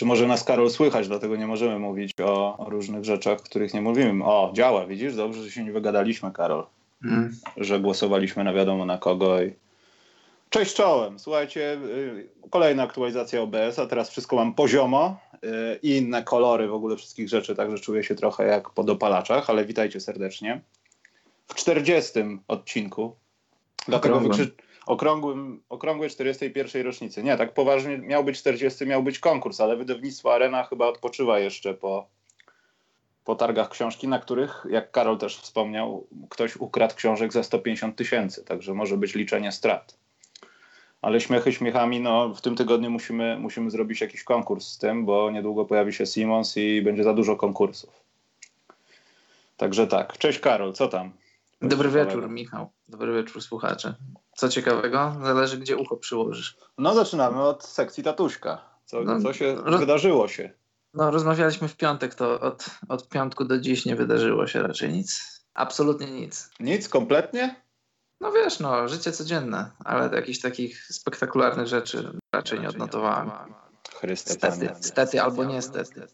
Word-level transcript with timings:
Czy 0.00 0.06
może 0.06 0.26
nas 0.26 0.44
Karol 0.44 0.70
słychać, 0.70 1.08
dlatego 1.08 1.36
nie 1.36 1.46
możemy 1.46 1.78
mówić 1.78 2.12
o, 2.24 2.58
o 2.58 2.70
różnych 2.70 3.04
rzeczach, 3.04 3.42
których 3.42 3.74
nie 3.74 3.80
mówimy. 3.80 4.24
O, 4.24 4.50
działa, 4.54 4.86
widzisz? 4.86 5.14
Dobrze, 5.14 5.42
że 5.42 5.50
się 5.50 5.64
nie 5.64 5.72
wygadaliśmy, 5.72 6.32
Karol. 6.32 6.66
Mm. 7.04 7.36
Że 7.56 7.80
głosowaliśmy 7.80 8.44
na 8.44 8.52
wiadomo 8.52 8.86
na 8.86 8.98
kogo 8.98 9.42
i... 9.42 9.52
Cześć 10.50 10.74
czołem. 10.74 11.18
Słuchajcie, 11.18 11.72
y, 11.72 12.28
kolejna 12.50 12.82
aktualizacja 12.82 13.42
OBS, 13.42 13.78
a 13.78 13.86
teraz 13.86 14.10
wszystko 14.10 14.36
mam 14.36 14.54
poziomo 14.54 15.20
y, 15.34 15.38
i 15.82 15.96
inne 15.96 16.22
kolory 16.22 16.68
w 16.68 16.74
ogóle 16.74 16.96
wszystkich 16.96 17.28
rzeczy, 17.28 17.56
także 17.56 17.78
czuję 17.78 18.04
się 18.04 18.14
trochę 18.14 18.46
jak 18.46 18.70
po 18.70 18.84
dopalaczach, 18.84 19.50
ale 19.50 19.64
witajcie 19.64 20.00
serdecznie. 20.00 20.60
W 21.48 21.54
40 21.54 22.12
odcinku. 22.48 23.16
Dlatego 23.88 24.20
wykrzy 24.20 24.50
okrągłym, 24.90 25.62
okrągłej 25.68 26.10
41. 26.10 26.86
rocznicy. 26.86 27.22
Nie, 27.22 27.36
tak 27.36 27.54
poważnie 27.54 27.98
miał 27.98 28.24
być 28.24 28.38
40, 28.38 28.86
miał 28.86 29.02
być 29.02 29.18
konkurs, 29.18 29.60
ale 29.60 29.76
wydawnictwo 29.76 30.34
Arena 30.34 30.64
chyba 30.64 30.86
odpoczywa 30.86 31.38
jeszcze 31.38 31.74
po, 31.74 32.06
po 33.24 33.34
targach 33.34 33.68
książki, 33.68 34.08
na 34.08 34.18
których, 34.18 34.66
jak 34.70 34.90
Karol 34.90 35.18
też 35.18 35.36
wspomniał, 35.36 36.06
ktoś 36.30 36.56
ukradł 36.56 36.94
książek 36.94 37.32
za 37.32 37.42
150 37.42 37.96
tysięcy, 37.96 38.44
także 38.44 38.74
może 38.74 38.96
być 38.96 39.14
liczenie 39.14 39.52
strat. 39.52 39.96
Ale 41.02 41.20
śmiechy 41.20 41.52
śmiechami, 41.52 42.00
no 42.00 42.34
w 42.34 42.40
tym 42.40 42.56
tygodniu 42.56 42.90
musimy, 42.90 43.38
musimy 43.38 43.70
zrobić 43.70 44.00
jakiś 44.00 44.24
konkurs 44.24 44.66
z 44.66 44.78
tym, 44.78 45.04
bo 45.04 45.30
niedługo 45.30 45.64
pojawi 45.64 45.92
się 45.92 46.06
Simons 46.06 46.56
i 46.56 46.82
będzie 46.82 47.04
za 47.04 47.14
dużo 47.14 47.36
konkursów. 47.36 48.00
Także 49.56 49.86
tak. 49.86 50.18
Cześć 50.18 50.38
Karol, 50.38 50.72
co 50.72 50.88
tam? 50.88 51.12
Dobry 51.62 51.90
wieczór, 51.90 52.28
Michał. 52.28 52.72
Dobry 52.88 53.14
wieczór, 53.14 53.42
słuchacze. 53.42 53.94
Co 54.36 54.48
ciekawego? 54.48 55.16
Zależy, 55.24 55.58
gdzie 55.58 55.76
ucho 55.76 55.96
przyłożysz. 55.96 56.56
No, 56.78 56.94
zaczynamy 56.94 57.42
od 57.42 57.64
sekcji 57.64 58.04
tatuśka. 58.04 58.64
Co, 58.84 59.02
no, 59.02 59.20
co 59.20 59.32
się 59.32 59.54
roz... 59.54 59.80
wydarzyło 59.80 60.28
się? 60.28 60.52
No, 60.94 61.10
rozmawialiśmy 61.10 61.68
w 61.68 61.76
piątek, 61.76 62.14
to 62.14 62.40
od, 62.40 62.66
od 62.88 63.08
piątku 63.08 63.44
do 63.44 63.58
dziś 63.58 63.86
nie 63.86 63.96
wydarzyło 63.96 64.46
się 64.46 64.62
raczej 64.62 64.92
nic. 64.92 65.40
Absolutnie 65.54 66.10
nic. 66.10 66.50
Nic? 66.60 66.88
Kompletnie? 66.88 67.62
No 68.20 68.32
wiesz, 68.32 68.60
no, 68.60 68.88
życie 68.88 69.12
codzienne, 69.12 69.70
ale 69.84 70.16
jakichś 70.16 70.40
takich 70.40 70.84
spektakularnych 70.84 71.66
rzeczy 71.66 72.18
raczej 72.34 72.60
nie 72.60 72.68
odnotowałem. 72.68 73.30
Chryste 73.94 74.32
stety, 74.32 74.70
stety 74.80 75.22
albo 75.22 75.44
niestety. 75.44 76.06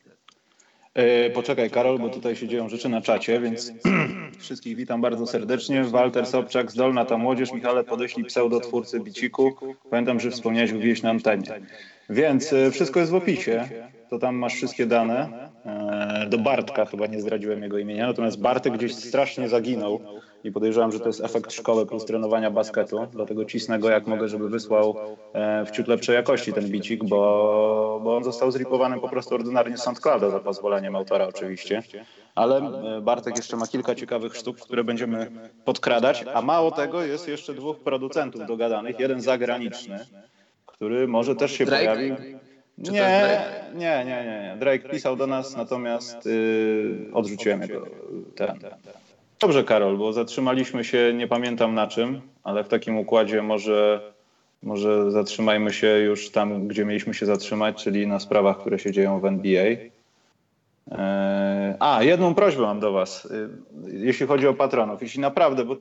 E, 0.97 1.31
poczekaj, 1.31 1.71
Karol, 1.71 1.99
bo 1.99 2.09
tutaj 2.09 2.37
się 2.37 2.49
dzieją 2.49 2.69
rzeczy 2.69 2.89
na 2.89 3.01
czacie, 3.01 3.41
więc 3.41 3.73
wszystkich 4.39 4.77
witam 4.77 5.01
bardzo 5.01 5.27
serdecznie. 5.27 5.85
Walter 5.85 6.27
Sobczak, 6.27 6.73
zdolna 6.73 7.05
ta 7.05 7.19
młodzież. 7.19 7.53
Michale, 7.53 7.85
podeślij 7.85 8.25
pseudotwórcy 8.25 9.01
Biciku. 9.01 9.57
Pamiętam, 9.91 10.21
że 10.21 10.31
wspomniałeś 10.31 10.73
wieś 10.73 11.03
na 11.03 11.11
antenie. 11.11 11.61
Więc 12.11 12.53
e, 12.53 12.71
wszystko 12.71 13.01
jest 13.01 13.13
w 13.13 13.15
opisie. 13.15 13.69
To 14.11 14.19
tam 14.19 14.37
masz 14.37 14.55
wszystkie 14.55 14.87
dane. 14.87 15.49
E, 15.67 16.27
do 16.29 16.39
Bartka 16.39 16.87
chyba 16.87 17.07
nie 17.07 17.21
zdradziłem 17.21 17.63
jego 17.63 17.79
imienia, 17.79 18.07
natomiast 18.07 18.41
Bartek 18.41 18.73
gdzieś 18.73 18.95
strasznie 18.95 19.49
zaginął 19.49 20.01
i 20.45 20.53
podejrzewam, 20.53 20.93
że 20.93 21.01
to 21.01 21.07
jest 21.07 21.25
efekt 21.25 21.53
szkoły 21.53 21.87
plus 21.87 22.05
trenowania 22.05 22.51
basketu, 22.51 23.07
dlatego 23.13 23.45
cisnę 23.45 23.79
go 23.79 23.91
jak 23.91 24.07
mogę, 24.07 24.29
żeby 24.29 24.49
wysłał 24.49 24.97
e, 25.33 25.65
w 25.65 25.71
ciut 25.71 25.89
lepszej 25.89 26.15
jakości 26.15 26.53
ten 26.53 26.69
bicik, 26.69 27.05
bo, 27.05 28.01
bo 28.05 28.17
on 28.17 28.25
został 28.25 28.51
zripowany 28.51 29.01
po 29.01 29.09
prostu 29.09 29.35
ordynarnie 29.35 29.79
z 29.79 29.83
SoundClouda 29.83 30.31
za 30.31 30.41
pozwoleniem 30.41 30.97
autora 30.97 31.27
oczywiście, 31.27 31.83
ale 32.35 32.57
e, 32.59 33.01
Bartek 33.01 33.37
jeszcze 33.37 33.57
ma 33.57 33.67
kilka 33.67 33.95
ciekawych 33.95 34.37
sztuk, 34.37 34.61
które 34.61 34.85
będziemy 34.85 35.31
podkradać, 35.65 36.25
a 36.35 36.43
mało 36.43 36.71
tego 36.71 37.03
jest 37.03 37.29
jeszcze 37.29 37.55
dwóch 37.55 37.81
producentów 37.81 38.47
dogadanych, 38.47 39.01
jeden 39.01 39.21
zagraniczny, 39.21 39.99
który 40.67 41.09
może 41.09 41.37
też 41.37 41.53
się 41.53 41.67
pojawi. 41.67 42.13
Nie, 42.79 42.93
nie, 43.75 44.05
nie, 44.05 44.05
nie, 44.05 44.43
nie. 44.43 44.57
Drake 44.59 44.89
pisał 44.89 45.17
do 45.17 45.27
nas, 45.27 45.57
natomiast 45.57 46.27
yy, 46.27 47.09
odrzuciłem 47.13 47.63
jego 47.63 47.87
ten. 48.35 48.59
Dobrze, 49.41 49.65
Karol, 49.65 49.97
bo 49.97 50.13
zatrzymaliśmy 50.13 50.85
się, 50.85 51.13
nie 51.15 51.29
pamiętam 51.29 51.75
na 51.75 51.87
czym, 51.87 52.21
ale 52.45 52.65
w 52.65 52.69
takim 52.69 52.99
układzie 52.99 53.43
może, 53.43 54.13
może 54.63 55.11
zatrzymajmy 55.11 55.73
się 55.73 55.87
już 55.87 56.31
tam, 56.31 56.69
gdzie 56.69 56.85
mieliśmy 56.85 57.15
się 57.15 57.27
zatrzymać, 57.27 57.85
czyli 57.85 58.07
na 58.07 58.21
sprawach, 58.21 58.59
które 58.59 58.79
się 58.79 58.93
dzieją 58.93 59.21
w 59.21 59.25
NBA. 59.25 59.65
Yy, 59.65 60.97
a, 61.81 62.03
jedną 62.03 62.35
prośbę 62.35 62.63
mam 62.63 62.81
do 62.81 62.93
Was, 62.93 63.29
yy, 63.85 63.99
jeśli 63.99 64.27
chodzi 64.27 64.47
o 64.47 64.55
patronów. 64.55 65.03
Jeśli 65.03 65.21
naprawdę, 65.21 65.65
bo 65.65 65.77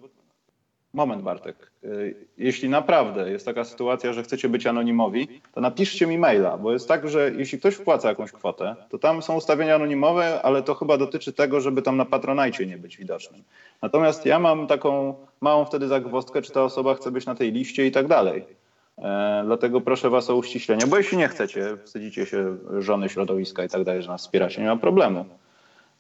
Moment, 0.96 1.22
Bartek. 1.22 1.72
Y, 1.84 2.16
jeśli 2.38 2.70
naprawdę 2.70 3.32
jest 3.32 3.46
taka 3.46 3.64
sytuacja, 3.64 4.14
że 4.14 4.24
chcecie 4.24 4.50
być 4.50 4.68
anonimowi, 4.68 5.42
to 5.54 5.62
napiszcie 5.62 6.08
mi 6.08 6.18
maila, 6.18 6.58
bo 6.58 6.74
jest 6.74 6.88
tak, 6.88 7.10
że 7.10 7.32
jeśli 7.38 7.60
ktoś 7.60 7.76
wpłaca 7.76 8.10
jakąś 8.10 8.32
kwotę, 8.32 8.76
to 8.90 8.98
tam 8.98 9.22
są 9.22 9.36
ustawienia 9.36 9.76
anonimowe, 9.76 10.42
ale 10.42 10.64
to 10.64 10.76
chyba 10.76 10.98
dotyczy 10.98 11.34
tego, 11.34 11.62
żeby 11.62 11.82
tam 11.82 11.98
na 11.98 12.06
patronajcie 12.06 12.66
nie 12.66 12.78
być 12.78 12.98
widocznym. 12.98 13.44
Natomiast 13.82 14.26
ja 14.26 14.40
mam 14.40 14.68
taką 14.68 15.16
małą 15.42 15.66
wtedy 15.66 15.88
zagwozdkę, 15.88 16.42
czy 16.42 16.52
ta 16.52 16.64
osoba 16.64 16.96
chce 16.96 17.12
być 17.12 17.26
na 17.26 17.36
tej 17.36 17.52
liście 17.52 17.88
i 17.88 17.92
tak 17.92 18.08
dalej. 18.08 18.46
E, 18.98 19.44
dlatego 19.46 19.82
proszę 19.82 20.10
Was 20.10 20.30
o 20.30 20.36
uściślenie, 20.36 20.88
bo 20.88 20.98
jeśli 20.98 21.18
nie 21.18 21.28
chcecie, 21.28 21.78
wstydzicie 21.86 22.26
się 22.26 22.58
żony, 22.80 23.10
środowiska 23.10 23.64
i 23.64 23.70
tak 23.70 23.84
dalej, 23.84 24.02
że 24.02 24.10
nas 24.10 24.22
wspieracie, 24.22 24.62
nie 24.62 24.68
ma 24.68 24.78
problemu. 24.78 25.26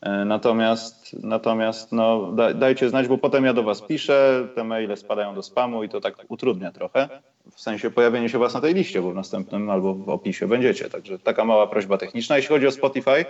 E, 0.05 0.25
natomiast, 0.25 1.15
natomiast 1.23 1.91
no, 1.91 2.31
dajcie 2.55 2.89
znać, 2.89 3.07
bo 3.07 3.17
potem 3.17 3.45
ja 3.45 3.53
do 3.53 3.63
Was 3.63 3.81
piszę, 3.81 4.47
te 4.55 4.63
maile 4.63 4.97
spadają 4.97 5.35
do 5.35 5.43
spamu 5.43 5.83
i 5.83 5.89
to 5.89 6.01
tak 6.01 6.15
utrudnia 6.27 6.71
trochę. 6.71 7.09
W 7.51 7.61
sensie 7.61 7.91
pojawienie 7.91 8.29
się 8.29 8.39
Was 8.39 8.53
na 8.53 8.61
tej 8.61 8.73
liście, 8.73 9.01
bo 9.01 9.11
w 9.11 9.15
następnym 9.15 9.69
albo 9.69 9.93
w 9.93 10.09
opisie 10.09 10.47
będziecie. 10.47 10.89
Także 10.89 11.19
taka 11.19 11.45
mała 11.45 11.67
prośba 11.67 11.97
techniczna. 11.97 12.35
Jeśli 12.35 12.49
chodzi 12.49 12.67
o 12.67 12.71
Spotify, 12.71 13.25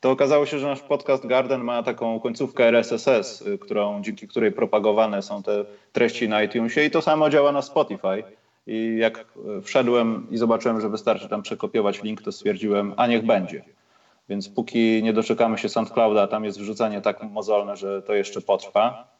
to 0.00 0.10
okazało 0.10 0.46
się, 0.46 0.58
że 0.58 0.66
nasz 0.66 0.80
podcast 0.80 1.26
Garden 1.26 1.64
ma 1.64 1.82
taką 1.82 2.20
końcówkę 2.20 2.68
RSS, 2.68 3.42
y, 3.42 3.58
którą, 3.58 4.02
dzięki 4.02 4.28
której 4.28 4.52
propagowane 4.52 5.22
są 5.22 5.42
te 5.42 5.64
treści 5.92 6.28
na 6.28 6.42
iTunesie 6.42 6.84
i 6.84 6.90
to 6.90 7.02
samo 7.02 7.30
działa 7.30 7.52
na 7.52 7.62
Spotify. 7.62 8.22
I 8.66 8.96
jak 8.98 9.24
y, 9.58 9.62
wszedłem 9.62 10.26
i 10.30 10.36
zobaczyłem, 10.36 10.80
że 10.80 10.88
wystarczy 10.88 11.28
tam 11.28 11.42
przekopiować 11.42 12.02
link, 12.02 12.22
to 12.22 12.32
stwierdziłem, 12.32 12.94
a 12.96 13.06
niech 13.06 13.26
będzie. 13.26 13.64
Więc 14.28 14.48
póki 14.48 15.02
nie 15.02 15.12
doczekamy 15.12 15.58
się 15.58 15.68
SoundClouda, 15.68 16.26
tam 16.26 16.44
jest 16.44 16.60
wrzucanie 16.60 17.00
tak 17.00 17.22
mozolne, 17.22 17.76
że 17.76 18.02
to 18.02 18.14
jeszcze 18.14 18.40
potrwa, 18.40 19.14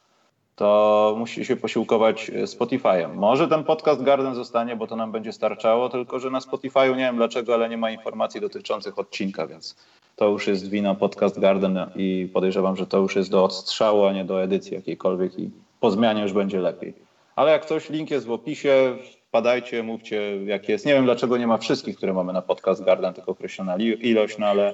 to 0.55 1.15
musi 1.17 1.45
się 1.45 1.55
posiłkować 1.55 2.31
Spotify'em. 2.31 3.15
Może 3.15 3.47
ten 3.47 3.63
podcast 3.63 4.03
Garden 4.03 4.35
zostanie, 4.35 4.75
bo 4.75 4.87
to 4.87 4.95
nam 4.95 5.11
będzie 5.11 5.33
starczało, 5.33 5.89
tylko 5.89 6.19
że 6.19 6.29
na 6.29 6.39
Spotify'u 6.39 6.89
nie 6.89 7.03
wiem 7.03 7.15
dlaczego, 7.15 7.53
ale 7.53 7.69
nie 7.69 7.77
ma 7.77 7.91
informacji 7.91 8.41
dotyczących 8.41 8.99
odcinka, 8.99 9.47
więc 9.47 9.75
to 10.15 10.29
już 10.29 10.47
jest 10.47 10.69
wina 10.69 10.95
podcast 10.95 11.39
Garden 11.39 11.79
i 11.95 12.29
podejrzewam, 12.33 12.75
że 12.75 12.87
to 12.87 12.97
już 12.97 13.15
jest 13.15 13.31
do 13.31 13.43
odstrzału, 13.43 14.05
a 14.05 14.13
nie 14.13 14.25
do 14.25 14.43
edycji 14.43 14.75
jakiejkolwiek 14.75 15.39
i 15.39 15.49
po 15.79 15.91
zmianie 15.91 16.21
już 16.21 16.33
będzie 16.33 16.59
lepiej. 16.59 16.93
Ale 17.35 17.51
jak 17.51 17.65
coś, 17.65 17.89
link 17.89 18.11
jest 18.11 18.25
w 18.25 18.31
opisie, 18.31 18.97
wpadajcie, 19.27 19.83
mówcie 19.83 20.45
jak 20.45 20.69
jest. 20.69 20.85
Nie 20.85 20.93
wiem 20.93 21.05
dlaczego 21.05 21.37
nie 21.37 21.47
ma 21.47 21.57
wszystkich, 21.57 21.97
które 21.97 22.13
mamy 22.13 22.33
na 22.33 22.41
podcast 22.41 22.83
Garden, 22.83 23.13
tylko 23.13 23.31
określona 23.31 23.77
ilość, 23.77 24.37
no 24.37 24.47
ale 24.47 24.73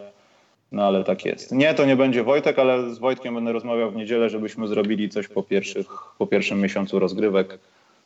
no 0.71 0.83
ale 0.83 1.03
tak 1.03 1.25
jest. 1.25 1.51
Nie, 1.51 1.73
to 1.73 1.85
nie 1.85 1.95
będzie 1.95 2.23
Wojtek, 2.23 2.59
ale 2.59 2.95
z 2.95 2.99
Wojtkiem 2.99 3.35
będę 3.35 3.51
rozmawiał 3.51 3.91
w 3.91 3.95
niedzielę, 3.95 4.29
żebyśmy 4.29 4.67
zrobili 4.67 5.09
coś 5.09 5.27
po, 5.27 5.43
pierwszych, 5.43 5.87
po 6.17 6.27
pierwszym 6.27 6.61
miesiącu 6.61 6.99
rozgrywek, 6.99 7.59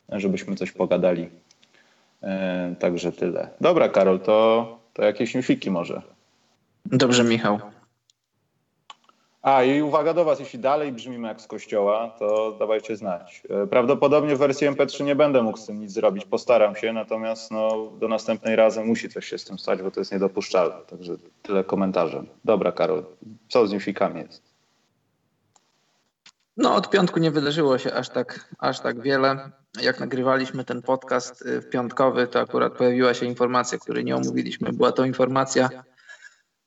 żebyśmy 0.10 0.56
coś 0.56 0.72
pogadali. 0.72 1.30
E, 2.24 2.76
także 2.80 3.12
tyle. 3.12 3.50
Dobra, 3.62 3.90
Karol, 3.90 4.20
to, 4.20 4.78
to 4.94 5.04
jakieś 5.04 5.36
newsiki 5.36 5.72
może. 5.72 6.02
Dobrze, 6.86 7.24
Michał. 7.24 7.60
A 9.46 9.64
i 9.64 9.82
uwaga 9.82 10.14
do 10.14 10.26
Was, 10.26 10.40
jeśli 10.40 10.60
dalej 10.60 10.92
brzmimy 10.92 11.28
jak 11.28 11.42
z 11.42 11.48
kościoła, 11.48 12.16
to 12.20 12.56
dawajcie 12.60 12.96
znać. 12.96 13.44
E, 13.50 13.68
prawdopodobnie 13.68 14.36
w 14.36 14.40
wersji 14.40 14.68
MP3 14.68 15.06
nie 15.06 15.16
będę 15.16 15.44
mógł 15.44 15.58
z 15.58 15.66
tym 15.66 15.80
nic 15.80 15.92
zrobić, 15.92 16.26
postaram 16.26 16.76
się, 16.76 16.94
natomiast 16.94 17.52
no, 17.52 17.92
do 18.00 18.08
następnej 18.08 18.56
razy 18.56 18.84
musi 18.84 19.10
coś 19.10 19.26
się 19.26 19.38
z 19.38 19.46
tym 19.46 19.60
stać, 19.60 19.82
bo 19.82 19.92
to 19.92 20.00
jest 20.00 20.12
niedopuszczalne. 20.12 20.76
Także 20.88 21.16
tyle 21.42 21.64
komentarzem. 21.64 22.28
Dobra, 22.46 22.72
Karol, 22.72 23.04
co 23.50 23.68
z 23.68 23.72
newsikami 23.72 24.22
jest? 24.22 24.44
No, 26.58 26.76
od 26.76 26.90
piątku 26.90 27.20
nie 27.20 27.32
wydarzyło 27.32 27.78
się 27.78 27.94
aż 27.94 28.10
tak, 28.10 28.54
aż 28.60 28.80
tak 28.80 29.02
wiele. 29.02 29.52
Jak 29.82 30.00
nagrywaliśmy 30.00 30.64
ten 30.64 30.82
podcast 30.82 31.42
y, 31.42 31.62
w 31.62 31.70
piątkowy, 31.70 32.28
to 32.28 32.40
akurat 32.40 32.74
pojawiła 32.74 33.14
się 33.14 33.26
informacja, 33.26 33.78
której 33.78 34.06
nie 34.06 34.16
omówiliśmy. 34.16 34.74
Była 34.74 34.92
to 34.92 35.06
informacja 35.06 35.70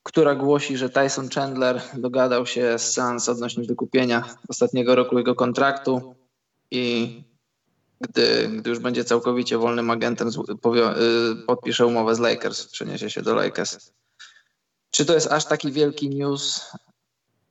która 0.03 0.35
głosi, 0.35 0.77
że 0.77 0.91
Tyson 0.91 1.29
Chandler 1.29 1.83
dogadał 1.95 2.47
się 2.47 2.79
z 2.79 2.93
Suns 2.95 3.29
odnośnie 3.29 3.65
wykupienia 3.65 4.35
ostatniego 4.49 4.95
roku 4.95 5.19
jego 5.19 5.35
kontraktu 5.35 6.15
i 6.71 7.23
gdy, 8.01 8.49
gdy 8.49 8.71
już 8.71 8.79
będzie 8.79 9.05
całkowicie 9.05 9.59
wolnym 9.59 9.91
agentem, 9.91 10.29
y, 10.29 11.47
podpisze 11.47 11.87
umowę 11.87 12.15
z 12.15 12.19
Lakers, 12.19 12.67
przeniesie 12.67 13.11
się 13.11 13.23
do 13.23 13.35
Lakers. 13.35 13.93
Czy 14.91 15.05
to 15.07 15.15
jest 15.15 15.33
aż 15.33 15.45
taki 15.45 15.73
wielki 15.73 16.09
news? 16.09 16.71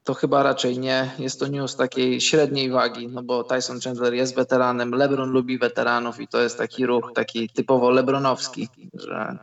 To 0.03 0.13
chyba 0.13 0.43
raczej 0.43 0.79
nie. 0.79 1.11
Jest 1.19 1.39
to 1.39 1.47
news 1.47 1.75
takiej 1.75 2.21
średniej 2.21 2.71
wagi, 2.71 3.07
no 3.07 3.23
bo 3.23 3.43
Tyson 3.43 3.79
Chandler 3.81 4.13
jest 4.13 4.35
weteranem, 4.35 4.91
LeBron 4.91 5.29
lubi 5.29 5.59
weteranów 5.59 6.19
i 6.19 6.27
to 6.27 6.41
jest 6.41 6.57
taki 6.57 6.85
ruch 6.85 7.11
taki 7.15 7.49
typowo 7.49 7.89
lebronowski, 7.89 8.69
że 8.93 9.37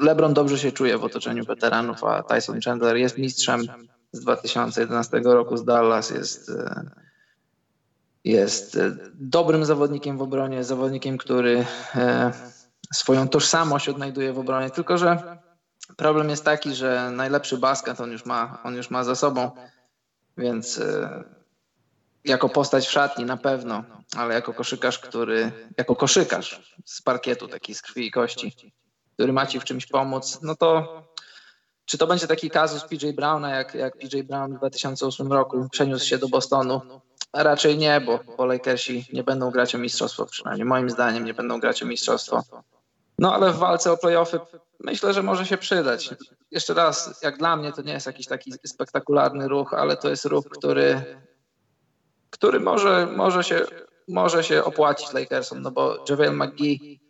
LeBron 0.00 0.34
dobrze 0.34 0.58
się 0.58 0.72
czuje 0.72 0.98
w 0.98 1.04
otoczeniu 1.04 1.44
weteranów, 1.44 2.04
a 2.04 2.22
Tyson 2.22 2.60
Chandler 2.60 2.96
jest 2.96 3.18
mistrzem 3.18 3.66
z 4.12 4.20
2011 4.20 5.20
roku. 5.24 5.56
Z 5.56 5.64
Dallas, 5.64 6.10
jest, 6.10 6.50
e, 6.50 6.90
jest 8.24 8.76
e, 8.76 8.96
dobrym 9.14 9.64
zawodnikiem 9.64 10.18
w 10.18 10.22
obronie, 10.22 10.64
zawodnikiem, 10.64 11.18
który 11.18 11.64
e, 11.94 12.32
swoją 12.94 13.28
tożsamość 13.28 13.88
odnajduje 13.88 14.32
w 14.32 14.38
obronie, 14.38 14.70
tylko 14.70 14.98
że 14.98 15.38
problem 15.96 16.30
jest 16.30 16.44
taki, 16.44 16.74
że 16.74 17.10
najlepszy 17.10 17.58
basket 17.58 18.00
on 18.00 18.12
już 18.12 18.24
ma, 18.24 18.58
on 18.64 18.74
już 18.74 18.90
ma 18.90 19.04
za 19.04 19.14
sobą, 19.14 19.50
więc 20.38 20.80
jako 22.24 22.48
postać 22.48 22.86
w 22.86 22.90
szatni 22.90 23.24
na 23.24 23.36
pewno, 23.36 23.84
ale 24.16 24.34
jako 24.34 24.54
koszykarz, 24.54 24.98
który, 24.98 25.52
jako 25.78 25.96
koszykarz 25.96 26.74
z 26.84 27.02
parkietu, 27.02 27.48
taki 27.48 27.74
z 27.74 27.82
krwi 27.82 28.06
i 28.06 28.10
kości, 28.10 28.72
który 29.14 29.32
ma 29.32 29.46
ci 29.46 29.60
w 29.60 29.64
czymś 29.64 29.86
pomóc, 29.86 30.38
no 30.42 30.56
to 30.56 31.02
czy 31.84 31.98
to 31.98 32.06
będzie 32.06 32.26
taki 32.26 32.50
kazus 32.50 32.84
PJ 32.84 33.10
Browna, 33.10 33.56
jak, 33.56 33.74
jak 33.74 33.98
PJ 33.98 34.20
Brown 34.22 34.54
w 34.54 34.58
2008 34.58 35.32
roku 35.32 35.68
przeniósł 35.70 36.06
się 36.06 36.18
do 36.18 36.28
Bostonu? 36.28 36.80
Raczej 37.32 37.78
nie, 37.78 38.00
bo, 38.00 38.20
bo 38.36 38.46
Lakersi 38.46 39.06
nie 39.12 39.22
będą 39.22 39.50
grać 39.50 39.74
o 39.74 39.78
mistrzostwo, 39.78 40.26
przynajmniej 40.26 40.64
moim 40.64 40.90
zdaniem 40.90 41.24
nie 41.24 41.34
będą 41.34 41.60
grać 41.60 41.82
o 41.82 41.86
mistrzostwo. 41.86 42.42
No 43.18 43.34
ale 43.34 43.52
w 43.52 43.56
walce 43.56 43.92
o 43.92 43.96
playoffy 43.96 44.40
myślę, 44.80 45.14
że 45.14 45.22
może 45.22 45.46
się 45.46 45.58
przydać. 45.58 46.10
Jeszcze 46.50 46.74
raz, 46.74 47.22
jak 47.22 47.38
dla 47.38 47.56
mnie 47.56 47.72
to 47.72 47.82
nie 47.82 47.92
jest 47.92 48.06
jakiś 48.06 48.26
taki 48.26 48.52
spektakularny 48.66 49.48
ruch, 49.48 49.74
ale 49.74 49.96
to 49.96 50.08
jest 50.08 50.24
ruch, 50.24 50.44
który, 50.50 51.02
który 52.30 52.60
może, 52.60 53.06
może, 53.16 53.44
się, 53.44 53.66
może 54.08 54.44
się 54.44 54.64
opłacić 54.64 55.12
Lakersom, 55.12 55.62
no 55.62 55.70
bo 55.70 56.04
JaVale 56.08 56.32
McGee 56.32 57.01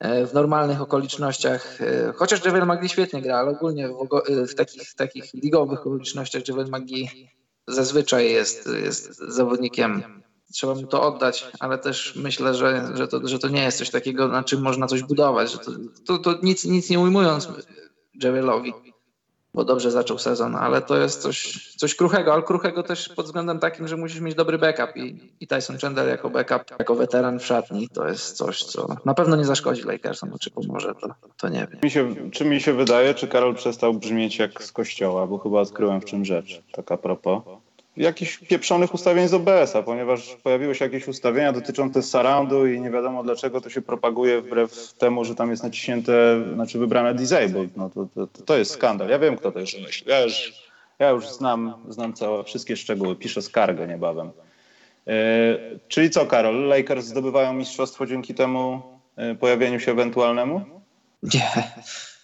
w 0.00 0.34
normalnych 0.34 0.80
okolicznościach, 0.80 1.80
e, 1.80 2.12
chociaż 2.16 2.44
Javel 2.44 2.66
Magli 2.66 2.88
świetnie 2.88 3.22
gra, 3.22 3.36
ale 3.36 3.50
ogólnie 3.50 3.88
w, 3.88 4.32
e, 4.32 4.46
w, 4.46 4.54
takich, 4.54 4.82
w 4.82 4.94
takich 4.94 5.34
ligowych 5.34 5.80
okolicznościach 5.80 6.48
Javel 6.48 6.68
Magli 6.68 7.08
zazwyczaj 7.68 8.32
jest, 8.32 8.68
jest 8.82 9.18
zawodnikiem, 9.18 10.22
trzeba 10.52 10.74
mu 10.74 10.86
to 10.86 11.02
oddać, 11.02 11.46
ale 11.60 11.78
też 11.78 12.16
myślę, 12.16 12.54
że, 12.54 12.90
że, 12.94 13.08
to, 13.08 13.28
że 13.28 13.38
to 13.38 13.48
nie 13.48 13.62
jest 13.62 13.78
coś 13.78 13.90
takiego, 13.90 14.28
na 14.28 14.44
czym 14.44 14.62
można 14.62 14.86
coś 14.86 15.02
budować, 15.02 15.52
że 15.52 15.58
to, 15.58 15.72
to, 16.06 16.18
to 16.18 16.38
nic, 16.42 16.64
nic 16.64 16.90
nie 16.90 17.00
ujmując 17.00 17.48
Javelowi 18.22 18.72
bo 19.54 19.64
dobrze 19.64 19.90
zaczął 19.90 20.18
sezon, 20.18 20.56
ale 20.56 20.82
to 20.82 20.96
jest 20.96 21.22
coś, 21.22 21.68
coś 21.76 21.94
kruchego, 21.94 22.32
ale 22.32 22.42
kruchego 22.42 22.82
też 22.82 23.08
pod 23.08 23.26
względem 23.26 23.58
takim, 23.58 23.88
że 23.88 23.96
musisz 23.96 24.20
mieć 24.20 24.34
dobry 24.34 24.58
backup 24.58 24.96
i, 24.96 25.30
i 25.40 25.46
Tyson 25.46 25.78
Chandler 25.78 26.08
jako 26.08 26.30
backup, 26.30 26.62
jako 26.78 26.94
weteran 26.94 27.38
w 27.38 27.46
szatni, 27.46 27.88
to 27.88 28.08
jest 28.08 28.36
coś, 28.36 28.64
co 28.64 28.96
na 29.04 29.14
pewno 29.14 29.36
nie 29.36 29.44
zaszkodzi 29.44 29.82
Lakersom, 29.82 30.32
czy 30.40 30.50
pomoże, 30.50 30.94
to, 31.00 31.14
to 31.36 31.48
nie 31.48 31.66
wiem. 31.70 31.80
Mi 31.82 31.90
się, 31.90 32.30
czy 32.30 32.44
mi 32.44 32.60
się 32.60 32.72
wydaje, 32.72 33.14
czy 33.14 33.28
Karol 33.28 33.54
przestał 33.54 33.94
brzmieć 33.94 34.38
jak 34.38 34.62
z 34.64 34.72
kościoła, 34.72 35.26
bo 35.26 35.38
chyba 35.38 35.60
odkryłem 35.60 36.00
w 36.00 36.04
czym 36.04 36.24
rzecz, 36.24 36.62
tak 36.72 36.92
a 36.92 36.96
propos 36.96 37.42
jakichś 37.96 38.38
pieprzonych 38.38 38.94
ustawień 38.94 39.28
z 39.28 39.34
OBS-a, 39.34 39.82
ponieważ 39.82 40.36
pojawiły 40.42 40.74
się 40.74 40.84
jakieś 40.84 41.08
ustawienia 41.08 41.52
dotyczące 41.52 42.02
surroundu 42.02 42.66
i 42.66 42.80
nie 42.80 42.90
wiadomo 42.90 43.22
dlaczego 43.22 43.60
to 43.60 43.70
się 43.70 43.82
propaguje 43.82 44.40
wbrew 44.40 44.92
temu, 44.92 45.24
że 45.24 45.34
tam 45.34 45.50
jest 45.50 45.62
naciśnięte, 45.62 46.12
znaczy 46.54 46.78
wybrane 46.78 47.14
disabled. 47.14 47.76
No 47.76 47.90
to, 47.90 48.06
to, 48.14 48.42
to 48.42 48.58
jest 48.58 48.70
skandal. 48.70 49.08
Ja 49.08 49.18
wiem, 49.18 49.36
kto 49.36 49.52
to 49.52 49.60
już 49.60 49.78
myśli. 49.78 50.10
Ja 50.10 50.20
już, 50.20 50.52
ja 50.98 51.10
już 51.10 51.28
znam, 51.28 51.74
znam 51.88 52.12
całe, 52.12 52.44
wszystkie 52.44 52.76
szczegóły. 52.76 53.16
Piszę 53.16 53.42
skargę 53.42 53.86
niebawem. 53.86 54.30
Yy, 55.06 55.14
czyli 55.88 56.10
co, 56.10 56.26
Karol? 56.26 56.68
Lakers 56.68 57.04
zdobywają 57.04 57.52
mistrzostwo 57.52 58.06
dzięki 58.06 58.34
temu 58.34 58.82
yy, 59.16 59.34
pojawieniu 59.34 59.80
się 59.80 59.92
ewentualnemu? 59.92 60.60
Nie. 61.22 61.50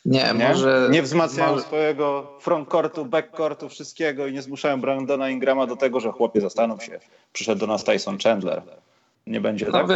Nie, 0.07 0.35
nie? 0.39 0.49
może... 0.49 0.89
Nie 0.91 1.03
wzmacniają 1.03 1.51
może... 1.51 1.65
swojego 1.65 2.33
frontcourtu, 2.41 3.05
backcourtu, 3.05 3.69
wszystkiego 3.69 4.27
i 4.27 4.33
nie 4.33 4.43
zmuszają 4.43 4.81
Brandona 4.81 5.31
Ingrama 5.31 5.67
do 5.67 5.77
tego, 5.77 6.01
że 6.01 6.13
chłopie 6.13 6.41
zastanów 6.41 6.85
się. 6.85 7.01
Przyszedł 7.33 7.61
do 7.61 7.67
nas 7.67 7.85
Tyson 7.85 8.19
Chandler. 8.19 8.63
Nie 9.27 9.41
będzie 9.41 9.67
tak? 9.67 9.87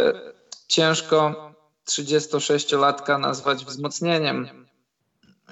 Ciężko 0.69 1.51
36-latka 1.89 3.21
nazwać 3.21 3.65
wzmocnieniem. 3.65 4.67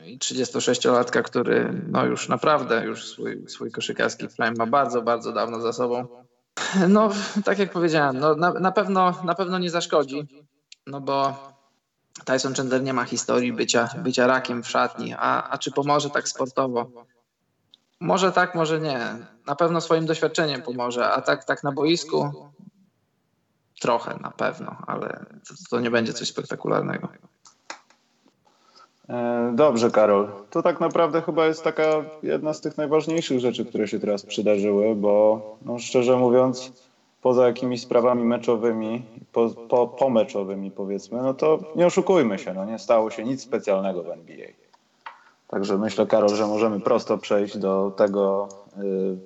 I 0.06 0.19
36-latka, 0.19 1.22
który 1.22 1.82
no 1.88 2.06
już 2.06 2.28
naprawdę 2.28 2.84
już 2.84 3.06
swój, 3.06 3.44
swój 3.49 3.70
koszykarski 3.70 4.28
prime 4.28 4.52
ma 4.58 4.66
bardzo, 4.66 5.02
bardzo 5.02 5.32
dawno 5.32 5.61
za 5.61 5.72
sobą. 5.72 6.06
No, 6.88 7.11
tak 7.44 7.58
jak 7.58 7.72
powiedziałem, 7.72 8.19
no, 8.19 8.34
na, 8.34 8.52
na, 8.52 8.72
pewno, 8.72 9.14
na 9.25 9.34
pewno 9.34 9.58
nie 9.58 9.70
zaszkodzi, 9.70 10.28
no 10.87 11.00
bo 11.00 11.37
Tyson 12.25 12.55
Chandler 12.55 12.82
nie 12.82 12.93
ma 12.93 13.05
historii 13.05 13.53
bycia, 13.53 13.88
bycia 13.99 14.26
rakiem 14.26 14.62
w 14.62 14.69
szatni, 14.69 15.15
a, 15.19 15.50
a 15.50 15.59
czy 15.59 15.73
pomoże 15.73 16.11
tak 16.11 16.29
sportowo? 16.29 16.87
Może 18.00 18.32
tak, 18.32 18.55
może 18.55 18.81
nie. 18.81 18.99
Na 19.47 19.56
pewno 19.56 19.81
swoim 19.81 20.06
doświadczeniem 20.06 20.62
pomoże, 20.62 21.11
a 21.11 21.20
tak, 21.20 21.44
tak 21.44 21.65
na 21.65 21.73
boisku 21.73 22.32
trochę 23.81 24.19
na 24.20 24.31
pewno, 24.31 24.76
ale 24.87 25.09
to, 25.49 25.55
to 25.70 25.81
nie 25.81 25.91
będzie 25.91 26.12
coś 26.12 26.29
spektakularnego. 26.29 27.09
E, 29.09 29.53
dobrze, 29.55 29.91
Karol. 29.91 30.29
To 30.50 30.62
tak 30.62 30.81
naprawdę 30.81 31.23
chyba 31.23 31.47
jest 31.47 31.64
taka 31.64 32.05
jedna 32.23 32.55
z 32.55 32.61
tych 32.61 32.76
najważniejszych 32.76 33.41
rzeczy, 33.41 33.64
które 33.64 33.88
się 33.88 34.00
teraz 34.00 34.26
przydarzyły, 34.26 34.94
bo 34.94 35.41
no, 35.62 35.79
szczerze 35.79 36.17
mówiąc, 36.17 36.73
poza 37.23 37.47
jakimiś 37.47 37.82
sprawami 37.82 38.25
meczowymi, 38.25 39.05
po, 39.32 39.50
po, 39.69 39.86
pomeczowymi 39.86 40.70
powiedzmy, 40.70 41.22
no 41.22 41.34
to 41.34 41.58
nie 41.76 41.86
oszukujmy 41.86 42.38
się, 42.38 42.54
no 42.54 42.64
nie 42.64 42.78
stało 42.78 43.10
się 43.10 43.25
nic 43.25 43.42
specjalnego 43.42 44.02
w 44.02 44.10
NBA. 44.10 44.47
Także 45.49 45.78
myślę, 45.78 46.06
Karol, 46.06 46.28
że 46.28 46.47
możemy 46.47 46.80
prosto 46.80 47.18
przejść 47.18 47.58
do 47.58 47.92
tego, 47.97 48.49
y, 48.78 49.16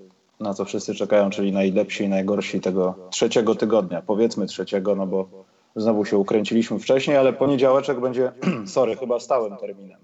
na 0.40 0.54
co 0.54 0.64
wszyscy 0.64 0.94
czekają, 0.94 1.30
czyli 1.30 1.52
najlepsi 1.52 2.04
i 2.04 2.08
najgorsi 2.08 2.60
tego 2.60 2.94
trzeciego 3.10 3.54
tygodnia. 3.54 4.02
Powiedzmy 4.02 4.46
trzeciego, 4.46 4.96
no 4.96 5.06
bo 5.06 5.28
znowu 5.76 6.04
się 6.04 6.18
ukręciliśmy 6.18 6.78
wcześniej, 6.78 7.16
ale 7.16 7.32
poniedziałeczek 7.32 8.00
będzie, 8.00 8.32
sorry, 8.66 8.96
chyba 8.96 9.20
stałym 9.20 9.56
terminem. 9.56 10.00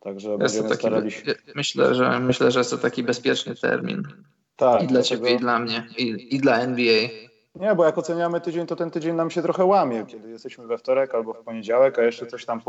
Także 0.00 0.28
jest 0.28 0.40
będziemy 0.40 0.68
taki, 0.68 0.80
starali 0.80 1.10
się... 1.10 1.34
Myślę, 1.54 1.94
że 1.94 2.20
myślę, 2.20 2.50
że 2.50 2.60
jest 2.60 2.70
to 2.70 2.78
taki 2.78 3.02
bezpieczny 3.02 3.54
termin. 3.54 4.02
Tak, 4.56 4.82
I 4.82 4.86
dla 4.86 5.02
ciebie, 5.02 5.30
i 5.30 5.36
dla 5.36 5.58
mnie, 5.58 5.86
i, 5.98 6.36
i 6.36 6.38
dla 6.38 6.58
NBA. 6.58 7.08
Nie, 7.54 7.74
bo 7.74 7.84
jak 7.84 7.98
oceniamy 7.98 8.40
tydzień, 8.40 8.66
to 8.66 8.76
ten 8.76 8.90
tydzień 8.90 9.16
nam 9.16 9.30
się 9.30 9.42
trochę 9.42 9.64
łamie, 9.64 10.06
kiedy 10.06 10.30
jesteśmy 10.30 10.66
we 10.66 10.78
wtorek 10.78 11.14
albo 11.14 11.34
w 11.34 11.44
poniedziałek, 11.44 11.98
a 11.98 12.02
jeszcze 12.02 12.26
coś 12.26 12.44
tam 12.44 12.60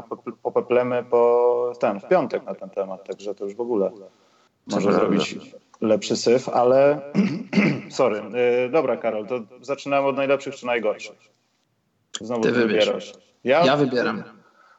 popeplemy 0.44 1.04
po 1.04 1.74
ten, 1.80 2.00
w 2.00 2.08
piątek 2.08 2.46
na 2.46 2.56
ten 2.56 2.70
temat, 2.70 3.08
także 3.08 3.36
to 3.36 3.46
już 3.46 3.56
w 3.56 3.62
ogóle 3.62 3.92
może 4.68 4.94
zrobić 4.94 5.40
lepszy 5.82 6.16
syf, 6.16 6.50
ale 6.50 7.02
sorry. 7.90 8.22
Yy, 8.64 8.70
dobra, 8.70 8.98
Karol, 8.98 9.28
to 9.28 9.40
zaczynamy 9.62 10.08
od 10.08 10.16
najlepszych 10.16 10.56
czy 10.56 10.66
najgorszych? 10.66 11.18
Znowu 12.22 12.42
ty, 12.42 12.52
ty 12.52 12.60
wybierasz. 12.60 13.14
Ja? 13.44 13.66
ja 13.66 13.78
wybieram. 13.78 14.24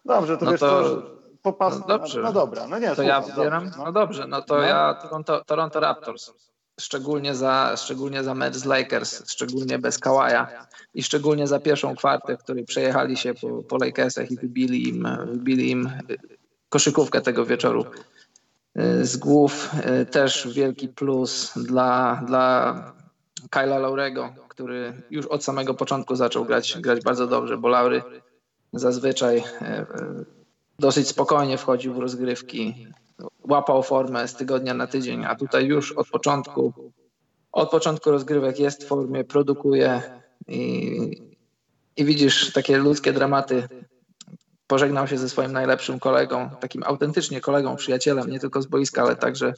Dobrze, 0.05 0.37
to 0.37 0.45
no 0.45 0.51
wiesz 0.51 0.61
to... 0.61 1.03
Popas... 1.43 1.81
No, 1.81 1.87
dobrze. 1.87 2.21
No, 2.21 2.27
no 2.27 2.33
dobra, 2.33 2.67
no 2.67 2.79
nie, 2.79 2.89
to 2.89 2.95
słucham, 2.95 3.09
ja 3.09 3.21
wybieram? 3.21 3.71
no. 3.79 3.85
no. 3.85 3.93
dobrze, 3.93 4.27
no 4.27 4.43
to 4.43 4.55
no. 4.55 4.63
ja 4.63 4.95
Toronto, 4.95 5.45
Toronto 5.45 5.81
Raptors 5.81 6.54
szczególnie 6.81 7.35
za, 7.35 7.75
szczególnie 7.77 8.25
za 8.25 8.35
mecz 8.35 8.55
z 8.55 8.65
Lakers, 8.65 9.31
szczególnie 9.31 9.79
bez 9.79 9.99
Kawaja 9.99 10.67
i 10.95 11.03
szczególnie 11.03 11.47
za 11.47 11.61
pierwszą 11.61 11.97
kwartę, 11.97 12.37
w 12.37 12.43
której 12.43 12.65
przejechali 12.65 13.17
się 13.17 13.35
po, 13.35 13.63
po 13.63 13.77
Lakersach 13.77 14.31
i 14.31 14.37
wybili 14.37 14.89
im, 14.89 15.09
wybili 15.27 15.71
im 15.71 15.91
koszykówkę 16.69 17.21
tego 17.21 17.47
wieczoru 17.47 17.85
z 19.03 19.17
głów. 19.17 19.71
Też 20.11 20.49
wielki 20.55 20.89
plus 20.89 21.53
dla, 21.57 22.23
dla 22.27 22.75
Kyla 23.51 23.79
Laurego, 23.79 24.35
który 24.49 25.03
już 25.11 25.27
od 25.27 25.45
samego 25.45 25.75
początku 25.75 26.17
zaczął 26.17 26.45
grać, 26.45 26.79
grać 26.81 27.03
bardzo 27.03 27.27
dobrze, 27.27 27.59
bo 27.59 27.69
Laury 27.69 28.03
zazwyczaj 28.73 29.39
e, 29.61 29.87
dosyć 30.79 31.09
spokojnie 31.09 31.59
wchodził 31.59 31.95
w 31.95 31.99
rozgrywki, 31.99 32.87
łapał 33.49 33.83
formę 33.83 34.29
z 34.29 34.35
tygodnia 34.35 34.75
na 34.75 34.87
tydzień, 34.87 35.25
a 35.25 35.35
tutaj 35.35 35.67
już 35.67 35.93
od 35.93 36.09
początku, 36.09 36.73
od 37.53 37.71
początku 37.71 38.11
rozgrywek 38.11 38.59
jest 38.59 38.85
w 38.85 38.87
formie, 38.87 39.25
produkuje 39.25 40.03
i, 40.49 41.11
i 41.97 42.05
widzisz 42.05 42.53
takie 42.53 42.79
ludzkie 42.79 43.13
dramaty. 43.13 43.69
Pożegnał 44.67 45.07
się 45.07 45.19
ze 45.19 45.29
swoim 45.29 45.53
najlepszym 45.53 45.99
kolegą, 45.99 46.51
takim 46.61 46.83
autentycznie 46.83 47.41
kolegą, 47.41 47.77
przyjacielem, 47.77 48.31
nie 48.31 48.41
tylko 48.41 48.63
z 48.63 48.67
boiska, 48.67 49.03
ale 49.03 49.17
także 49.17 49.53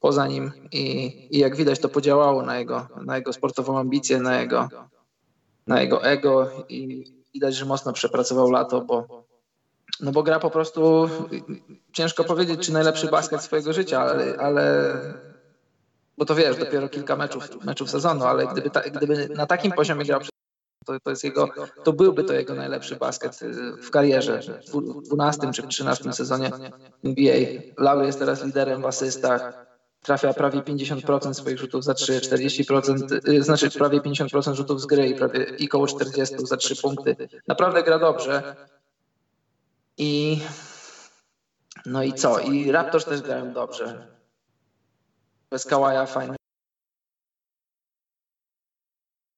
poza 0.00 0.26
nim 0.26 0.52
i, 0.72 1.12
i 1.30 1.38
jak 1.38 1.56
widać 1.56 1.78
to 1.78 1.88
podziałało 1.88 2.42
na 2.42 2.58
jego, 2.58 2.88
na 3.04 3.16
jego 3.16 3.32
sportową 3.32 3.78
ambicję, 3.78 4.20
na 4.20 4.40
jego, 4.40 4.68
na 5.66 5.82
jego 5.82 6.04
ego 6.04 6.50
i 6.68 7.04
widać, 7.34 7.54
że 7.54 7.64
mocno 7.64 7.92
przepracował 7.92 8.50
lato, 8.50 8.80
bo 8.80 9.25
no 10.00 10.12
bo 10.12 10.22
gra 10.22 10.38
po 10.38 10.50
prostu, 10.50 11.10
ciężko 11.92 12.24
powiedzieć, 12.24 12.66
czy 12.66 12.72
najlepszy 12.72 13.06
basket 13.06 13.42
swojego 13.42 13.72
życia, 13.72 14.00
ale, 14.00 14.36
ale 14.38 14.94
bo 16.18 16.24
to 16.24 16.34
wiesz, 16.34 16.56
dopiero 16.56 16.88
kilka 16.88 17.16
meczów, 17.16 17.64
meczów 17.64 17.90
sezonu, 17.90 18.24
ale 18.24 18.46
gdyby, 18.46 18.70
ta, 18.70 18.80
gdyby 18.80 19.28
na 19.28 19.46
takim 19.46 19.72
poziomie 19.72 20.04
grał 20.04 20.20
To, 20.86 21.00
to, 21.00 21.10
jest 21.10 21.24
jego, 21.24 21.48
to 21.84 21.92
byłby 21.92 22.24
to 22.24 22.32
jego 22.32 22.54
najlepszy 22.54 22.96
basket 22.96 23.40
w 23.82 23.90
karierze, 23.90 24.40
w 24.72 25.02
12 25.02 25.52
czy 25.52 25.62
w 25.62 25.68
13 25.68 26.12
sezonie 26.12 26.50
NBA. 27.04 27.34
Lauri 27.78 28.06
jest 28.06 28.18
teraz 28.18 28.44
liderem 28.44 28.82
w 28.82 28.86
asystach, 28.86 29.66
trafia 30.02 30.32
prawie 30.32 30.60
50% 30.60 31.34
swoich 31.34 31.58
rzutów 31.58 31.84
za 31.84 31.94
3, 31.94 32.20
40%, 32.20 33.28
y, 33.28 33.42
znaczy 33.42 33.70
prawie 33.70 34.00
50% 34.00 34.54
rzutów 34.54 34.80
z 34.80 34.86
gry 34.86 35.08
i 35.08 35.14
prawie 35.14 35.44
i 35.58 35.68
koło 35.68 35.86
40 35.86 36.36
za 36.46 36.56
3 36.56 36.76
punkty. 36.82 37.16
Naprawdę 37.48 37.82
gra 37.82 37.98
dobrze. 37.98 38.56
I 39.98 40.40
no 41.86 42.02
i 42.02 42.12
co? 42.12 42.40
I 42.40 42.72
Raptors 42.72 43.04
też 43.04 43.22
grają 43.22 43.52
dobrze. 43.52 44.06
Bez 45.50 45.66
Kawaja 45.66 46.06
fajny. 46.06 46.36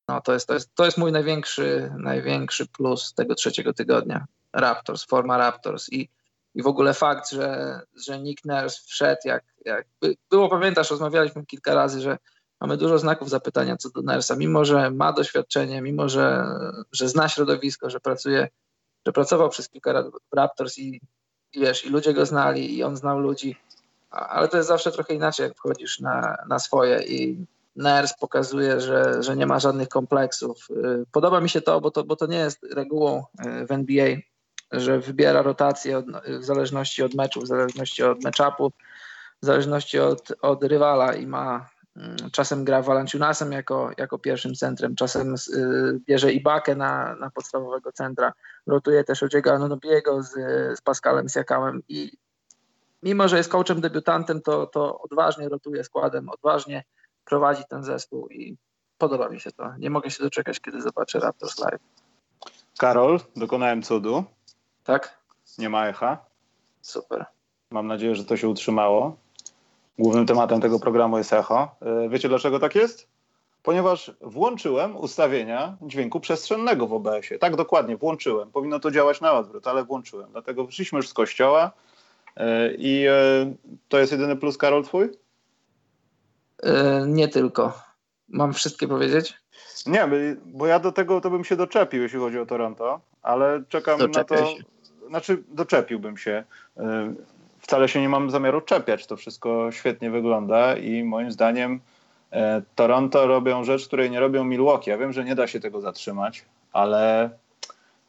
No 0.08 0.20
to 0.20 0.32
jest, 0.32 0.46
to 0.46 0.54
jest, 0.54 0.74
to 0.74 0.84
jest 0.84 0.98
mój 0.98 1.12
największy, 1.12 1.92
największy 1.98 2.66
plus 2.66 3.14
tego 3.14 3.34
trzeciego 3.34 3.72
tygodnia. 3.72 4.26
Raptors, 4.52 5.04
forma 5.04 5.36
Raptors 5.36 5.92
i, 5.92 6.08
i 6.54 6.62
w 6.62 6.66
ogóle 6.66 6.94
fakt, 6.94 7.30
że, 7.30 7.80
że 8.06 8.20
Nick 8.20 8.44
Nurse 8.44 8.80
wszedł 8.86 9.20
jak, 9.24 9.44
jak 9.64 9.86
było, 10.30 10.48
pamiętasz, 10.48 10.90
rozmawialiśmy 10.90 11.46
kilka 11.46 11.74
razy, 11.74 12.00
że 12.00 12.18
mamy 12.60 12.76
dużo 12.76 12.98
znaków 12.98 13.30
zapytania 13.30 13.76
co 13.76 13.90
do 13.90 14.02
Nersa, 14.02 14.36
mimo 14.36 14.64
że 14.64 14.90
ma 14.90 15.12
doświadczenie, 15.12 15.82
mimo 15.82 16.08
że, 16.08 16.44
że 16.92 17.08
zna 17.08 17.28
środowisko, 17.28 17.90
że 17.90 18.00
pracuje, 18.00 18.48
pracował 19.12 19.48
przez 19.48 19.68
kilka 19.68 19.92
lat 19.92 20.06
w 20.06 20.36
Raptors 20.36 20.78
i, 20.78 21.00
wiesz, 21.54 21.84
i 21.84 21.90
ludzie 21.90 22.14
go 22.14 22.26
znali 22.26 22.76
i 22.76 22.82
on 22.82 22.96
znał 22.96 23.18
ludzi, 23.18 23.56
ale 24.10 24.48
to 24.48 24.56
jest 24.56 24.68
zawsze 24.68 24.92
trochę 24.92 25.14
inaczej, 25.14 25.44
jak 25.44 25.56
wchodzisz 25.56 26.00
na, 26.00 26.36
na 26.48 26.58
swoje 26.58 27.02
i 27.02 27.46
Ners 27.76 28.14
pokazuje, 28.20 28.80
że, 28.80 29.22
że 29.22 29.36
nie 29.36 29.46
ma 29.46 29.58
żadnych 29.58 29.88
kompleksów. 29.88 30.68
Y, 30.70 31.04
podoba 31.12 31.40
mi 31.40 31.48
się 31.48 31.60
to 31.60 31.80
bo, 31.80 31.90
to, 31.90 32.04
bo 32.04 32.16
to 32.16 32.26
nie 32.26 32.38
jest 32.38 32.66
regułą 32.74 33.24
y, 33.46 33.66
w 33.66 33.72
NBA, 33.72 34.16
że 34.72 35.00
wybiera 35.00 35.42
rotację 35.42 35.98
od, 35.98 36.06
w 36.40 36.44
zależności 36.44 37.02
od 37.02 37.14
meczu, 37.14 37.40
w 37.40 37.46
zależności 37.46 38.02
od 38.02 38.24
matchupu, 38.24 38.72
w 39.42 39.46
zależności 39.46 39.98
od, 39.98 40.32
od 40.40 40.64
rywala 40.64 41.14
i 41.14 41.26
ma 41.26 41.70
czasem 42.32 42.64
gra 42.64 42.82
Valanciunasem 42.82 43.52
jako, 43.52 43.90
jako 43.98 44.18
pierwszym 44.18 44.54
centrem, 44.54 44.94
czasem 44.94 45.34
y, 45.34 46.00
bierze 46.06 46.32
Ibakę 46.32 46.74
na, 46.74 47.14
na 47.14 47.30
podstawowego 47.30 47.92
centra, 47.92 48.32
rotuje 48.66 49.04
też 49.04 49.22
Odziego 49.22 49.52
Anunobiego 49.52 50.22
z, 50.22 50.30
z 50.78 50.80
Pascalem 50.80 51.28
Siakamem 51.28 51.82
i 51.88 52.12
mimo, 53.02 53.28
że 53.28 53.36
jest 53.36 53.50
coachem 53.50 53.80
debiutantem, 53.80 54.42
to, 54.42 54.66
to 54.66 55.00
odważnie 55.00 55.48
rotuje 55.48 55.84
składem, 55.84 56.28
odważnie 56.28 56.84
prowadzi 57.24 57.62
ten 57.68 57.84
zespół 57.84 58.28
i 58.28 58.56
podoba 58.98 59.28
mi 59.28 59.40
się 59.40 59.52
to. 59.52 59.76
Nie 59.78 59.90
mogę 59.90 60.10
się 60.10 60.24
doczekać, 60.24 60.60
kiedy 60.60 60.82
zobaczę 60.82 61.20
Raptors 61.20 61.58
live. 61.58 61.80
Karol, 62.78 63.20
dokonałem 63.36 63.82
cudu. 63.82 64.24
Tak? 64.84 65.18
Nie 65.58 65.68
ma 65.68 65.86
echa. 65.86 66.18
Super. 66.82 67.26
Mam 67.70 67.86
nadzieję, 67.86 68.14
że 68.14 68.24
to 68.24 68.36
się 68.36 68.48
utrzymało. 68.48 69.16
Głównym 69.98 70.26
tematem 70.26 70.60
tego 70.60 70.80
programu 70.80 71.18
jest 71.18 71.32
echo. 71.32 71.76
E, 71.80 72.08
wiecie 72.08 72.28
dlaczego 72.28 72.58
tak 72.58 72.74
jest? 72.74 73.08
Ponieważ 73.62 74.12
włączyłem 74.20 74.96
ustawienia 74.96 75.76
dźwięku 75.82 76.20
przestrzennego 76.20 76.86
w 76.86 76.92
OBS-ie. 76.92 77.38
Tak 77.38 77.56
dokładnie, 77.56 77.96
włączyłem. 77.96 78.50
Powinno 78.50 78.80
to 78.80 78.90
działać 78.90 79.20
na 79.20 79.32
odwrót, 79.32 79.66
ale 79.66 79.84
włączyłem. 79.84 80.32
Dlatego 80.32 80.64
wyszliśmy 80.64 80.96
już 80.96 81.08
z 81.08 81.14
kościoła 81.14 81.72
e, 82.36 82.74
i 82.74 83.06
e, 83.06 83.12
to 83.88 83.98
jest 83.98 84.12
jedyny 84.12 84.36
plus, 84.36 84.58
Karol, 84.58 84.84
twój? 84.84 85.08
Nie 87.06 87.28
tylko. 87.28 87.72
Mam 88.28 88.52
wszystkie 88.52 88.88
powiedzieć? 88.88 89.34
Nie, 89.86 90.08
bo 90.46 90.66
ja 90.66 90.78
do 90.78 90.92
tego 90.92 91.20
to 91.20 91.30
bym 91.30 91.44
się 91.44 91.56
doczepił, 91.56 92.02
jeśli 92.02 92.18
chodzi 92.18 92.38
o 92.38 92.46
Toronto, 92.46 93.00
ale 93.22 93.62
czekam 93.68 93.98
Doczepię 93.98 94.34
na 94.34 94.40
to. 94.40 94.46
Się. 94.46 94.64
Znaczy, 95.08 95.42
doczepiłbym 95.48 96.16
się 96.16 96.44
wcale 97.68 97.88
się 97.88 98.00
nie 98.00 98.08
mam 98.08 98.30
zamiaru 98.30 98.60
czepiać. 98.60 99.06
To 99.06 99.16
wszystko 99.16 99.72
świetnie 99.72 100.10
wygląda 100.10 100.76
i 100.76 101.04
moim 101.04 101.32
zdaniem 101.32 101.80
e, 102.32 102.62
Toronto 102.74 103.26
robią 103.26 103.64
rzecz, 103.64 103.86
której 103.86 104.10
nie 104.10 104.20
robią 104.20 104.44
Milwaukee. 104.44 104.90
Ja 104.90 104.98
wiem, 104.98 105.12
że 105.12 105.24
nie 105.24 105.34
da 105.34 105.46
się 105.46 105.60
tego 105.60 105.80
zatrzymać, 105.80 106.44
ale 106.72 107.30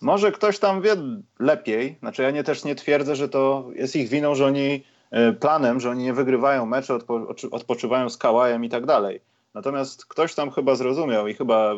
może 0.01 0.31
ktoś 0.31 0.59
tam 0.59 0.81
wie 0.81 0.95
lepiej. 1.39 1.95
Znaczy 1.99 2.23
ja 2.23 2.31
nie, 2.31 2.43
też 2.43 2.63
nie 2.63 2.75
twierdzę, 2.75 3.15
że 3.15 3.29
to 3.29 3.65
jest 3.75 3.95
ich 3.95 4.09
winą, 4.09 4.35
że 4.35 4.45
oni 4.45 4.83
e, 5.11 5.33
planem, 5.33 5.79
że 5.79 5.89
oni 5.89 6.03
nie 6.03 6.13
wygrywają 6.13 6.65
mecze, 6.65 6.95
odpo, 6.95 7.27
odpoczywają 7.51 8.09
z 8.09 8.17
kałajem 8.17 8.65
i 8.65 8.69
tak 8.69 8.85
dalej. 8.85 9.21
Natomiast 9.53 10.05
ktoś 10.05 10.35
tam 10.35 10.51
chyba 10.51 10.75
zrozumiał 10.75 11.27
i 11.27 11.33
chyba 11.33 11.73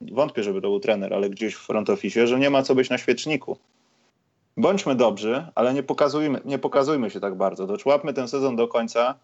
wątpię, 0.00 0.42
żeby 0.42 0.60
to 0.60 0.68
był 0.68 0.80
trener, 0.80 1.14
ale 1.14 1.30
gdzieś 1.30 1.54
w 1.54 1.66
front 1.66 1.90
office, 1.90 2.26
że 2.26 2.38
nie 2.38 2.50
ma 2.50 2.62
co 2.62 2.74
być 2.74 2.90
na 2.90 2.98
świeczniku 2.98 3.58
bądźmy 4.56 4.94
dobrzy, 4.94 5.46
ale 5.54 5.74
nie 5.74 5.82
pokazujmy, 5.82 6.40
nie 6.44 6.58
pokazujmy 6.58 7.10
się 7.10 7.20
tak 7.20 7.34
bardzo. 7.34 7.66
Doczłapmy 7.66 8.12
ten 8.12 8.28
sezon 8.28 8.56
do 8.56 8.68
końca. 8.68 9.14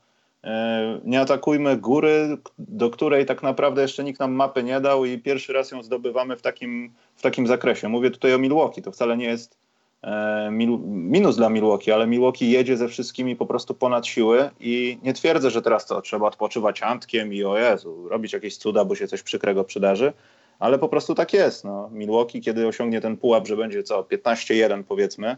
E, 0.45 1.01
nie 1.05 1.21
atakujmy 1.21 1.77
góry, 1.77 2.39
do 2.59 2.91
której 2.91 3.27
tak 3.27 3.43
naprawdę 3.43 3.83
jeszcze 3.83 4.05
nikt 4.05 4.21
nam 4.21 4.33
mapy 4.33 4.63
nie 4.63 4.81
dał 4.81 5.05
i 5.05 5.19
pierwszy 5.19 5.53
raz 5.53 5.71
ją 5.71 5.83
zdobywamy 5.83 6.37
w 6.37 6.43
takim, 6.43 6.93
w 7.17 7.23
takim 7.23 7.47
zakresie. 7.47 7.89
Mówię 7.89 8.11
tutaj 8.11 8.35
o 8.35 8.39
Milwaukee. 8.39 8.83
To 8.83 8.93
wcale 8.93 9.17
nie 9.17 9.27
jest 9.27 9.59
e, 10.03 10.49
minus 10.87 11.37
dla 11.37 11.49
Milwaukee, 11.49 11.93
ale 11.93 12.07
Milwaukee 12.07 12.51
jedzie 12.51 12.77
ze 12.77 12.89
wszystkimi 12.89 13.37
po 13.37 13.47
prostu 13.47 13.75
ponad 13.75 14.07
siły 14.07 14.51
i 14.61 14.99
nie 15.03 15.13
twierdzę, 15.13 15.51
że 15.51 15.63
teraz 15.63 15.87
to 15.87 16.03
trzeba 16.03 16.27
odpoczywać 16.27 16.83
antkiem 16.83 17.35
i 17.35 17.45
o 17.45 17.59
Jezu, 17.59 18.09
robić 18.09 18.33
jakieś 18.33 18.57
cuda, 18.57 18.85
bo 18.85 18.95
się 18.95 19.09
coś 19.09 19.23
przykrego 19.23 19.65
przydarzy, 19.65 20.13
ale 20.59 20.79
po 20.79 20.89
prostu 20.89 21.15
tak 21.15 21.33
jest. 21.33 21.65
No. 21.65 21.91
Milwaukee, 21.93 22.41
kiedy 22.41 22.67
osiągnie 22.67 23.01
ten 23.01 23.17
pułap, 23.17 23.47
że 23.47 23.57
będzie 23.57 23.83
co, 23.83 24.03
15-1 24.03 24.83
powiedzmy, 24.83 25.37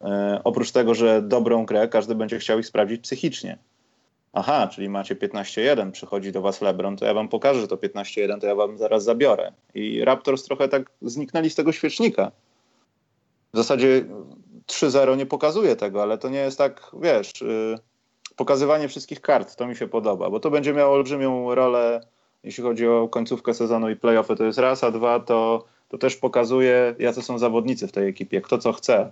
e, 0.00 0.40
oprócz 0.44 0.72
tego, 0.72 0.94
że 0.94 1.22
dobrą 1.22 1.66
grę, 1.66 1.88
każdy 1.88 2.14
będzie 2.14 2.38
chciał 2.38 2.58
ich 2.58 2.66
sprawdzić 2.66 3.00
psychicznie. 3.00 3.58
Aha, 4.32 4.68
czyli 4.72 4.88
macie 4.88 5.16
15-1, 5.16 5.90
przychodzi 5.90 6.32
do 6.32 6.40
was 6.40 6.60
LeBron, 6.60 6.96
to 6.96 7.04
ja 7.04 7.14
wam 7.14 7.28
pokażę, 7.28 7.60
że 7.60 7.68
to 7.68 7.76
15-1, 7.76 8.40
to 8.40 8.46
ja 8.46 8.54
wam 8.54 8.78
zaraz 8.78 9.04
zabiorę. 9.04 9.52
I 9.74 10.04
Raptors 10.04 10.44
trochę 10.44 10.68
tak 10.68 10.90
zniknęli 11.02 11.50
z 11.50 11.54
tego 11.54 11.72
świecznika. 11.72 12.32
W 13.52 13.56
zasadzie 13.56 14.04
3-0 14.66 15.16
nie 15.16 15.26
pokazuje 15.26 15.76
tego, 15.76 16.02
ale 16.02 16.18
to 16.18 16.28
nie 16.28 16.38
jest 16.38 16.58
tak, 16.58 16.90
wiesz, 17.02 17.40
yy, 17.40 17.78
pokazywanie 18.36 18.88
wszystkich 18.88 19.20
kart, 19.20 19.56
to 19.56 19.66
mi 19.66 19.76
się 19.76 19.88
podoba, 19.88 20.30
bo 20.30 20.40
to 20.40 20.50
będzie 20.50 20.72
miało 20.72 20.94
olbrzymią 20.94 21.54
rolę 21.54 22.00
jeśli 22.44 22.64
chodzi 22.64 22.86
o 22.86 23.08
końcówkę 23.08 23.54
sezonu 23.54 23.90
i 23.90 23.96
playoffy, 23.96 24.36
to 24.36 24.44
jest 24.44 24.58
raz, 24.58 24.84
a 24.84 24.90
dwa 24.90 25.20
to, 25.20 25.64
to 25.88 25.98
też 25.98 26.16
pokazuje, 26.16 26.94
jacy 26.98 27.22
są 27.22 27.38
zawodnicy 27.38 27.88
w 27.88 27.92
tej 27.92 28.08
ekipie, 28.08 28.40
kto 28.40 28.58
co 28.58 28.72
chce. 28.72 29.10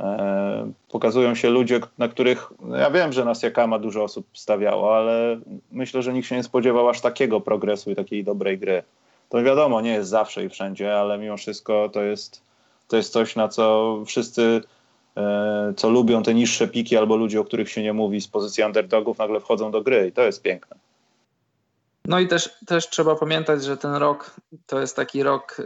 E, 0.00 0.72
pokazują 0.88 1.34
się 1.34 1.50
ludzie, 1.50 1.80
na 1.98 2.08
których, 2.08 2.52
no 2.60 2.76
ja 2.76 2.90
wiem, 2.90 3.12
że 3.12 3.24
nas 3.24 3.42
Jakama 3.42 3.78
dużo 3.78 4.04
osób 4.04 4.26
stawiało, 4.32 4.96
ale 4.96 5.40
myślę, 5.72 6.02
że 6.02 6.12
nikt 6.12 6.28
się 6.28 6.36
nie 6.36 6.42
spodziewał 6.42 6.88
aż 6.88 7.00
takiego 7.00 7.40
progresu 7.40 7.90
i 7.90 7.96
takiej 7.96 8.24
dobrej 8.24 8.58
gry. 8.58 8.82
To 9.28 9.42
wiadomo, 9.42 9.80
nie 9.80 9.92
jest 9.92 10.10
zawsze 10.10 10.44
i 10.44 10.48
wszędzie, 10.48 10.96
ale 10.96 11.18
mimo 11.18 11.36
wszystko 11.36 11.88
to 11.88 12.02
jest, 12.02 12.42
to 12.88 12.96
jest 12.96 13.12
coś, 13.12 13.36
na 13.36 13.48
co 13.48 13.96
wszyscy, 14.06 14.60
e, 15.16 15.72
co 15.76 15.90
lubią 15.90 16.22
te 16.22 16.34
niższe 16.34 16.68
piki 16.68 16.96
albo 16.96 17.16
ludzie, 17.16 17.40
o 17.40 17.44
których 17.44 17.70
się 17.70 17.82
nie 17.82 17.92
mówi 17.92 18.20
z 18.20 18.28
pozycji 18.28 18.64
underdogów, 18.64 19.18
nagle 19.18 19.40
wchodzą 19.40 19.70
do 19.70 19.82
gry 19.82 20.06
i 20.08 20.12
to 20.12 20.22
jest 20.22 20.42
piękne. 20.42 20.76
No 22.04 22.18
i 22.18 22.28
też, 22.28 22.58
też 22.66 22.88
trzeba 22.88 23.16
pamiętać, 23.16 23.64
że 23.64 23.76
ten 23.76 23.94
rok 23.94 24.30
to 24.66 24.80
jest 24.80 24.96
taki 24.96 25.22
rok, 25.22 25.56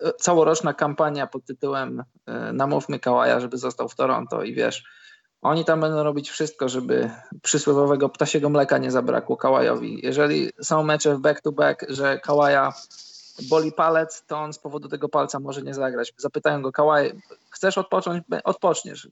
yy, 0.00 0.12
całoroczna 0.18 0.74
kampania 0.74 1.26
pod 1.26 1.44
tytułem 1.44 2.02
yy, 2.26 2.52
Namówmy 2.52 2.98
Kałaja, 2.98 3.40
żeby 3.40 3.58
został 3.58 3.88
w 3.88 3.94
Toronto 3.94 4.42
i 4.42 4.54
wiesz, 4.54 4.84
oni 5.42 5.64
tam 5.64 5.80
będą 5.80 6.02
robić 6.02 6.30
wszystko, 6.30 6.68
żeby 6.68 7.10
przysłowiowego 7.42 8.08
ptasiego 8.08 8.48
mleka 8.48 8.78
nie 8.78 8.90
zabrakło 8.90 9.36
Kałajowi. 9.36 10.00
Jeżeli 10.02 10.50
są 10.62 10.82
mecze 10.82 11.14
w 11.14 11.20
back-to-back, 11.20 11.86
że 11.88 12.18
Kałaja 12.18 12.72
boli 13.42 13.72
palec, 13.72 14.24
to 14.26 14.38
on 14.38 14.52
z 14.52 14.58
powodu 14.58 14.88
tego 14.88 15.08
palca 15.08 15.40
może 15.40 15.62
nie 15.62 15.74
zagrać. 15.74 16.12
Zapytają 16.16 16.62
go, 16.62 16.72
Kałaj, 16.72 17.12
chcesz 17.50 17.78
odpocząć? 17.78 18.24
Odpoczniesz. 18.44 19.08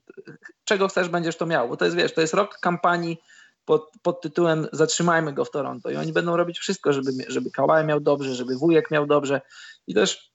Czego 0.65 0.87
chcesz, 0.87 1.09
będziesz 1.09 1.37
to 1.37 1.45
miał. 1.45 1.69
Bo 1.69 1.77
to 1.77 1.85
jest, 1.85 1.97
wiesz, 1.97 2.13
to 2.13 2.21
jest 2.21 2.33
rok 2.33 2.57
kampanii 2.59 3.21
pod, 3.67 3.91
pod 4.01 4.21
tytułem 4.21 4.67
Zatrzymajmy 4.71 5.33
go 5.33 5.45
w 5.45 5.51
Toronto. 5.51 5.89
I 5.89 5.95
oni 5.95 6.13
będą 6.13 6.37
robić 6.37 6.59
wszystko, 6.59 6.93
żeby, 6.93 7.11
żeby 7.27 7.51
Kawhi 7.51 7.85
miał 7.85 7.99
dobrze, 7.99 8.35
żeby 8.35 8.57
wujek 8.57 8.91
miał 8.91 9.05
dobrze. 9.05 9.41
I 9.87 9.93
też 9.93 10.31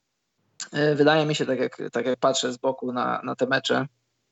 yy, 0.73 0.95
wydaje 0.95 1.27
mi 1.27 1.35
się, 1.35 1.47
tak 1.47 1.59
jak, 1.59 1.83
tak 1.93 2.07
jak 2.07 2.19
patrzę 2.19 2.53
z 2.53 2.57
boku 2.57 2.93
na, 2.93 3.21
na 3.25 3.37
te 3.37 3.47
mecze, 3.47 3.87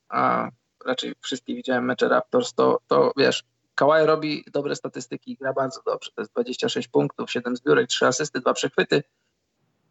a 0.09 0.49
raczej 0.87 1.15
wszystkie 1.21 1.55
widziałem 1.55 1.85
mecze 1.85 2.09
Raptors, 2.09 2.55
to, 2.55 2.79
to 2.87 3.13
wiesz, 3.17 3.45
Kawhi 3.75 4.07
robi 4.07 4.45
dobre 4.53 4.77
statystyki, 4.77 5.37
gra 5.37 5.53
bardzo 5.53 5.81
dobrze. 5.87 6.11
To 6.15 6.23
jest 6.23 6.33
26 6.33 6.89
punktów, 6.89 7.31
7 7.31 7.57
zbiórek, 7.57 7.89
3 7.89 8.07
asysty, 8.07 8.41
2 8.41 8.53
przechwyty. 8.53 9.03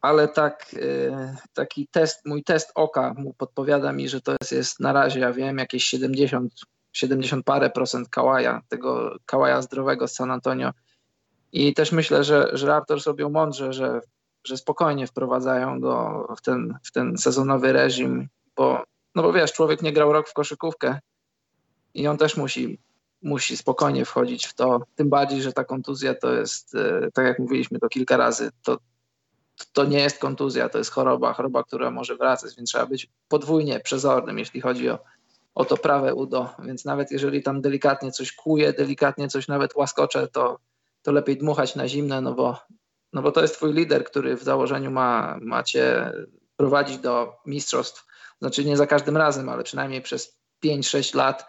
Ale 0.02 0.28
tak, 0.28 0.74
yy, 0.74 1.36
taki 1.54 1.88
test, 1.88 2.26
mój 2.26 2.44
test 2.44 2.72
oka 2.76 3.14
mu 3.18 3.34
podpowiada 3.34 3.94
mi, 3.94 4.10
że 4.10 4.22
to 4.22 4.36
jest, 4.42 4.52
jest 4.52 4.80
na 4.80 4.94
razie, 4.94 5.20
ja 5.20 5.34
wiem, 5.34 5.58
jakieś 5.58 5.84
70 5.84 6.54
70 7.00 7.46
parę 7.46 7.70
procent 7.70 8.10
Kałaja, 8.10 8.62
tego 8.70 9.16
Kałaja 9.26 9.62
zdrowego 9.62 10.08
z 10.08 10.14
San 10.14 10.32
Antonio. 10.32 10.72
I 11.52 11.74
też 11.74 11.92
myślę, 11.92 12.24
że, 12.24 12.50
że 12.54 12.68
Raptors 12.68 13.08
robią 13.08 13.30
mądrze, 13.30 13.74
że 13.74 14.02
że 14.44 14.58
spokojnie 14.58 15.08
wprowadzają 15.08 15.80
go 15.80 16.28
w 16.38 16.42
ten, 16.42 16.78
w 16.84 16.92
ten 16.92 17.18
sezonowy 17.18 17.74
reżim, 17.74 18.28
bo, 18.56 18.84
no 19.16 19.24
bo 19.24 19.34
wiesz, 19.34 19.54
człowiek 19.54 19.82
nie 19.82 19.94
grał 19.94 20.14
rok 20.14 20.30
w 20.30 20.34
koszykówkę 20.34 21.00
i 21.94 22.08
on 22.08 22.18
też 22.18 22.38
musi, 22.38 22.80
musi 23.22 23.58
spokojnie 23.58 24.06
wchodzić 24.06 24.46
w 24.46 24.54
to, 24.54 24.80
tym 24.96 25.10
bardziej, 25.10 25.42
że 25.42 25.54
ta 25.54 25.64
kontuzja 25.64 26.16
to 26.16 26.34
jest, 26.34 26.76
e, 26.76 27.10
tak 27.14 27.26
jak 27.26 27.40
mówiliśmy 27.40 27.80
to 27.80 27.90
kilka 27.90 28.18
razy, 28.18 28.50
to, 28.64 28.78
to 29.74 29.86
nie 29.86 30.00
jest 30.00 30.20
kontuzja, 30.20 30.70
to 30.70 30.78
jest 30.78 30.92
choroba, 30.92 31.34
choroba, 31.34 31.64
która 31.64 31.92
może 31.92 32.16
wracać, 32.16 32.56
więc 32.56 32.70
trzeba 32.70 32.86
być 32.86 33.10
podwójnie 33.28 33.80
przezornym, 33.80 34.40
jeśli 34.40 34.62
chodzi 34.62 34.90
o, 34.90 35.00
o 35.60 35.66
to 35.66 35.78
prawe 35.78 36.16
udo, 36.16 36.50
więc 36.60 36.86
nawet 36.86 37.12
jeżeli 37.12 37.44
tam 37.44 37.62
delikatnie 37.62 38.12
coś 38.12 38.32
kuje, 38.32 38.74
delikatnie 38.74 39.28
coś 39.28 39.48
nawet 39.48 39.76
łaskocze, 39.76 40.28
to, 40.28 40.60
to 41.02 41.12
lepiej 41.12 41.38
dmuchać 41.38 41.76
na 41.76 41.88
zimne, 41.88 42.22
no 42.22 42.34
bo, 42.34 42.58
no 43.14 43.22
bo 43.22 43.32
to 43.32 43.42
jest 43.42 43.56
twój 43.56 43.74
lider, 43.74 44.04
który 44.04 44.38
w 44.38 44.44
założeniu 44.44 44.92
ma, 44.92 45.38
ma 45.42 45.64
cię 45.64 46.12
prowadzić 46.56 46.98
do 46.98 47.36
mistrzostw, 47.46 48.08
znaczy 48.42 48.66
nie 48.66 48.78
za 48.78 48.88
każdym 48.88 49.18
razem, 49.18 49.50
ale 49.50 49.64
przynajmniej 49.64 50.02
przez 50.02 50.40
5-6 50.66 51.16
lat 51.16 51.46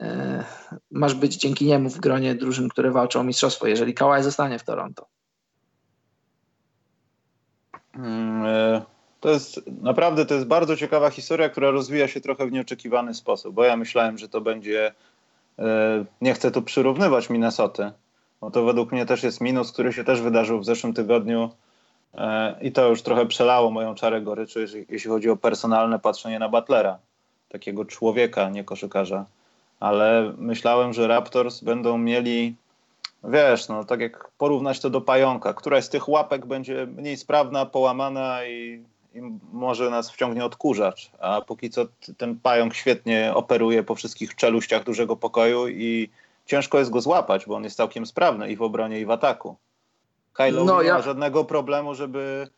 e, 0.00 0.44
masz 0.90 1.14
być 1.14 1.36
dzięki 1.36 1.66
niemu 1.66 1.90
w 1.90 2.00
gronie 2.00 2.34
drużyn, 2.34 2.68
które 2.68 2.90
walczą 2.90 3.20
o 3.20 3.24
mistrzostwo, 3.24 3.66
jeżeli 3.66 3.94
Kałaj 3.94 4.22
zostanie 4.22 4.58
w 4.58 4.64
Toronto. 4.64 5.06
Mm, 7.94 8.44
e, 8.46 8.82
to 9.20 9.30
jest 9.30 9.60
naprawdę 9.82 10.26
to 10.26 10.34
jest 10.34 10.46
bardzo 10.46 10.76
ciekawa 10.76 11.10
historia, 11.10 11.48
która 11.48 11.70
rozwija 11.70 12.08
się 12.08 12.20
trochę 12.20 12.46
w 12.46 12.52
nieoczekiwany 12.52 13.14
sposób, 13.14 13.54
bo 13.54 13.64
ja 13.64 13.76
myślałem, 13.76 14.18
że 14.18 14.28
to 14.28 14.40
będzie 14.40 14.92
e, 15.58 16.04
nie 16.20 16.34
chcę 16.34 16.50
tu 16.50 16.62
przyrównywać 16.62 17.30
Minnesoty, 17.30 17.90
bo 18.40 18.50
to 18.50 18.64
według 18.64 18.92
mnie 18.92 19.06
też 19.06 19.22
jest 19.22 19.40
minus, 19.40 19.72
który 19.72 19.92
się 19.92 20.04
też 20.04 20.20
wydarzył 20.20 20.60
w 20.60 20.64
zeszłym 20.64 20.94
tygodniu 20.94 21.50
e, 22.14 22.56
i 22.62 22.72
to 22.72 22.88
już 22.88 23.02
trochę 23.02 23.26
przelało 23.26 23.70
moją 23.70 23.94
czarę 23.94 24.20
goryczy, 24.20 24.86
jeśli 24.88 25.10
chodzi 25.10 25.30
o 25.30 25.36
personalne 25.36 25.98
patrzenie 25.98 26.38
na 26.38 26.48
Butlera, 26.48 26.98
takiego 27.48 27.84
człowieka, 27.84 28.50
nie 28.50 28.64
koszykarza. 28.64 29.24
Ale 29.80 30.32
myślałem, 30.38 30.92
że 30.92 31.08
Raptors 31.08 31.60
będą 31.60 31.98
mieli 31.98 32.54
Wiesz, 33.24 33.68
no 33.68 33.84
tak 33.84 34.00
jak 34.00 34.30
porównać 34.38 34.80
to 34.80 34.90
do 34.90 35.00
pająka, 35.00 35.54
któraś 35.54 35.84
z 35.84 35.88
tych 35.88 36.08
łapek 36.08 36.46
będzie 36.46 36.86
mniej 36.86 37.16
sprawna, 37.16 37.66
połamana 37.66 38.46
i, 38.46 38.84
i 39.14 39.20
może 39.52 39.90
nas 39.90 40.10
wciągnie 40.10 40.44
odkurzacz, 40.44 41.10
a 41.20 41.40
póki 41.40 41.70
co 41.70 41.86
ten 42.16 42.40
pająk 42.40 42.74
świetnie 42.74 43.32
operuje 43.34 43.82
po 43.82 43.94
wszystkich 43.94 44.34
czeluściach 44.34 44.84
dużego 44.84 45.16
pokoju 45.16 45.68
i 45.68 46.10
ciężko 46.46 46.78
jest 46.78 46.90
go 46.90 47.00
złapać, 47.00 47.46
bo 47.46 47.54
on 47.54 47.64
jest 47.64 47.76
całkiem 47.76 48.06
sprawny 48.06 48.52
i 48.52 48.56
w 48.56 48.62
obronie 48.62 49.00
i 49.00 49.06
w 49.06 49.10
ataku. 49.10 49.56
Kylo 50.32 50.64
no, 50.64 50.82
nie 50.82 50.88
ja... 50.88 50.94
ma 50.94 51.02
żadnego 51.02 51.44
problemu, 51.44 51.94
żeby 51.94 52.48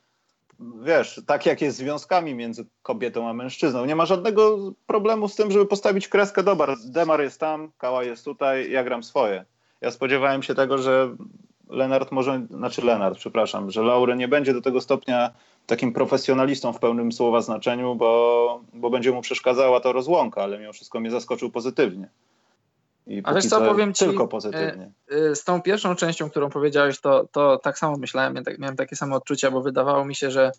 wiesz, 0.82 1.20
tak 1.26 1.46
jak 1.46 1.60
jest 1.60 1.76
związkami 1.76 2.34
między 2.34 2.66
kobietą 2.82 3.28
a 3.28 3.32
mężczyzną, 3.32 3.84
nie 3.84 3.96
ma 3.96 4.06
żadnego 4.06 4.72
problemu 4.86 5.28
z 5.28 5.34
tym, 5.34 5.50
żeby 5.50 5.66
postawić 5.66 6.08
kreskę, 6.08 6.42
dobra, 6.42 6.76
Demar 6.84 7.20
jest 7.20 7.40
tam, 7.40 7.72
Kała 7.78 8.04
jest 8.04 8.24
tutaj, 8.24 8.70
ja 8.70 8.84
gram 8.84 9.02
swoje. 9.02 9.44
Ja 9.80 9.90
spodziewałem 9.90 10.42
się 10.42 10.54
tego, 10.54 10.78
że 10.78 11.16
Lenart 11.68 12.12
może, 12.12 12.46
znaczy 12.50 12.86
Lenart, 12.86 13.18
przepraszam, 13.18 13.70
że 13.70 13.82
Laury 13.82 14.16
nie 14.16 14.28
będzie 14.28 14.54
do 14.54 14.62
tego 14.62 14.80
stopnia 14.80 15.30
takim 15.66 15.92
profesjonalistą 15.92 16.72
w 16.72 16.78
pełnym 16.78 17.12
słowa 17.12 17.40
znaczeniu, 17.40 17.94
bo, 17.94 18.60
bo 18.74 18.90
będzie 18.90 19.12
mu 19.12 19.22
przeszkadzała 19.22 19.80
to 19.80 19.92
rozłąka, 19.92 20.42
ale 20.42 20.58
mimo 20.58 20.72
wszystko 20.72 21.00
mnie 21.00 21.10
zaskoczył 21.10 21.50
pozytywnie. 21.50 22.08
I 23.06 23.22
Ale 23.24 23.42
co 23.42 23.60
powiem 23.60 23.94
ci, 23.94 24.04
tylko 24.04 24.28
pozytywnie. 24.28 24.92
E, 25.10 25.14
e, 25.14 25.34
z 25.36 25.44
tą 25.44 25.62
pierwszą 25.62 25.94
częścią, 25.94 26.30
którą 26.30 26.50
powiedziałeś, 26.50 27.00
to, 27.00 27.26
to 27.32 27.58
tak 27.58 27.78
samo 27.78 27.96
myślałem, 27.96 28.34
miałem 28.58 28.76
takie 28.76 28.96
samo 28.96 29.16
odczucia, 29.16 29.50
bo 29.50 29.62
wydawało 29.62 30.04
mi 30.04 30.14
się, 30.14 30.30
że, 30.30 30.52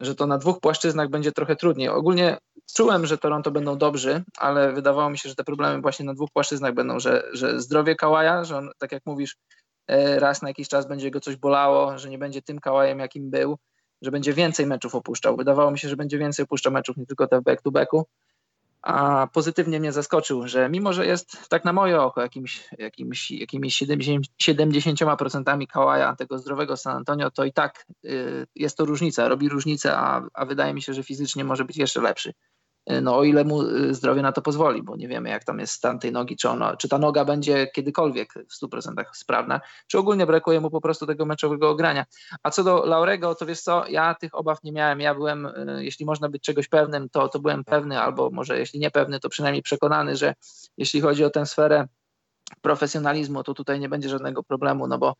że 0.00 0.14
to 0.14 0.26
na 0.26 0.38
dwóch 0.38 0.60
płaszczyznach 0.60 1.08
będzie 1.08 1.32
trochę 1.32 1.56
trudniej. 1.56 1.88
Ogólnie 1.88 2.36
Czułem, 2.74 3.06
że 3.06 3.18
Toronto 3.18 3.50
będą 3.50 3.78
dobrzy, 3.78 4.22
ale 4.38 4.72
wydawało 4.72 5.10
mi 5.10 5.18
się, 5.18 5.28
że 5.28 5.34
te 5.34 5.44
problemy 5.44 5.80
właśnie 5.80 6.06
na 6.06 6.14
dwóch 6.14 6.30
płaszczyznach 6.30 6.74
będą, 6.74 7.00
że, 7.00 7.22
że 7.32 7.60
zdrowie 7.60 7.94
Kałaja, 7.94 8.44
że 8.44 8.56
on, 8.56 8.70
tak 8.78 8.92
jak 8.92 9.06
mówisz, 9.06 9.36
e, 9.86 10.20
raz 10.20 10.42
na 10.42 10.48
jakiś 10.48 10.68
czas 10.68 10.88
będzie 10.88 11.10
go 11.10 11.20
coś 11.20 11.36
bolało, 11.36 11.98
że 11.98 12.10
nie 12.10 12.18
będzie 12.18 12.42
tym 12.42 12.60
Kałajem, 12.60 12.98
jakim 12.98 13.30
był, 13.30 13.58
że 14.02 14.10
będzie 14.10 14.32
więcej 14.32 14.66
meczów 14.66 14.94
opuszczał. 14.94 15.36
Wydawało 15.36 15.70
mi 15.70 15.78
się, 15.78 15.88
że 15.88 15.96
będzie 15.96 16.18
więcej 16.18 16.42
opuszczał 16.42 16.72
meczów, 16.72 16.96
nie 16.96 17.06
tylko 17.06 17.26
te 17.26 17.40
back-to-backu. 17.40 18.04
A 18.82 19.26
pozytywnie 19.32 19.80
mnie 19.80 19.92
zaskoczył, 19.92 20.48
że 20.48 20.68
mimo, 20.68 20.92
że 20.92 21.06
jest 21.06 21.48
tak 21.48 21.64
na 21.64 21.72
moje 21.72 22.00
oko 22.00 22.20
jakimś, 22.20 22.68
jakimś, 22.78 23.30
jakimiś 23.30 23.82
70%, 23.82 24.20
70% 24.42 25.66
Kałaja 25.66 26.16
tego 26.16 26.38
zdrowego 26.38 26.76
San 26.76 26.96
Antonio, 26.96 27.30
to 27.30 27.44
i 27.44 27.52
tak 27.52 27.86
y, 28.04 28.46
jest 28.54 28.76
to 28.76 28.84
różnica, 28.84 29.28
robi 29.28 29.48
różnicę, 29.48 29.96
a, 29.96 30.22
a 30.34 30.46
wydaje 30.46 30.74
mi 30.74 30.82
się, 30.82 30.94
że 30.94 31.02
fizycznie 31.02 31.44
może 31.44 31.64
być 31.64 31.76
jeszcze 31.76 32.00
lepszy. 32.00 32.32
E, 32.86 33.00
no 33.00 33.16
o 33.16 33.24
ile 33.24 33.44
mu 33.44 33.62
y, 33.62 33.94
zdrowie 33.94 34.22
na 34.22 34.32
to 34.32 34.42
pozwoli, 34.42 34.82
bo 34.82 34.96
nie 34.96 35.08
wiemy 35.08 35.28
jak 35.28 35.44
tam 35.44 35.58
jest 35.58 35.72
stan 35.72 35.98
tej 35.98 36.12
nogi, 36.12 36.36
czy, 36.36 36.48
ona, 36.48 36.76
czy 36.76 36.88
ta 36.88 36.98
noga 36.98 37.24
będzie 37.24 37.66
kiedykolwiek 37.66 38.34
w 38.48 38.64
100% 38.64 39.04
sprawna, 39.12 39.60
czy 39.86 39.98
ogólnie 39.98 40.26
brakuje 40.26 40.60
mu 40.60 40.70
po 40.70 40.80
prostu 40.80 41.06
tego 41.06 41.26
meczowego 41.26 41.70
ogrania. 41.70 42.04
A 42.42 42.50
co 42.50 42.64
do 42.64 42.84
Laurego, 42.86 43.34
to 43.34 43.46
wiesz 43.46 43.60
co, 43.60 43.86
ja 43.88 44.14
tych 44.14 44.34
obaw 44.34 44.62
nie 44.62 44.72
miałem, 44.72 45.00
ja 45.00 45.14
byłem, 45.14 45.46
y, 45.46 45.84
jeśli 45.84 46.06
można 46.06 46.28
być 46.28 46.42
czegoś 46.42 46.68
pewnym, 46.68 47.08
to, 47.08 47.28
to 47.28 47.38
byłem 47.38 47.64
pewny, 47.64 48.00
albo 48.00 48.30
może 48.30 48.58
jeśli 48.58 48.80
nie 48.80 48.90
pewny, 48.90 49.20
to 49.20 49.28
przynajmniej 49.28 49.62
przekonany, 49.62 50.16
że 50.16 50.34
jeśli 50.76 51.00
chodzi 51.00 51.24
o 51.24 51.30
tę 51.30 51.46
sferę 51.46 51.86
profesjonalizmu, 52.60 53.42
to 53.42 53.54
tutaj 53.54 53.80
nie 53.80 53.88
będzie 53.88 54.08
żadnego 54.08 54.42
problemu, 54.42 54.86
no 54.86 54.98
bo 54.98 55.14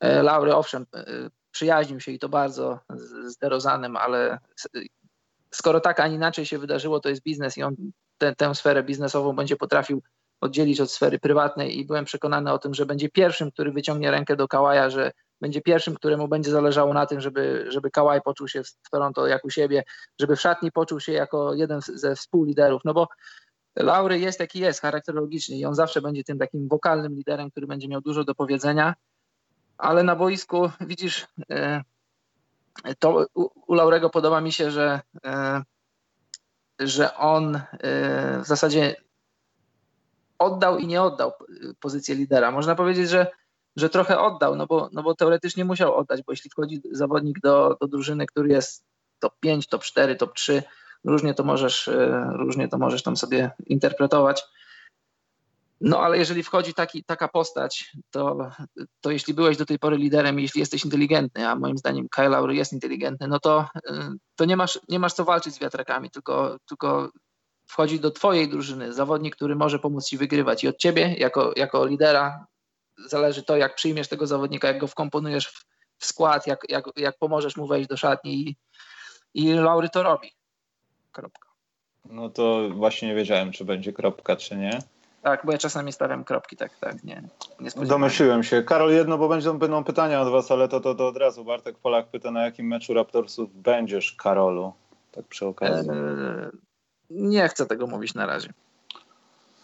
e, 0.00 0.22
Laury 0.22 0.54
owszem, 0.54 0.86
e, 0.94 1.04
przyjaźnił 1.50 2.00
się 2.00 2.12
i 2.12 2.18
to 2.18 2.28
bardzo 2.28 2.78
z 3.26 3.36
Derozanem, 3.36 3.96
ale 3.96 4.38
skoro 5.54 5.80
tak, 5.80 6.00
a 6.00 6.06
inaczej 6.06 6.46
się 6.46 6.58
wydarzyło, 6.58 7.00
to 7.00 7.08
jest 7.08 7.22
biznes 7.22 7.58
i 7.58 7.62
on 7.62 7.74
te, 8.18 8.34
tę 8.34 8.54
sferę 8.54 8.82
biznesową 8.82 9.32
będzie 9.32 9.56
potrafił 9.56 10.02
oddzielić 10.40 10.80
od 10.80 10.90
sfery 10.90 11.18
prywatnej 11.18 11.78
i 11.78 11.84
byłem 11.84 12.04
przekonany 12.04 12.52
o 12.52 12.58
tym, 12.58 12.74
że 12.74 12.86
będzie 12.86 13.08
pierwszym, 13.08 13.50
który 13.50 13.72
wyciągnie 13.72 14.10
rękę 14.10 14.36
do 14.36 14.48
Kałaja, 14.48 14.90
że 14.90 15.12
będzie 15.40 15.60
pierwszym, 15.60 15.94
któremu 15.94 16.28
będzie 16.28 16.50
zależało 16.50 16.94
na 16.94 17.06
tym, 17.06 17.20
żeby, 17.20 17.66
żeby 17.68 17.90
Kałaj 17.90 18.22
poczuł 18.22 18.48
się 18.48 18.62
w 18.64 18.90
Toronto 18.90 19.26
jak 19.26 19.44
u 19.44 19.50
siebie, 19.50 19.84
żeby 20.20 20.36
w 20.36 20.40
szatni 20.40 20.72
poczuł 20.72 21.00
się 21.00 21.12
jako 21.12 21.54
jeden 21.54 21.80
ze 21.80 22.16
współliderów, 22.16 22.82
no 22.84 22.94
bo 22.94 23.08
Laury 23.76 24.18
jest 24.18 24.40
jaki 24.40 24.58
jest 24.58 24.80
charakterologicznie 24.80 25.58
i 25.58 25.64
on 25.64 25.74
zawsze 25.74 26.02
będzie 26.02 26.24
tym 26.24 26.38
takim 26.38 26.68
wokalnym 26.68 27.14
liderem, 27.14 27.50
który 27.50 27.66
będzie 27.66 27.88
miał 27.88 28.00
dużo 28.00 28.24
do 28.24 28.34
powiedzenia, 28.34 28.94
ale 29.78 30.02
na 30.02 30.16
boisku 30.16 30.70
widzisz, 30.80 31.26
e, 31.50 31.82
to 32.98 33.26
u, 33.34 33.74
Laurego 33.74 34.10
podoba 34.10 34.40
mi 34.40 34.52
się, 34.52 34.70
że, 34.70 35.00
e, 35.24 35.62
że 36.80 37.16
on 37.16 37.56
e, 37.56 38.40
w 38.40 38.46
zasadzie 38.46 38.96
oddał 40.38 40.78
i 40.78 40.86
nie 40.86 41.02
oddał 41.02 41.32
pozycję 41.80 42.14
lidera. 42.14 42.50
Można 42.50 42.74
powiedzieć, 42.74 43.10
że, 43.10 43.26
że 43.76 43.88
trochę 43.88 44.18
oddał, 44.18 44.56
no 44.56 44.66
bo, 44.66 44.88
no 44.92 45.02
bo 45.02 45.14
teoretycznie 45.14 45.64
musiał 45.64 45.94
oddać, 45.94 46.22
bo 46.22 46.32
jeśli 46.32 46.50
wchodzi 46.50 46.82
zawodnik 46.92 47.40
do, 47.40 47.76
do 47.80 47.88
drużyny, 47.88 48.26
który 48.26 48.48
jest 48.48 48.84
top 49.18 49.40
5, 49.40 49.66
top 49.66 49.82
4, 49.82 50.16
top 50.16 50.34
3, 50.34 50.62
różnie 51.04 51.34
to 51.34 51.44
możesz, 51.44 51.88
e, 51.88 52.30
różnie 52.32 52.68
to 52.68 52.78
możesz 52.78 53.02
tam 53.02 53.16
sobie 53.16 53.50
interpretować 53.66 54.44
no 55.84 55.98
ale 56.00 56.18
jeżeli 56.18 56.42
wchodzi 56.42 56.74
taki, 56.74 57.04
taka 57.04 57.28
postać, 57.28 57.92
to, 58.10 58.50
to 59.00 59.10
jeśli 59.10 59.34
byłeś 59.34 59.56
do 59.56 59.66
tej 59.66 59.78
pory 59.78 59.96
liderem, 59.96 60.38
jeśli 60.38 60.60
jesteś 60.60 60.84
inteligentny, 60.84 61.48
a 61.48 61.56
moim 61.56 61.78
zdaniem 61.78 62.08
Kyle 62.08 62.28
Lowry 62.28 62.54
jest 62.54 62.72
inteligentny, 62.72 63.28
no 63.28 63.40
to, 63.40 63.68
to 64.36 64.44
nie, 64.44 64.56
masz, 64.56 64.80
nie 64.88 64.98
masz 64.98 65.12
co 65.12 65.24
walczyć 65.24 65.54
z 65.54 65.58
wiatrakami, 65.58 66.10
tylko, 66.10 66.56
tylko 66.68 67.10
wchodzi 67.66 68.00
do 68.00 68.10
twojej 68.10 68.48
drużyny 68.48 68.92
zawodnik, 68.92 69.36
który 69.36 69.56
może 69.56 69.78
pomóc 69.78 70.06
ci 70.06 70.18
wygrywać 70.18 70.64
i 70.64 70.68
od 70.68 70.76
ciebie 70.76 71.14
jako, 71.18 71.52
jako 71.56 71.86
lidera 71.86 72.46
zależy 73.06 73.42
to, 73.42 73.56
jak 73.56 73.74
przyjmiesz 73.74 74.08
tego 74.08 74.26
zawodnika, 74.26 74.68
jak 74.68 74.78
go 74.78 74.86
wkomponujesz 74.86 75.46
w, 75.46 75.64
w 75.98 76.06
skład, 76.06 76.46
jak, 76.46 76.60
jak, 76.68 76.84
jak 76.96 77.18
pomożesz 77.18 77.56
mu 77.56 77.66
wejść 77.66 77.88
do 77.88 77.96
szatni 77.96 78.34
i, 78.34 78.56
i 79.34 79.52
Laury 79.52 79.88
to 79.88 80.02
robi. 80.02 80.32
Kropka. 81.12 81.48
No 82.04 82.30
to 82.30 82.70
właśnie 82.70 83.08
nie 83.08 83.14
wiedziałem, 83.14 83.52
czy 83.52 83.64
będzie 83.64 83.92
kropka, 83.92 84.36
czy 84.36 84.56
nie. 84.56 84.78
Tak, 85.24 85.46
bo 85.46 85.52
ja 85.52 85.58
czasami 85.58 85.92
stawiam 85.92 86.24
kropki, 86.24 86.56
tak, 86.56 86.76
tak, 86.80 87.04
nie. 87.04 87.22
nie 87.60 87.86
Domyśliłem 87.86 88.42
się. 88.42 88.62
Karol, 88.62 88.92
jedno, 88.92 89.18
bo 89.18 89.28
będą, 89.28 89.58
będą 89.58 89.84
pytania 89.84 90.20
od 90.20 90.28
was, 90.28 90.50
ale 90.50 90.68
to, 90.68 90.80
to, 90.80 90.94
to 90.94 91.06
od 91.06 91.16
razu. 91.16 91.44
Bartek 91.44 91.78
Polak 91.78 92.06
pyta, 92.06 92.30
na 92.30 92.44
jakim 92.44 92.66
meczu 92.66 92.94
Raptorsów 92.94 93.62
będziesz, 93.62 94.12
Karolu? 94.12 94.72
Tak 95.12 95.24
przy 95.24 95.46
okazji. 95.46 95.90
Eee, 95.90 96.50
nie 97.10 97.48
chcę 97.48 97.66
tego 97.66 97.86
mówić 97.86 98.14
na 98.14 98.26
razie. 98.26 98.52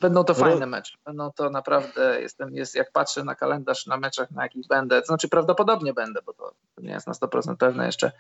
Będą 0.01 0.25
to 0.25 0.35
fajne 0.35 0.67
mecze. 0.67 0.97
Będą 1.05 1.31
to 1.33 1.51
naprawdę, 1.51 2.21
jestem, 2.21 2.55
jest, 2.55 2.75
jak 2.75 2.93
patrzę 2.93 3.25
na 3.25 3.35
kalendarz 3.35 3.87
na 3.87 3.97
meczach, 3.97 4.31
na 4.31 4.43
jakich 4.43 4.67
będę, 4.67 5.01
to 5.01 5.07
znaczy 5.07 5.29
prawdopodobnie 5.29 5.95
będę, 5.95 6.21
bo 6.27 6.33
to 6.33 6.53
nie 6.79 6.91
jest 6.91 7.07
na 7.07 7.13
100% 7.13 7.57
pewne 7.57 7.87
jeszcze, 7.87 8.13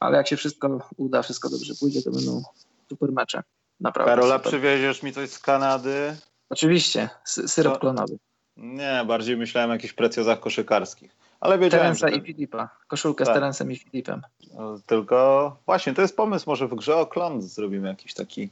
ale 0.00 0.16
jak 0.16 0.28
się 0.28 0.36
wszystko 0.36 0.78
uda, 0.96 1.22
wszystko 1.22 1.48
dobrze 1.48 1.74
pójdzie, 1.80 2.02
to 2.02 2.10
będą 2.10 2.42
super 2.88 3.12
mecze. 3.12 3.42
Naprawdę. 3.80 4.10
Karola, 4.10 4.36
super. 4.36 4.52
przywieziesz 4.52 5.02
mi 5.02 5.12
coś 5.12 5.30
z 5.30 5.38
Kanady? 5.38 6.16
Oczywiście, 6.50 7.08
syrop 7.24 7.74
to, 7.74 7.80
klonowy. 7.80 8.18
Nie, 8.56 9.04
bardziej 9.06 9.36
myślałem 9.36 9.70
o 9.70 9.72
jakichś 9.72 9.94
precjozach 9.94 10.40
koszykarskich. 10.40 11.16
Ale 11.40 11.58
wiedziałem, 11.58 11.84
Terensa 11.84 12.08
że... 12.08 12.16
i 12.16 12.20
Filipa. 12.20 12.68
Koszulkę 12.88 13.24
Tak. 13.24 13.34
z 13.34 13.36
Terensem 13.36 13.72
i 13.72 13.76
Filipem. 13.76 14.22
No, 14.54 14.78
Tylko 14.86 15.56
właśnie 15.66 15.94
to 15.94 16.02
jest 16.02 16.16
pomysł, 16.16 16.50
może 16.50 16.68
w 16.68 16.74
grze 16.74 16.96
o 16.96 17.06
klon 17.06 17.42
zrobimy 17.42 17.88
jakiś 17.88 18.14
taki 18.14 18.50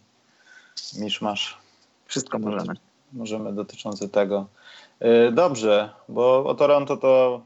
miszmasz. 0.98 1.58
Wszystko 2.06 2.38
możemy. 2.38 2.74
Możemy 3.12 3.52
dotyczący 3.52 4.08
tego. 4.08 4.46
Yy, 5.00 5.32
Dobrze, 5.32 5.90
bo 6.08 6.44
o 6.44 6.54
Toronto 6.54 6.96
to 6.96 7.42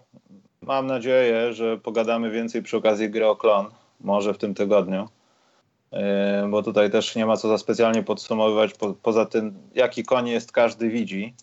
mam 0.63 0.87
nadzieję, 0.87 1.53
że 1.53 1.79
pogadamy 1.79 2.31
więcej 2.31 2.63
przy 2.63 2.77
okazji 2.77 3.11
gry 3.11 3.27
o 3.27 3.37
klon, 3.37 3.67
może 4.01 4.35
w 4.35 4.39
tym 4.39 4.55
tygodniu. 4.55 5.09
Yy, 5.93 6.01
Bo 6.51 6.63
tutaj 6.63 6.91
też 6.91 7.17
nie 7.17 7.27
ma 7.27 7.37
co 7.37 7.49
za 7.49 7.59
specjalnie 7.59 8.03
podsumowywać, 8.03 8.75
po, 8.75 8.95
poza 8.95 9.27
tym 9.27 9.55
jaki 9.75 10.05
koń 10.05 10.29
jest 10.29 10.53
każdy 10.53 10.89
widzi. 10.89 11.35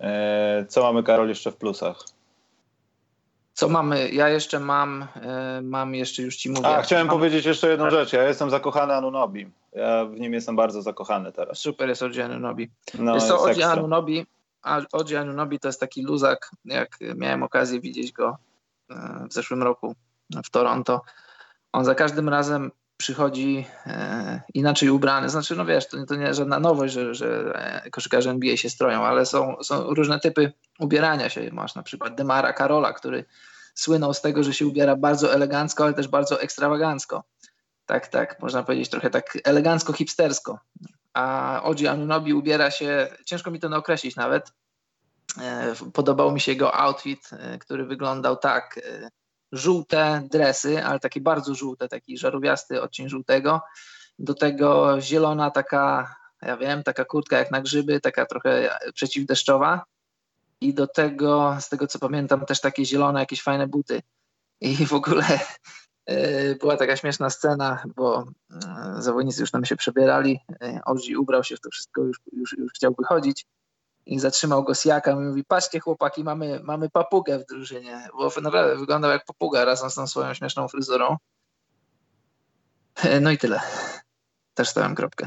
Yy, 0.00 0.06
Co 0.68 0.82
mamy 0.82 1.02
Karol 1.02 1.28
jeszcze 1.28 1.52
w 1.52 1.56
plusach? 1.56 2.04
Co 3.54 3.68
mamy? 3.68 4.10
Ja 4.10 4.28
jeszcze 4.28 4.60
mam, 4.60 5.06
e, 5.22 5.60
mam 5.62 5.94
jeszcze 5.94 6.22
już 6.22 6.36
ci 6.36 6.50
mówię. 6.50 6.68
A, 6.68 6.82
chciałem 6.82 7.06
mam, 7.06 7.16
powiedzieć 7.16 7.46
jeszcze 7.46 7.70
jedną 7.70 7.90
rzecz. 7.90 8.12
Ja 8.12 8.28
jestem 8.28 8.50
zakochany 8.50 8.94
Anunobi. 8.94 9.50
Ja 9.72 10.04
w 10.04 10.20
nim 10.20 10.32
jestem 10.32 10.56
bardzo 10.56 10.82
zakochany 10.82 11.32
teraz. 11.32 11.58
Super 11.58 11.88
jest 11.88 12.02
Oji 12.02 12.20
Anunobi. 12.20 12.70
No, 12.98 13.14
Jest 13.14 13.28
to 13.28 13.50
ekstra. 13.50 13.70
Anunobi, 13.70 14.26
Oji 14.92 15.16
Anunobi 15.16 15.58
to 15.58 15.68
jest 15.68 15.80
taki 15.80 16.02
luzak, 16.02 16.50
jak 16.64 16.98
miałem 17.16 17.42
okazję 17.42 17.80
widzieć 17.80 18.12
go 18.12 18.36
w 19.28 19.32
zeszłym 19.32 19.62
roku 19.62 19.94
w 20.44 20.50
Toronto. 20.50 21.02
On 21.72 21.84
za 21.84 21.94
każdym 21.94 22.28
razem 22.28 22.70
przychodzi 23.04 23.66
e, 23.86 24.40
inaczej 24.54 24.90
ubrany. 24.90 25.28
Znaczy, 25.28 25.56
no 25.56 25.66
wiesz, 25.66 25.88
to, 25.88 26.06
to 26.06 26.14
nie 26.14 26.34
żadna 26.34 26.60
nowość, 26.60 26.94
że, 26.94 27.14
że 27.14 27.52
e, 27.84 27.90
koszykarze 27.90 28.30
NBA 28.30 28.56
się 28.56 28.70
stroją, 28.70 29.02
ale 29.02 29.26
są, 29.26 29.56
są 29.62 29.94
różne 29.94 30.20
typy 30.20 30.52
ubierania 30.78 31.28
się. 31.28 31.50
Masz 31.52 31.74
na 31.74 31.82
przykład 31.82 32.14
Demara 32.14 32.52
Karola, 32.52 32.92
który 32.92 33.24
słynął 33.74 34.14
z 34.14 34.20
tego, 34.20 34.44
że 34.44 34.54
się 34.54 34.66
ubiera 34.66 34.96
bardzo 34.96 35.34
elegancko, 35.34 35.84
ale 35.84 35.94
też 35.94 36.08
bardzo 36.08 36.40
ekstrawagancko. 36.40 37.24
Tak, 37.86 38.08
tak, 38.08 38.40
można 38.40 38.62
powiedzieć 38.62 38.88
trochę 38.88 39.10
tak 39.10 39.38
elegancko-hipstersko. 39.44 40.56
A 41.12 41.60
Oji 41.64 41.88
Anunobi 41.88 42.34
ubiera 42.34 42.70
się, 42.70 43.08
ciężko 43.24 43.50
mi 43.50 43.60
to 43.60 43.76
określić 43.76 44.16
nawet. 44.16 44.52
E, 45.40 45.74
Podobał 45.92 46.32
mi 46.32 46.40
się 46.40 46.52
jego 46.52 46.74
outfit, 46.74 47.30
e, 47.32 47.58
który 47.58 47.84
wyglądał 47.84 48.36
tak. 48.36 48.80
Żółte 49.54 50.22
dresy, 50.30 50.84
ale 50.84 51.00
takie 51.00 51.20
bardzo 51.20 51.54
żółte, 51.54 51.88
taki 51.88 52.18
żarówiasty 52.18 52.82
odcień 52.82 53.08
żółtego. 53.08 53.60
Do 54.18 54.34
tego 54.34 55.00
zielona 55.00 55.50
taka, 55.50 56.14
ja 56.42 56.56
wiem, 56.56 56.82
taka 56.82 57.04
kurtka 57.04 57.38
jak 57.38 57.50
na 57.50 57.60
grzyby, 57.60 58.00
taka 58.00 58.26
trochę 58.26 58.78
przeciwdeszczowa. 58.94 59.84
I 60.60 60.74
do 60.74 60.86
tego, 60.86 61.56
z 61.60 61.68
tego 61.68 61.86
co 61.86 61.98
pamiętam, 61.98 62.46
też 62.46 62.60
takie 62.60 62.84
zielone, 62.84 63.20
jakieś 63.20 63.42
fajne 63.42 63.66
buty. 63.66 64.02
I 64.60 64.86
w 64.86 64.92
ogóle 64.92 65.24
e, 66.06 66.54
była 66.54 66.76
taka 66.76 66.96
śmieszna 66.96 67.30
scena, 67.30 67.84
bo 67.96 68.24
e, 68.50 69.02
zawodnicy 69.02 69.40
już 69.40 69.50
tam 69.50 69.64
się 69.64 69.76
przebierali. 69.76 70.40
e, 70.62 70.80
Ozi 70.84 71.16
ubrał 71.16 71.44
się 71.44 71.56
w 71.56 71.60
to 71.60 71.70
wszystko, 71.70 72.02
już, 72.02 72.20
już, 72.32 72.58
już 72.58 72.72
chciał 72.72 72.94
wychodzić 72.98 73.46
i 74.06 74.20
zatrzymał 74.20 74.64
go 74.64 74.74
Siaka 74.74 75.10
i 75.10 75.14
mówi, 75.14 75.44
patrzcie 75.44 75.80
chłopaki, 75.80 76.24
mamy, 76.24 76.60
mamy 76.62 76.90
papugę 76.90 77.38
w 77.38 77.46
drużynie, 77.46 78.08
bo 78.14 78.30
naprawdę 78.42 78.76
wyglądał 78.76 79.10
jak 79.10 79.24
papuga 79.24 79.64
razem 79.64 79.90
z 79.90 79.94
tą 79.94 80.06
swoją 80.06 80.34
śmieszną 80.34 80.68
fryzurą. 80.68 81.16
E, 82.96 83.20
No 83.20 83.30
i 83.30 83.38
tyle. 83.38 83.60
Też 84.54 84.68
stałem 84.68 84.94
kropkę. 84.94 85.26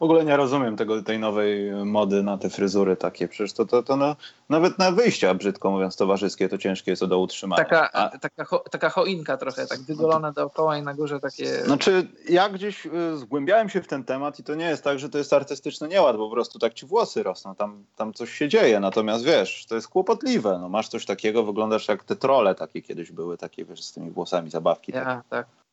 W 0.00 0.02
ogóle 0.02 0.24
nie 0.24 0.36
rozumiem 0.36 0.76
tego, 0.76 1.02
tej 1.02 1.18
nowej 1.18 1.70
mody 1.84 2.22
na 2.22 2.38
te 2.38 2.50
fryzury 2.50 2.96
takie. 2.96 3.28
Przecież 3.28 3.52
to, 3.52 3.66
to, 3.66 3.82
to 3.82 3.96
no, 3.96 4.16
nawet 4.48 4.78
na 4.78 4.92
wyjścia, 4.92 5.34
brzydko 5.34 5.70
mówiąc, 5.70 5.96
towarzyskie, 5.96 6.48
to 6.48 6.58
ciężkie 6.58 6.92
jest 6.92 7.00
to 7.00 7.06
do 7.06 7.18
utrzymania. 7.18 7.64
Taka, 7.64 7.92
A, 7.92 8.18
taka, 8.18 8.58
taka 8.70 8.90
choinka 8.90 9.36
trochę, 9.36 9.66
tak 9.66 9.80
wygolona 9.80 10.32
dookoła 10.32 10.78
i 10.78 10.82
na 10.82 10.94
górze 10.94 11.20
takie... 11.20 11.64
znaczy, 11.64 12.08
ja 12.28 12.48
gdzieś 12.48 12.86
y, 12.86 13.16
zgłębiałem 13.16 13.68
się 13.68 13.82
w 13.82 13.86
ten 13.86 14.04
temat 14.04 14.38
i 14.38 14.42
to 14.42 14.54
nie 14.54 14.64
jest 14.64 14.84
tak, 14.84 14.98
że 14.98 15.08
to 15.08 15.18
jest 15.18 15.32
artystyczny 15.32 15.88
nieład, 15.88 16.16
po 16.16 16.30
prostu 16.30 16.58
tak 16.58 16.74
ci 16.74 16.86
włosy 16.86 17.22
rosną, 17.22 17.54
tam, 17.54 17.84
tam 17.96 18.12
coś 18.12 18.32
się 18.32 18.48
dzieje, 18.48 18.80
natomiast 18.80 19.24
wiesz, 19.24 19.66
to 19.68 19.74
jest 19.74 19.88
kłopotliwe. 19.88 20.58
No, 20.58 20.68
masz 20.68 20.88
coś 20.88 21.06
takiego, 21.06 21.44
wyglądasz 21.44 21.88
jak 21.88 22.04
te 22.04 22.16
trole 22.16 22.54
takie 22.54 22.82
kiedyś 22.82 23.12
były, 23.12 23.38
takie 23.38 23.64
wiesz, 23.64 23.82
z 23.82 23.92
tymi 23.92 24.10
włosami 24.10 24.50
zabawki. 24.50 24.92
Ja, 24.92 25.22
tak. 25.28 25.46
E, 25.46 25.65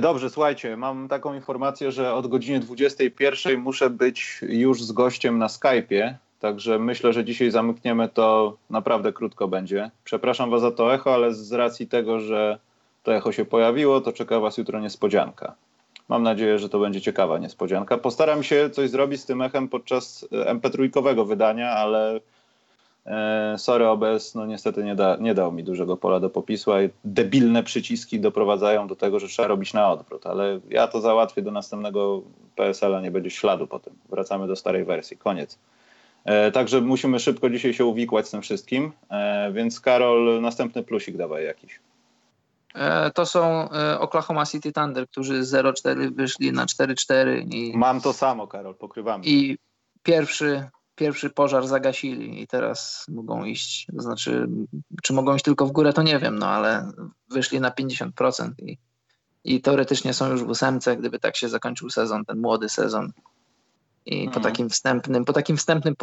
Dobrze, 0.00 0.30
słuchajcie, 0.30 0.76
mam 0.76 1.08
taką 1.08 1.34
informację, 1.34 1.92
że 1.92 2.14
od 2.14 2.26
godziny 2.26 2.60
21 2.60 3.60
muszę 3.60 3.90
być 3.90 4.40
już 4.42 4.82
z 4.82 4.92
gościem 4.92 5.38
na 5.38 5.46
Skype'ie, 5.46 6.14
także 6.40 6.78
myślę, 6.78 7.12
że 7.12 7.24
dzisiaj 7.24 7.50
zamkniemy 7.50 8.08
to 8.08 8.56
naprawdę 8.70 9.12
krótko 9.12 9.48
będzie. 9.48 9.90
Przepraszam 10.04 10.50
Was 10.50 10.60
za 10.60 10.70
to 10.70 10.94
echo, 10.94 11.14
ale 11.14 11.34
z 11.34 11.52
racji 11.52 11.86
tego, 11.86 12.20
że 12.20 12.58
to 13.02 13.14
echo 13.14 13.32
się 13.32 13.44
pojawiło, 13.44 14.00
to 14.00 14.12
czeka 14.12 14.40
Was 14.40 14.58
jutro 14.58 14.80
niespodzianka. 14.80 15.54
Mam 16.08 16.22
nadzieję, 16.22 16.58
że 16.58 16.68
to 16.68 16.78
będzie 16.78 17.00
ciekawa 17.00 17.38
niespodzianka. 17.38 17.98
Postaram 17.98 18.42
się 18.42 18.70
coś 18.70 18.90
zrobić 18.90 19.20
z 19.20 19.26
tym 19.26 19.42
echem 19.42 19.68
podczas 19.68 20.28
e, 20.32 20.54
MP3 20.54 21.26
wydania, 21.26 21.70
ale 21.70 22.20
E, 22.20 22.20
sorry 23.56 23.88
OBS, 23.88 24.34
no 24.34 24.46
niestety 24.46 24.84
nie, 24.84 24.94
da, 24.94 25.16
nie 25.20 25.34
dał 25.34 25.52
mi 25.52 25.64
dużego 25.64 25.96
pola 25.96 26.20
do 26.20 26.30
popisu, 26.30 26.72
a 26.72 26.76
debilne 27.04 27.62
przyciski 27.62 28.20
doprowadzają 28.20 28.86
do 28.86 28.96
tego, 28.96 29.20
że 29.20 29.28
trzeba 29.28 29.48
robić 29.48 29.74
na 29.74 29.90
odwrót, 29.90 30.26
ale 30.26 30.60
ja 30.70 30.88
to 30.88 31.00
załatwię 31.00 31.42
do 31.42 31.50
następnego 31.50 32.22
PSL-a, 32.56 33.00
nie 33.00 33.10
będzie 33.10 33.30
śladu 33.30 33.66
po 33.66 33.78
tym. 33.78 33.92
Wracamy 34.08 34.46
do 34.46 34.56
starej 34.56 34.84
wersji, 34.84 35.16
koniec. 35.18 35.58
E, 36.24 36.50
także 36.52 36.80
musimy 36.80 37.20
szybko 37.20 37.50
dzisiaj 37.50 37.74
się 37.74 37.84
uwikłać 37.84 38.28
z 38.28 38.30
tym 38.30 38.42
wszystkim, 38.42 38.92
e, 39.10 39.52
więc 39.52 39.80
Karol, 39.80 40.40
następny 40.40 40.82
plusik 40.82 41.16
dawaj 41.16 41.44
jakiś. 41.44 41.80
E, 42.74 43.10
To 43.10 43.26
są 43.26 43.70
e, 43.70 44.00
Oklahoma 44.00 44.46
City 44.46 44.72
Thunder, 44.72 45.08
którzy 45.08 45.44
z 45.44 45.52
0-4 45.54 46.14
wyszli 46.14 46.52
na 46.52 46.66
4-4 46.66 47.54
i, 47.54 47.72
Mam 47.76 48.00
to 48.00 48.12
samo, 48.12 48.46
Karol, 48.46 48.74
pokrywamy. 48.74 49.24
i 49.26 49.58
pierwszy, 50.02 50.68
pierwszy 50.96 51.30
pożar 51.30 51.66
zagasili 51.66 52.42
i 52.42 52.46
teraz 52.46 53.06
mogą 53.08 53.44
iść, 53.44 53.86
to 53.96 54.02
znaczy, 54.02 54.48
czy 55.02 55.12
mogą 55.12 55.34
iść 55.34 55.44
tylko 55.44 55.66
w 55.66 55.72
górę, 55.72 55.92
to 55.92 56.02
nie 56.02 56.18
wiem, 56.18 56.38
no 56.38 56.48
ale 56.48 56.92
wyszli 57.30 57.60
na 57.60 57.70
50% 57.70 58.50
i, 58.58 58.78
i 59.44 59.60
teoretycznie 59.60 60.14
są 60.14 60.30
już 60.30 60.44
w 60.44 60.48
ósemce, 60.48 60.96
gdyby 60.96 61.18
tak 61.18 61.36
się 61.36 61.48
zakończył 61.48 61.90
sezon, 61.90 62.24
ten 62.24 62.38
młody 62.40 62.68
sezon. 62.68 63.12
I 64.06 64.24
po 64.24 64.36
Mhm. 64.36 64.42
takim 64.42 64.68
wstępnym, 64.70 65.24
po 65.24 65.32
takim 65.32 65.56
wstępnym 65.56 65.94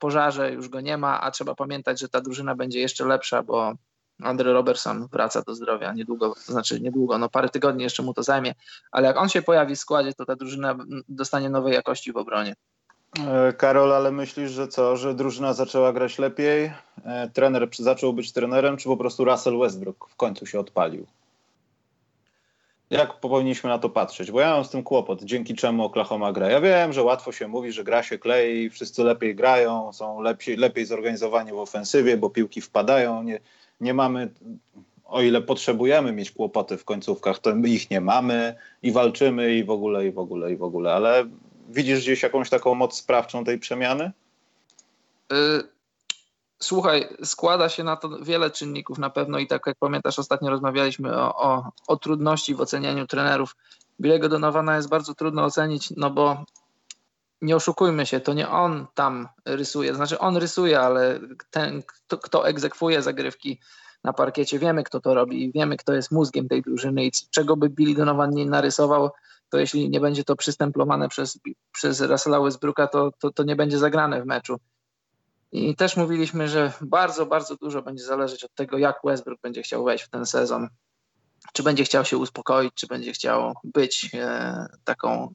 pożarze 0.00 0.52
już 0.52 0.68
go 0.68 0.80
nie 0.80 0.96
ma, 0.98 1.20
a 1.20 1.30
trzeba 1.30 1.54
pamiętać, 1.54 2.00
że 2.00 2.08
ta 2.08 2.20
drużyna 2.20 2.54
będzie 2.54 2.80
jeszcze 2.80 3.04
lepsza, 3.06 3.42
bo 3.42 3.74
Andre 4.22 4.52
Robertson 4.52 5.08
wraca 5.12 5.42
do 5.42 5.54
zdrowia 5.54 5.92
niedługo, 5.92 6.34
to 6.46 6.52
znaczy 6.52 6.80
niedługo, 6.80 7.18
no 7.18 7.28
parę 7.28 7.48
tygodni 7.48 7.82
jeszcze 7.82 8.02
mu 8.02 8.14
to 8.14 8.22
zajmie, 8.22 8.54
ale 8.92 9.06
jak 9.06 9.16
on 9.16 9.28
się 9.28 9.42
pojawi 9.42 9.76
w 9.76 9.78
składzie, 9.78 10.12
to 10.12 10.24
ta 10.26 10.36
drużyna 10.36 10.76
dostanie 11.08 11.50
nowej 11.50 11.74
jakości 11.74 12.12
w 12.12 12.16
obronie. 12.16 12.54
E, 13.18 13.52
Karol, 13.52 13.92
ale 13.92 14.12
myślisz, 14.12 14.50
że 14.50 14.68
co, 14.68 14.96
że 14.96 15.14
drużyna 15.14 15.52
zaczęła 15.52 15.92
grać 15.92 16.18
lepiej, 16.18 16.72
e, 17.04 17.30
trener 17.32 17.68
zaczął 17.78 18.12
być 18.12 18.32
trenerem, 18.32 18.76
czy 18.76 18.84
po 18.84 18.96
prostu 18.96 19.24
Russell 19.24 19.58
Westbrook 19.58 20.08
w 20.10 20.16
końcu 20.16 20.46
się 20.46 20.60
odpalił? 20.60 21.06
Jak 22.90 23.20
powinniśmy 23.20 23.70
na 23.70 23.78
to 23.78 23.88
patrzeć? 23.88 24.30
Bo 24.30 24.40
ja 24.40 24.50
mam 24.50 24.64
z 24.64 24.70
tym 24.70 24.82
kłopot, 24.82 25.22
dzięki 25.22 25.54
czemu 25.54 25.84
Oklahoma 25.84 26.32
gra. 26.32 26.50
Ja 26.50 26.60
wiem, 26.60 26.92
że 26.92 27.02
łatwo 27.02 27.32
się 27.32 27.48
mówi, 27.48 27.72
że 27.72 27.84
gra 27.84 28.02
się 28.02 28.18
klei, 28.18 28.70
wszyscy 28.70 29.04
lepiej 29.04 29.34
grają, 29.34 29.92
są 29.92 30.20
lepiej, 30.20 30.56
lepiej 30.56 30.86
zorganizowani 30.86 31.52
w 31.52 31.58
ofensywie, 31.58 32.16
bo 32.16 32.30
piłki 32.30 32.60
wpadają. 32.60 33.22
Nie, 33.22 33.40
nie 33.80 33.94
mamy, 33.94 34.28
o 35.04 35.22
ile 35.22 35.42
potrzebujemy 35.42 36.12
mieć 36.12 36.30
kłopoty 36.30 36.76
w 36.76 36.84
końcówkach, 36.84 37.38
to 37.38 37.56
ich 37.56 37.90
nie 37.90 38.00
mamy 38.00 38.54
i 38.82 38.92
walczymy 38.92 39.54
i 39.54 39.64
w 39.64 39.70
ogóle, 39.70 40.06
i 40.06 40.12
w 40.12 40.18
ogóle, 40.18 40.52
i 40.52 40.56
w 40.56 40.62
ogóle. 40.62 40.94
Ale 40.94 41.24
widzisz 41.70 42.00
gdzieś 42.00 42.22
jakąś 42.22 42.50
taką 42.50 42.74
moc 42.74 42.96
sprawczą 42.96 43.44
tej 43.44 43.58
przemiany? 43.58 44.12
Y, 45.32 45.62
Słuchaj, 46.62 47.08
składa 47.24 47.68
się 47.68 47.84
na 47.84 47.96
to 47.96 48.08
wiele 48.08 48.50
czynników 48.50 48.98
na 48.98 49.10
pewno 49.10 49.38
i 49.38 49.46
tak 49.46 49.62
jak 49.66 49.76
pamiętasz, 49.78 50.18
ostatnio 50.18 50.50
rozmawialiśmy 50.50 51.16
o, 51.16 51.36
o, 51.36 51.72
o 51.86 51.96
trudności 51.96 52.54
w 52.54 52.60
ocenianiu 52.60 53.06
trenerów. 53.06 53.56
Bilego 54.00 54.28
Donowana 54.28 54.76
jest 54.76 54.88
bardzo 54.88 55.14
trudno 55.14 55.44
ocenić, 55.44 55.92
no 55.96 56.10
bo 56.10 56.44
nie 57.42 57.56
oszukujmy 57.56 58.06
się, 58.06 58.20
to 58.20 58.32
nie 58.32 58.48
on 58.48 58.86
tam 58.94 59.28
rysuje, 59.44 59.94
znaczy 59.94 60.18
on 60.18 60.36
rysuje, 60.36 60.80
ale 60.80 61.20
ten, 61.50 61.82
kto, 61.82 62.18
kto 62.18 62.48
egzekwuje 62.48 63.02
zagrywki 63.02 63.60
na 64.04 64.12
parkiecie, 64.12 64.58
wiemy 64.58 64.84
kto 64.84 65.00
to 65.00 65.14
robi, 65.14 65.52
wiemy 65.52 65.76
kto 65.76 65.92
jest 65.92 66.12
mózgiem 66.12 66.48
tej 66.48 66.62
drużyny 66.62 67.04
i 67.04 67.12
czego 67.30 67.56
by 67.56 67.68
Billy 67.68 67.94
Donovan 67.94 68.30
nie 68.30 68.46
narysował, 68.46 69.10
to 69.50 69.58
jeśli 69.58 69.90
nie 69.90 70.00
będzie 70.00 70.24
to 70.24 70.36
przystemplowane 70.36 71.08
przez, 71.08 71.38
przez 71.72 72.00
Russella 72.00 72.40
Westbrooka, 72.40 72.86
to, 72.86 73.10
to, 73.18 73.30
to 73.30 73.42
nie 73.42 73.56
będzie 73.56 73.78
zagrane 73.78 74.22
w 74.22 74.26
meczu. 74.26 74.56
I 75.52 75.76
też 75.76 75.96
mówiliśmy, 75.96 76.48
że 76.48 76.72
bardzo, 76.80 77.26
bardzo 77.26 77.56
dużo 77.56 77.82
będzie 77.82 78.04
zależeć 78.04 78.44
od 78.44 78.54
tego, 78.54 78.78
jak 78.78 78.96
Westbrook 79.04 79.40
będzie 79.40 79.62
chciał 79.62 79.84
wejść 79.84 80.04
w 80.04 80.10
ten 80.10 80.26
sezon. 80.26 80.68
Czy 81.52 81.62
będzie 81.62 81.84
chciał 81.84 82.04
się 82.04 82.16
uspokoić, 82.16 82.74
czy 82.74 82.86
będzie 82.86 83.12
chciał 83.12 83.54
być 83.64 84.10
e, 84.14 84.66
taką 84.84 85.34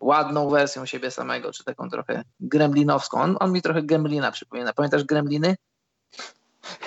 ładną 0.00 0.50
wersją 0.50 0.86
siebie 0.86 1.10
samego, 1.10 1.52
czy 1.52 1.64
taką 1.64 1.90
trochę 1.90 2.24
gremlinowską. 2.40 3.20
On, 3.20 3.36
on 3.40 3.52
mi 3.52 3.62
trochę 3.62 3.82
gremlina 3.82 4.32
przypomina. 4.32 4.72
Pamiętasz 4.72 5.04
gremliny? 5.04 5.56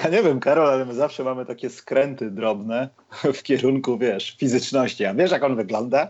Ja 0.04 0.10
nie 0.10 0.24
wiem, 0.24 0.40
Karol, 0.40 0.70
ale 0.70 0.86
my 0.86 0.94
zawsze 0.94 1.24
mamy 1.24 1.46
takie 1.46 1.70
skręty 1.70 2.32
drobne 2.32 2.90
w 3.34 3.44
kierunku, 3.44 3.98
wiesz, 3.98 4.38
fizyczności. 4.38 5.06
A 5.06 5.14
wiesz, 5.14 5.32
jak 5.32 5.44
on 5.44 5.56
wygląda? 5.56 6.08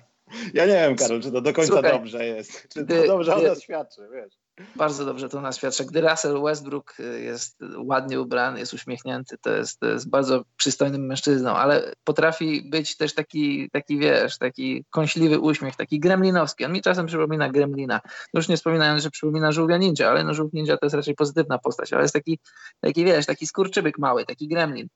Ja 0.53 0.65
nie 0.65 0.73
wiem, 0.73 0.95
Karol, 0.95 1.21
czy 1.21 1.31
to 1.31 1.41
do 1.41 1.53
końca 1.53 1.73
Słuchaj, 1.73 1.91
dobrze 1.91 2.25
jest. 2.25 2.67
Czy 2.69 2.85
to 2.85 3.07
dobrze 3.07 3.35
o 3.35 3.41
nas 3.41 3.61
świadczy, 3.61 4.01
wiesz. 4.13 4.33
Bardzo 4.75 5.05
dobrze 5.05 5.29
to 5.29 5.41
nas 5.41 5.57
świadczy. 5.57 5.85
Gdy 5.85 6.01
Russell 6.01 6.41
Westbrook 6.43 6.95
jest 7.23 7.59
ładnie 7.77 8.21
ubrany, 8.21 8.59
jest 8.59 8.73
uśmiechnięty, 8.73 9.37
to 9.37 9.49
jest, 9.49 9.79
to 9.79 9.87
jest 9.87 10.09
bardzo 10.09 10.43
przystojnym 10.57 11.05
mężczyzną, 11.05 11.51
ale 11.51 11.93
potrafi 12.03 12.69
być 12.69 12.97
też 12.97 13.13
taki, 13.13 13.69
taki, 13.69 13.97
wiesz, 13.97 14.37
taki 14.37 14.85
kąśliwy 14.89 15.39
uśmiech, 15.39 15.75
taki 15.75 15.99
gremlinowski. 15.99 16.65
On 16.65 16.71
mi 16.73 16.81
czasem 16.81 17.05
przypomina 17.05 17.49
gremlina. 17.49 18.01
Już 18.33 18.47
nie 18.47 18.57
wspominając, 18.57 19.03
że 19.03 19.09
przypomina 19.09 19.51
żółwia 19.51 19.77
ninja, 19.77 20.09
ale 20.09 20.23
no 20.23 20.33
żółw 20.33 20.53
ninja 20.53 20.77
to 20.77 20.85
jest 20.85 20.95
raczej 20.95 21.15
pozytywna 21.15 21.57
postać, 21.57 21.93
ale 21.93 22.01
jest 22.01 22.13
taki, 22.13 22.39
taki 22.79 23.05
wiesz, 23.05 23.25
taki 23.25 23.47
skurczybyk 23.47 23.97
mały, 23.97 24.25
taki 24.25 24.47
gremlin. 24.47 24.87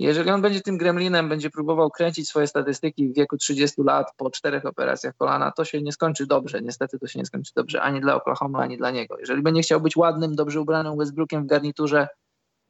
Jeżeli 0.00 0.30
on 0.30 0.42
będzie 0.42 0.60
tym 0.60 0.78
gremlinem, 0.78 1.28
będzie 1.28 1.50
próbował 1.50 1.90
kręcić 1.90 2.28
swoje 2.28 2.46
statystyki 2.46 3.08
w 3.08 3.14
wieku 3.14 3.36
30 3.36 3.82
lat 3.82 4.06
po 4.16 4.30
czterech 4.30 4.66
operacjach 4.66 5.16
kolana, 5.16 5.52
to 5.52 5.64
się 5.64 5.82
nie 5.82 5.92
skończy 5.92 6.26
dobrze. 6.26 6.60
Niestety 6.62 6.98
to 6.98 7.06
się 7.06 7.18
nie 7.18 7.26
skończy 7.26 7.52
dobrze 7.54 7.82
ani 7.82 8.00
dla 8.00 8.14
Oklahoma, 8.14 8.58
ani 8.58 8.76
dla 8.78 8.90
niego. 8.90 9.18
Jeżeli 9.18 9.42
będzie 9.42 9.62
chciał 9.62 9.80
być 9.80 9.96
ładnym, 9.96 10.34
dobrze 10.34 10.60
ubranym 10.60 10.98
Westbrookiem 10.98 11.44
w 11.44 11.46
garniturze, 11.46 12.08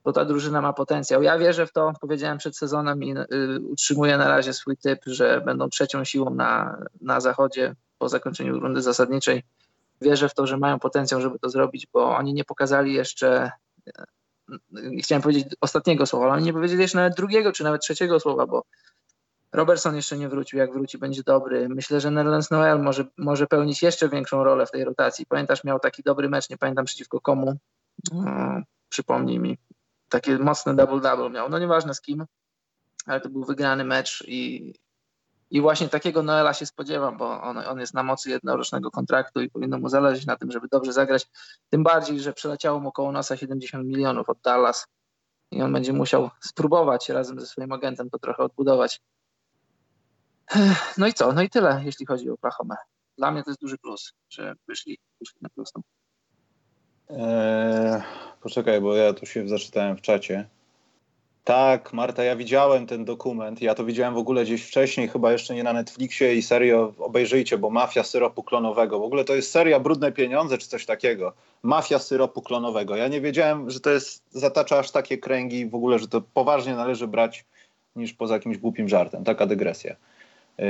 to 0.03 0.13
ta 0.13 0.25
drużyna 0.25 0.61
ma 0.61 0.73
potencjał. 0.73 1.23
Ja 1.23 1.39
wierzę 1.39 1.67
w 1.67 1.73
to, 1.73 1.93
powiedziałem 2.01 2.39
przed 2.39 2.57
sezonem 2.57 3.03
i 3.03 3.15
y, 3.19 3.27
utrzymuję 3.71 4.19
na 4.19 4.29
razie 4.29 4.53
swój 4.53 4.77
typ, 4.77 4.99
że 5.07 5.41
będą 5.41 5.69
trzecią 5.69 6.05
siłą 6.05 6.35
na, 6.35 6.79
na 7.01 7.21
zachodzie 7.21 7.75
po 7.99 8.09
zakończeniu 8.09 8.61
rundy 8.61 8.83
zasadniczej. 8.83 9.43
Wierzę 10.01 10.29
w 10.29 10.35
to, 10.35 10.47
że 10.47 10.57
mają 10.57 10.79
potencjał, 10.79 11.21
żeby 11.21 11.39
to 11.39 11.49
zrobić, 11.51 11.87
bo 11.93 12.17
oni 12.17 12.35
nie 12.35 12.45
pokazali 12.45 12.95
jeszcze 12.95 13.51
chciałem 15.03 15.23
powiedzieć 15.23 15.47
ostatniego 15.61 16.07
słowa, 16.07 16.33
ale 16.33 16.43
nie 16.43 16.53
powiedzieli 16.53 16.83
jeszcze 16.83 16.99
nawet 16.99 17.17
drugiego, 17.17 17.53
czy 17.53 17.65
nawet 17.65 17.83
trzeciego 17.83 18.21
słowa, 18.21 18.47
bo 18.47 18.65
Robertson 19.53 19.97
jeszcze 19.97 20.19
nie 20.19 20.29
wrócił, 20.29 20.59
jak 20.59 20.73
wróci 20.73 20.99
będzie 20.99 21.23
dobry. 21.23 21.69
Myślę, 21.69 22.01
że 22.01 22.11
Nerlens 22.11 22.51
Noel 22.51 22.83
może, 22.83 23.05
może 23.19 23.47
pełnić 23.47 23.83
jeszcze 23.83 24.09
większą 24.09 24.45
rolę 24.45 24.67
w 24.67 24.71
tej 24.71 24.85
rotacji. 24.85 25.27
Pamiętasz, 25.27 25.65
miał 25.65 25.81
taki 25.81 26.03
dobry 26.03 26.29
mecz, 26.29 26.51
nie 26.51 26.59
pamiętam 26.59 26.85
przeciwko 26.85 27.21
komu, 27.21 27.59
hmm, 28.13 28.65
przypomnij 28.89 29.39
mi, 29.39 29.59
takie 30.09 30.39
mocne 30.39 30.75
double-double 30.75 31.31
miał, 31.31 31.49
no 31.49 31.59
nieważne 31.59 31.95
z 31.95 32.01
kim, 32.01 32.25
ale 33.07 33.21
to 33.21 33.29
był 33.29 33.45
wygrany 33.45 33.85
mecz 33.85 34.25
i, 34.29 34.75
i 35.51 35.61
właśnie 35.61 35.89
takiego 35.89 36.23
Noela 36.23 36.55
się 36.55 36.67
spodziewam, 36.67 37.17
bo 37.17 37.43
on, 37.43 37.59
on 37.59 37.81
jest 37.81 37.95
na 37.95 38.03
mocy 38.03 38.31
jednorocznego 38.31 38.91
kontraktu 38.91 39.41
i 39.41 39.51
powinno 39.51 39.79
mu 39.79 39.89
zależeć 39.89 40.27
na 40.27 40.37
tym, 40.37 40.51
żeby 40.51 40.69
dobrze 40.73 40.93
zagrać. 40.93 41.27
Tym 41.71 41.83
bardziej, 41.83 42.21
że 42.21 42.33
przeleciało 42.33 42.81
mu 42.81 42.93
koło 42.93 43.13
nosa 43.13 43.37
70 43.37 43.87
milionów 43.87 44.29
od 44.29 44.41
Dallas 44.41 44.87
i 45.51 45.63
on 45.63 45.73
będzie 45.73 45.93
musiał 45.93 46.31
spróbować 46.41 47.09
razem 47.09 47.41
ze 47.41 47.47
swoim 47.47 47.73
agentem 47.73 48.11
to 48.11 48.19
trochę 48.19 48.43
odbudować. 48.43 49.01
No 50.99 51.07
i 51.07 51.13
co? 51.13 51.33
No 51.33 51.43
i 51.43 51.51
tyle, 51.51 51.83
jeśli 51.85 52.07
chodzi 52.07 52.31
o 52.31 52.35
Oklahoma. 52.35 52.77
Dla 53.19 53.31
mnie 53.31 53.43
to 53.43 53.51
jest 53.51 53.61
duży 53.61 53.79
plus, 53.79 54.13
że 54.31 54.55
wyszli, 54.69 54.99
wyszli 55.21 55.39
na 55.43 55.49
prostą. 55.49 55.81
Eee, 57.11 58.03
poczekaj, 58.41 58.81
bo 58.81 58.95
ja 58.95 59.13
tu 59.13 59.27
się 59.27 59.49
zaczytałem 59.49 59.97
w 59.97 60.01
czacie. 60.01 60.49
Tak, 61.51 61.93
Marta, 61.93 62.25
ja 62.25 62.37
widziałem 62.37 62.87
ten 62.87 63.05
dokument. 63.05 63.63
Ja 63.63 63.75
to 63.75 63.85
widziałem 63.85 64.15
w 64.15 64.19
ogóle 64.19 64.45
gdzieś 64.45 64.63
wcześniej, 64.63 65.09
chyba 65.09 65.33
jeszcze 65.33 65.55
nie 65.55 65.63
na 65.63 65.73
Netflixie 65.73 66.35
i 66.35 66.43
serio 66.43 66.93
obejrzyjcie, 66.99 67.59
bo 67.59 67.71
Mafia 67.71 68.03
syropu 68.03 68.43
klonowego. 68.43 68.99
W 68.99 69.03
ogóle 69.03 69.25
to 69.25 69.35
jest 69.35 69.51
seria 69.51 69.81
Brudne 69.81 70.13
Pieniądze 70.13 70.59
czy 70.59 70.69
coś 70.69 70.87
takiego. 70.87 71.33
Mafia 71.63 71.99
syropu 71.99 72.43
klonowego. 72.43 72.97
Ja 72.97 73.09
nie 73.09 73.21
wiedziałem, 73.21 73.71
że 73.71 73.81
to 73.81 73.91
jest, 73.91 74.23
zatacza 74.31 74.79
aż 74.79 74.91
takie 74.91 75.19
kręgi 75.19 75.67
w 75.67 75.75
ogóle, 75.75 75.99
że 75.99 76.09
to 76.09 76.21
poważnie 76.35 76.75
należy 76.75 77.07
brać 77.07 77.45
niż 77.97 78.13
poza 78.13 78.35
jakimś 78.35 78.59
głupim 78.59 78.89
żartem. 78.89 79.25
Taka 79.25 79.47
dygresja. 79.47 79.97
Yy... 80.59 80.65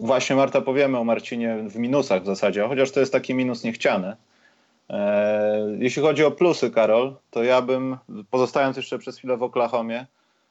Właśnie 0.00 0.36
Marta 0.36 0.60
powiemy 0.60 0.98
o 0.98 1.04
Marcinie 1.04 1.56
w 1.68 1.76
minusach 1.76 2.22
w 2.22 2.26
zasadzie, 2.26 2.68
chociaż 2.68 2.90
to 2.90 3.00
jest 3.00 3.12
taki 3.12 3.34
minus 3.34 3.64
niechciany 3.64 4.16
jeśli 5.78 6.02
chodzi 6.02 6.24
o 6.24 6.30
plusy, 6.30 6.70
Karol, 6.70 7.16
to 7.30 7.42
ja 7.42 7.62
bym, 7.62 7.96
pozostając 8.30 8.76
jeszcze 8.76 8.98
przez 8.98 9.18
chwilę 9.18 9.36
w 9.36 9.42
Oklahomie, 9.42 10.06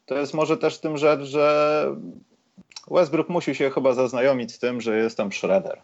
to 0.05 0.15
jest 0.15 0.33
może 0.33 0.57
też 0.57 0.79
tym 0.79 0.97
rzecz, 0.97 1.21
że 1.21 1.85
Westbrook 2.91 3.29
musi 3.29 3.55
się 3.55 3.69
chyba 3.69 3.93
zaznajomić 3.93 4.51
z 4.51 4.59
tym, 4.59 4.81
że 4.81 4.97
jest 4.97 5.17
tam 5.17 5.31
Schroeder. 5.31 5.81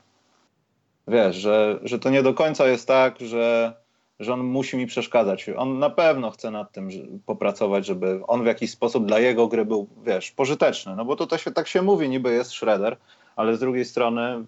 Wiesz, 1.08 1.36
że, 1.36 1.80
że 1.84 2.00
to 2.00 2.10
nie 2.10 2.24
do 2.24 2.34
końca 2.34 2.68
jest 2.68 2.88
tak, 2.88 3.20
że, 3.20 3.74
że 4.20 4.34
on 4.34 4.40
musi 4.40 4.78
mi 4.78 4.88
przeszkadzać. 4.88 5.50
On 5.58 5.80
na 5.80 5.90
pewno 5.90 6.32
chce 6.32 6.52
nad 6.52 6.72
tym 6.72 6.90
popracować, 7.26 7.86
żeby 7.86 8.22
on 8.28 8.44
w 8.44 8.46
jakiś 8.46 8.72
sposób 8.72 9.06
dla 9.06 9.20
jego 9.20 9.48
gry 9.48 9.66
był, 9.66 9.88
wiesz, 10.06 10.32
pożyteczny. 10.32 10.96
No 10.96 11.06
bo 11.06 11.16
to, 11.16 11.28
to 11.28 11.38
się, 11.38 11.52
tak 11.52 11.68
się 11.68 11.82
mówi, 11.82 12.10
niby 12.10 12.34
jest 12.34 12.52
Schroeder, 12.52 12.98
ale 13.36 13.56
z 13.56 13.60
drugiej 13.60 13.86
strony 13.86 14.46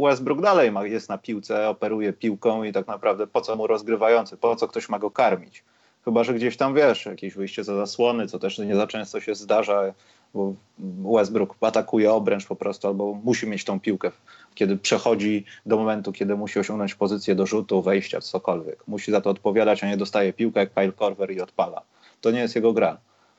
Westbrook 0.00 0.40
dalej 0.40 0.72
ma, 0.72 0.86
jest 0.86 1.08
na 1.08 1.18
piłce, 1.18 1.68
operuje 1.68 2.12
piłką 2.12 2.64
i 2.64 2.72
tak 2.72 2.86
naprawdę 2.86 3.26
po 3.26 3.40
co 3.40 3.56
mu 3.56 3.66
rozgrywający, 3.66 4.36
po 4.36 4.56
co 4.56 4.68
ktoś 4.68 4.88
ma 4.88 4.98
go 4.98 5.10
karmić. 5.10 5.64
Chyba, 6.04 6.24
że 6.24 6.34
gdzieś 6.34 6.56
tam 6.56 6.74
wiesz, 6.74 7.06
jakieś 7.06 7.34
wyjście 7.34 7.64
za 7.64 7.76
zasłony, 7.76 8.26
co 8.26 8.38
też 8.38 8.58
nie 8.58 8.76
za 8.76 8.86
często 8.86 9.20
się 9.20 9.34
zdarza, 9.34 9.94
bo 10.34 10.54
Westbrook 11.18 11.56
atakuje 11.60 12.12
obręcz 12.12 12.46
po 12.46 12.56
prostu, 12.56 12.88
albo 12.88 13.14
musi 13.24 13.46
mieć 13.46 13.64
tą 13.64 13.80
piłkę, 13.80 14.10
kiedy 14.54 14.76
przechodzi 14.76 15.44
do 15.66 15.76
momentu, 15.76 16.12
kiedy 16.12 16.36
musi 16.36 16.58
osiągnąć 16.58 16.94
pozycję 16.94 17.34
do 17.34 17.46
rzutu, 17.46 17.82
wejścia, 17.82 18.20
cokolwiek. 18.20 18.88
Musi 18.88 19.12
za 19.12 19.20
to 19.20 19.30
odpowiadać, 19.30 19.84
a 19.84 19.86
nie 19.86 19.96
dostaje 19.96 20.32
piłkę 20.32 20.60
jak 20.60 20.74
Kyle 20.74 20.92
Korver 20.92 21.30
i 21.30 21.40
odpala. 21.40 21.82
To 22.20 22.30
nie 22.30 22.40
jest 22.40 22.54
jego 22.54 22.72
gra. 22.72 22.98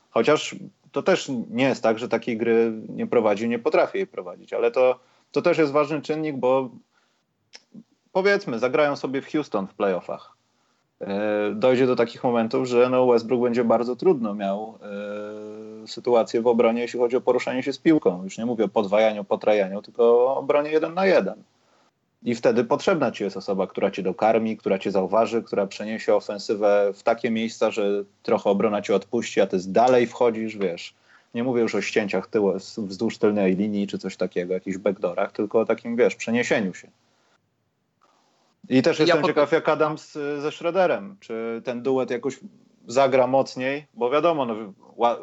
Chociaż 0.10 0.56
to 0.92 1.04
też 1.04 1.32
nie 1.50 1.64
jest 1.64 1.84
tak, 1.84 2.00
że 2.00 2.10
takiej 2.10 2.38
gry 2.38 2.72
nie 2.90 3.08
prowadzi, 3.08 3.50
nie 3.50 3.60
potrafi 3.60 3.98
jej 3.98 4.08
prowadzić, 4.08 4.54
ale 4.54 4.72
to 4.72 5.00
to 5.34 5.42
też 5.42 5.58
jest 5.58 5.72
ważny 5.72 6.02
czynnik, 6.02 6.38
bo 6.38 6.70
powiedzmy, 8.12 8.60
zagrają 8.60 8.96
sobie 8.96 9.22
w 9.22 9.32
Houston 9.32 9.68
w 9.68 9.74
playoffach. 9.74 10.38
E, 11.02 11.52
dojdzie 11.56 11.88
do 11.88 11.96
takich 11.96 12.24
momentów, 12.24 12.68
że 12.68 12.90
no 12.90 13.08
Westbrook 13.08 13.42
będzie 13.42 13.64
bardzo 13.64 13.96
trudno 13.96 14.34
miał 14.34 14.80
e, 15.84 15.88
sytuację 15.88 16.42
w 16.42 16.48
obronie, 16.48 16.82
jeśli 16.82 17.00
chodzi 17.00 17.16
o 17.16 17.22
poruszanie 17.22 17.64
się 17.64 17.74
z 17.74 17.80
piłką. 17.80 18.24
Już 18.24 18.38
nie 18.38 18.46
mówię 18.46 18.66
o 18.66 18.68
podwajaniu, 18.68 19.24
potrajaniu, 19.24 19.82
tylko 19.82 20.04
o 20.04 20.38
obronie 20.38 20.72
jeden 20.72 20.94
na 20.94 21.06
jeden. 21.06 21.44
I 22.24 22.36
wtedy 22.36 22.64
potrzebna 22.64 23.12
ci 23.12 23.24
jest 23.24 23.38
osoba, 23.38 23.68
która 23.68 23.92
cię 23.92 24.04
dokarmi, 24.04 24.58
która 24.58 24.80
cię 24.80 24.92
zauważy, 24.92 25.44
która 25.44 25.68
przeniesie 25.68 26.16
ofensywę 26.16 26.92
w 26.94 27.04
takie 27.04 27.32
miejsca, 27.32 27.72
że 27.72 28.04
trochę 28.24 28.50
obrona 28.50 28.82
cię 28.82 28.96
odpuści, 28.96 29.42
a 29.42 29.48
ty 29.48 29.58
dalej 29.68 30.08
wchodzisz, 30.08 30.58
wiesz, 30.58 30.96
nie 31.34 31.44
mówię 31.44 31.62
już 31.62 31.76
o 31.76 31.82
ścięciach 31.82 32.28
tyłu, 32.28 32.54
wzdłuż 32.78 33.18
tylnej 33.18 33.56
linii 33.56 33.88
czy 33.88 33.98
coś 33.98 34.18
takiego, 34.18 34.54
jakichś 34.54 34.78
backdoorach, 34.78 35.32
tylko 35.32 35.60
o 35.60 35.66
takim, 35.66 35.96
wiesz, 35.96 36.16
przeniesieniu 36.16 36.74
się. 36.74 36.88
I 38.70 38.82
też 38.82 39.00
jestem 39.00 39.22
ja 39.22 39.28
ciekaw, 39.28 39.52
jak 39.52 39.70
Adams 39.70 40.12
ze 40.14 40.52
Schroederem. 40.52 41.18
Czy 41.20 41.62
ten 41.66 41.82
duet 41.82 42.12
jakoś 42.12 42.40
zagra 42.88 43.28
mocniej? 43.28 43.88
Bo 43.94 44.10
wiadomo, 44.10 44.46
no, 44.46 44.56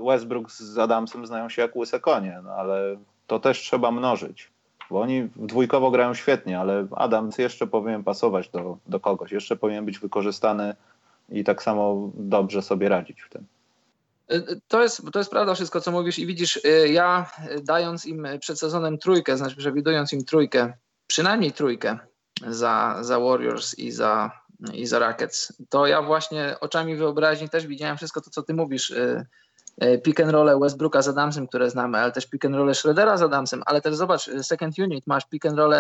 Westbrook 0.06 0.52
z 0.52 0.78
Adamsem 0.78 1.26
znają 1.26 1.48
się 1.48 1.62
jak 1.62 1.76
łyse 1.76 2.00
konie, 2.00 2.40
no, 2.44 2.50
ale 2.50 2.96
to 3.26 3.40
też 3.40 3.58
trzeba 3.58 3.90
mnożyć. 3.90 4.50
Bo 4.90 5.00
oni 5.00 5.28
dwójkowo 5.36 5.90
grają 5.90 6.14
świetnie, 6.14 6.60
ale 6.60 6.86
Adams 6.96 7.38
jeszcze 7.38 7.66
powinien 7.66 8.04
pasować 8.04 8.48
do, 8.48 8.78
do 8.86 9.00
kogoś. 9.00 9.32
Jeszcze 9.32 9.56
powinien 9.56 9.84
być 9.84 9.98
wykorzystany 9.98 10.74
i 11.28 11.44
tak 11.44 11.62
samo 11.62 12.10
dobrze 12.14 12.62
sobie 12.62 12.88
radzić 12.88 13.22
w 13.22 13.28
tym. 13.28 13.46
To 14.68 14.82
jest, 14.82 15.02
to 15.12 15.18
jest 15.18 15.30
prawda 15.30 15.54
wszystko, 15.54 15.80
co 15.80 15.90
mówisz 15.90 16.18
i 16.18 16.26
widzisz, 16.26 16.56
y, 16.56 16.88
ja 16.88 17.30
y, 17.50 17.60
dając 17.62 18.06
im 18.06 18.26
przed 18.40 18.58
sezonem 18.58 18.98
trójkę, 18.98 19.36
znaczy 19.36 19.56
przewidując 19.56 20.12
im 20.12 20.24
trójkę, 20.24 20.72
przynajmniej 21.06 21.52
trójkę 21.52 21.98
za, 22.46 22.96
za 23.00 23.20
Warriors 23.20 23.78
i 23.78 23.90
za, 23.90 24.30
i 24.72 24.86
za 24.86 24.98
Rockets, 24.98 25.52
to 25.68 25.86
ja 25.86 26.02
właśnie 26.02 26.56
oczami 26.60 26.96
wyobraźni 26.96 27.48
też 27.48 27.66
widziałem 27.66 27.96
wszystko 27.96 28.20
to, 28.20 28.30
co 28.30 28.42
ty 28.42 28.54
mówisz, 28.54 28.90
y, 28.90 29.26
pick 30.04 30.20
and 30.20 30.30
roll 30.30 30.60
Westbrooka 30.60 31.02
z 31.02 31.08
Adamsem, 31.08 31.46
które 31.46 31.70
znamy, 31.70 31.98
ale 31.98 32.12
też 32.12 32.26
pick 32.26 32.44
and 32.44 32.54
roll 32.54 32.74
Schroedera 32.74 33.16
z 33.16 33.22
Adamsem, 33.22 33.62
ale 33.66 33.80
też 33.80 33.96
zobacz, 33.96 34.30
second 34.42 34.78
unit, 34.78 35.06
masz 35.06 35.28
pick 35.28 35.46
and 35.46 35.58
roll 35.58 35.74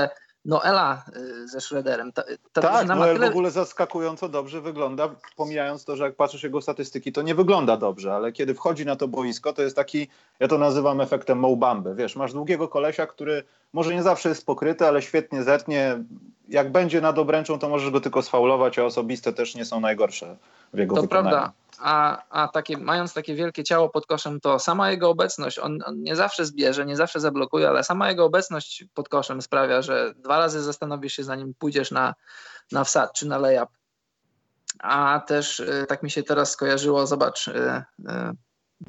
Noela 0.44 1.04
y, 1.16 1.48
ze 1.48 1.60
Schroederem. 1.60 2.12
Ta, 2.12 2.22
ta 2.52 2.60
tak, 2.62 2.86
Noel 2.86 3.14
tyle... 3.14 3.26
w 3.26 3.30
ogóle 3.30 3.50
zaskakująco 3.50 4.28
dobrze 4.28 4.60
wygląda, 4.60 5.08
pomijając 5.36 5.84
to, 5.84 5.96
że 5.96 6.04
jak 6.04 6.16
patrzysz 6.16 6.42
jego 6.42 6.60
statystyki, 6.60 7.12
to 7.12 7.22
nie 7.22 7.34
wygląda 7.34 7.76
dobrze, 7.76 8.14
ale 8.14 8.32
kiedy 8.32 8.54
wchodzi 8.54 8.86
na 8.86 8.96
to 8.96 9.08
boisko, 9.08 9.52
to 9.52 9.62
jest 9.62 9.76
taki, 9.76 10.08
ja 10.40 10.48
to 10.48 10.58
nazywam 10.58 11.00
efektem 11.00 11.38
Mobamby. 11.38 11.94
Wiesz, 11.94 12.16
masz 12.16 12.32
długiego 12.32 12.68
kolesia, 12.68 13.06
który 13.06 13.44
może 13.72 13.94
nie 13.94 14.02
zawsze 14.02 14.28
jest 14.28 14.46
pokryty, 14.46 14.86
ale 14.86 15.02
świetnie 15.02 15.42
zetnie. 15.42 16.04
Jak 16.48 16.72
będzie 16.72 17.00
nad 17.00 17.18
obręczą, 17.18 17.58
to 17.58 17.68
możesz 17.68 17.90
go 17.90 18.00
tylko 18.00 18.22
sfaulować, 18.22 18.78
a 18.78 18.84
osobiste 18.84 19.32
też 19.32 19.54
nie 19.54 19.64
są 19.64 19.80
najgorsze 19.80 20.36
w 20.72 20.78
jego 20.78 20.96
to 20.96 21.02
wykonaniu. 21.02 21.28
Prawda. 21.30 21.52
A, 21.82 22.22
a 22.30 22.48
takie, 22.48 22.78
mając 22.78 23.14
takie 23.14 23.34
wielkie 23.34 23.64
ciało 23.64 23.88
pod 23.88 24.06
koszem, 24.06 24.40
to 24.40 24.58
sama 24.58 24.90
jego 24.90 25.10
obecność, 25.10 25.58
on, 25.58 25.78
on, 25.86 26.02
nie 26.02 26.16
zawsze 26.16 26.46
zbierze, 26.46 26.86
nie 26.86 26.96
zawsze 26.96 27.20
zablokuje, 27.20 27.68
ale 27.68 27.84
sama 27.84 28.08
jego 28.08 28.24
obecność 28.24 28.84
pod 28.94 29.08
koszem 29.08 29.42
sprawia, 29.42 29.82
że 29.82 30.14
dwa 30.30 30.38
razy 30.38 30.62
zastanowisz 30.62 31.16
się, 31.16 31.24
zanim 31.24 31.54
pójdziesz 31.54 31.90
na, 31.90 32.14
na 32.72 32.84
wsad 32.84 33.12
czy 33.12 33.26
na 33.26 33.38
layup. 33.38 33.68
a 34.78 35.20
też 35.26 35.62
tak 35.88 36.02
mi 36.02 36.10
się 36.10 36.22
teraz 36.22 36.50
skojarzyło, 36.50 37.06
zobacz, 37.06 37.50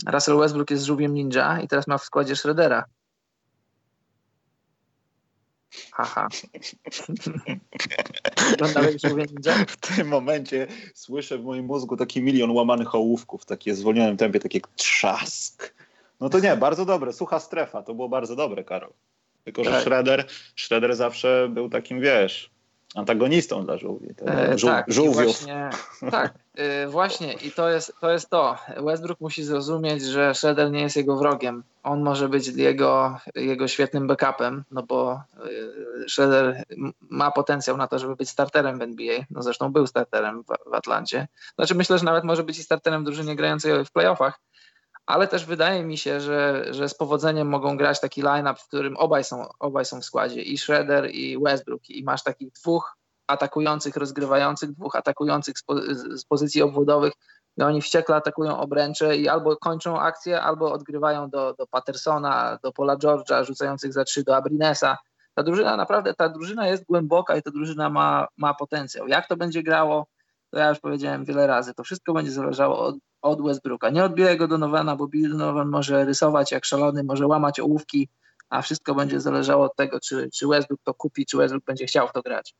Russell 0.07 0.37
Westbrook 0.37 0.71
jest 0.71 0.83
żółwiem 0.83 1.13
ninja 1.13 1.61
i 1.61 1.67
teraz 1.67 1.87
ma 1.87 1.97
w 1.97 2.03
składzie 2.03 2.35
Shreddera. 2.35 2.85
Haha. 5.91 6.27
W 9.67 9.77
tym 9.77 10.07
momencie 10.07 10.67
słyszę 10.93 11.37
w 11.37 11.43
moim 11.43 11.65
mózgu 11.65 11.97
taki 11.97 12.23
milion 12.23 12.51
łamanych 12.51 12.95
ołówków, 12.95 13.45
takie 13.45 13.73
w 13.73 13.77
zwolnionym 13.77 14.17
tempie, 14.17 14.39
takie 14.39 14.59
trzask. 14.75 15.73
No 16.19 16.29
to 16.29 16.39
nie, 16.39 16.57
bardzo 16.57 16.85
dobre, 16.85 17.13
sucha 17.13 17.39
strefa, 17.39 17.83
to 17.83 17.93
było 17.93 18.09
bardzo 18.09 18.35
dobre, 18.35 18.63
Karol. 18.63 18.93
Tylko, 19.43 19.63
że 19.63 19.71
tak. 19.71 19.81
Shredder, 19.81 20.25
Shredder 20.55 20.95
zawsze 20.95 21.47
był 21.49 21.69
takim, 21.69 22.01
wiesz, 22.01 22.51
antagonistą 22.95 23.65
dla 23.65 23.77
żółwi. 23.77 24.07
E, 24.27 24.57
żół, 24.57 24.69
tak, 24.69 24.85
żółwiów. 24.87 25.13
Właśnie, 25.15 25.69
tak, 26.11 26.33
y, 26.59 26.87
właśnie 26.87 27.33
i 27.33 27.51
to 27.51 27.69
jest, 27.69 27.93
to 28.01 28.11
jest 28.11 28.29
to. 28.29 28.57
Westbrook 28.77 29.19
musi 29.19 29.43
zrozumieć, 29.43 30.03
że 30.03 30.35
Shredder 30.35 30.71
nie 30.71 30.81
jest 30.81 30.95
jego 30.95 31.17
wrogiem. 31.17 31.63
On 31.83 32.01
może 32.01 32.29
być 32.29 32.47
jego, 32.47 33.17
jego 33.35 33.67
świetnym 33.67 34.07
backupem, 34.07 34.63
no 34.71 34.83
bo 34.83 35.21
y, 36.05 36.09
Shredder 36.09 36.63
ma 37.09 37.31
potencjał 37.31 37.77
na 37.77 37.87
to, 37.87 37.99
żeby 37.99 38.15
być 38.15 38.29
starterem 38.29 38.79
w 38.79 38.81
NBA. 38.81 39.19
No 39.29 39.43
zresztą 39.43 39.71
był 39.71 39.87
starterem 39.87 40.43
w, 40.43 40.71
w 40.71 40.73
Atlancie. 40.73 41.27
Znaczy 41.55 41.75
myślę, 41.75 41.97
że 41.97 42.05
nawet 42.05 42.23
może 42.23 42.43
być 42.43 42.59
i 42.59 42.63
starterem 42.63 43.03
drużyny 43.03 43.35
grającej 43.35 43.85
w 43.85 43.91
playoffach, 43.91 44.39
ale 45.05 45.27
też 45.27 45.45
wydaje 45.45 45.83
mi 45.83 45.97
się, 45.97 46.21
że, 46.21 46.65
że 46.69 46.89
z 46.89 46.93
powodzeniem 46.93 47.47
mogą 47.47 47.77
grać 47.77 47.99
taki 47.99 48.21
line-up, 48.21 48.59
w 48.59 48.67
którym 48.67 48.97
obaj 48.97 49.23
są, 49.23 49.45
obaj 49.59 49.85
są 49.85 50.01
w 50.01 50.05
składzie, 50.05 50.41
i 50.41 50.57
Shredder, 50.57 51.11
i 51.11 51.39
Westbrook, 51.43 51.89
i 51.89 52.03
masz 52.03 52.23
takich 52.23 52.51
dwóch 52.51 52.97
atakujących, 53.27 53.95
rozgrywających, 53.95 54.71
dwóch 54.71 54.95
atakujących 54.95 55.57
z, 55.57 55.63
po, 55.63 55.75
z 56.17 56.25
pozycji 56.25 56.61
obwodowych, 56.61 57.13
i 57.57 57.61
oni 57.61 57.81
wściekle 57.81 58.15
atakują 58.15 58.59
obręcze 58.59 59.17
i 59.17 59.27
albo 59.27 59.57
kończą 59.57 59.99
akcję, 59.99 60.41
albo 60.41 60.71
odgrywają 60.71 61.29
do, 61.29 61.53
do 61.53 61.67
Pattersona, 61.67 62.59
do 62.63 62.71
Paula 62.71 62.97
George'a, 62.97 63.45
rzucających 63.45 63.93
za 63.93 64.03
trzy, 64.03 64.23
do 64.23 64.35
Abrinesa. 64.35 64.97
Ta 65.33 65.43
drużyna 65.43 65.77
naprawdę, 65.77 66.13
ta 66.13 66.29
drużyna 66.29 66.67
jest 66.67 66.85
głęboka 66.85 67.35
i 67.35 67.41
ta 67.41 67.51
drużyna 67.51 67.89
ma, 67.89 68.27
ma 68.37 68.53
potencjał. 68.53 69.07
Jak 69.07 69.27
to 69.27 69.37
będzie 69.37 69.63
grało, 69.63 70.07
to 70.49 70.59
ja 70.59 70.69
już 70.69 70.79
powiedziałem 70.79 71.25
wiele 71.25 71.47
razy, 71.47 71.73
to 71.73 71.83
wszystko 71.83 72.13
będzie 72.13 72.31
zależało 72.31 72.79
od, 72.79 72.95
od 73.21 73.41
Westbrooka. 73.41 73.89
Nie 73.89 74.03
od 74.03 74.13
Billego 74.13 74.47
Donovana, 74.47 74.95
bo 74.95 75.07
Bill 75.07 75.31
Donovan 75.31 75.69
może 75.69 76.05
rysować 76.05 76.51
jak 76.51 76.65
szalony, 76.65 77.03
może 77.03 77.27
łamać 77.27 77.59
ołówki, 77.59 78.09
a 78.49 78.61
wszystko 78.61 78.95
będzie 78.95 79.19
zależało 79.19 79.65
od 79.65 79.75
tego, 79.75 79.99
czy, 79.99 80.29
czy 80.33 80.47
Westbrook 80.47 80.81
to 80.83 80.93
kupi, 80.93 81.25
czy 81.25 81.37
Westbrook 81.37 81.65
będzie 81.65 81.85
chciał 81.85 82.07
w 82.07 82.11
to 82.11 82.21
grać. 82.21 82.55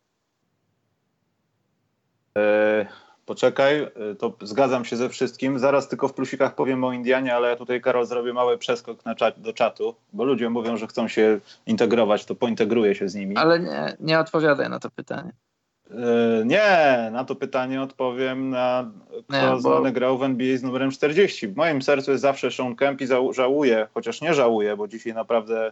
E, 2.38 2.86
poczekaj, 3.26 3.82
e, 3.82 4.16
to 4.20 4.34
zgadzam 4.42 4.86
się 4.86 4.98
ze 4.98 5.10
wszystkim. 5.10 5.60
Zaraz 5.60 5.88
tylko 5.88 6.08
w 6.08 6.14
plusikach 6.14 6.56
powiem 6.56 6.84
o 6.84 6.92
Indianie, 6.92 7.36
ale 7.36 7.50
ja 7.50 7.56
tutaj, 7.56 7.82
Karol, 7.82 8.06
zrobię 8.06 8.34
mały 8.34 8.58
przeskok 8.58 9.06
na 9.06 9.16
czat, 9.16 9.42
do 9.42 9.54
czatu, 9.54 9.96
bo 10.14 10.24
ludzie 10.24 10.50
mówią, 10.50 10.78
że 10.78 10.88
chcą 10.88 11.08
się 11.08 11.40
integrować, 11.66 12.26
to 12.26 12.36
pointegruję 12.36 12.96
się 12.96 13.10
z 13.10 13.16
nimi. 13.16 13.38
Ale 13.38 13.60
nie, 13.60 13.98
nie 14.00 14.20
odpowiadaj 14.20 14.70
na 14.70 14.80
to 14.80 14.90
pytanie. 14.90 15.32
E, 15.92 16.46
nie, 16.46 17.10
na 17.12 17.26
to 17.26 17.36
pytanie 17.36 17.82
odpowiem 17.82 18.50
na 18.50 18.92
kto 19.28 19.56
nie, 19.56 19.62
bo... 19.62 19.92
grał 19.92 20.18
w 20.18 20.24
NBA 20.24 20.58
z 20.58 20.64
numerem 20.64 20.92
40. 20.92 21.48
W 21.48 21.56
moim 21.56 21.82
sercu 21.82 22.12
jest 22.12 22.22
zawsze 22.22 22.52
Sean 22.52 22.76
Kemp 22.76 23.02
i 23.02 23.08
żałuję, 23.32 23.88
chociaż 23.94 24.22
nie 24.22 24.34
żałuję, 24.34 24.78
bo 24.78 24.88
dzisiaj 24.88 25.14
naprawdę 25.14 25.72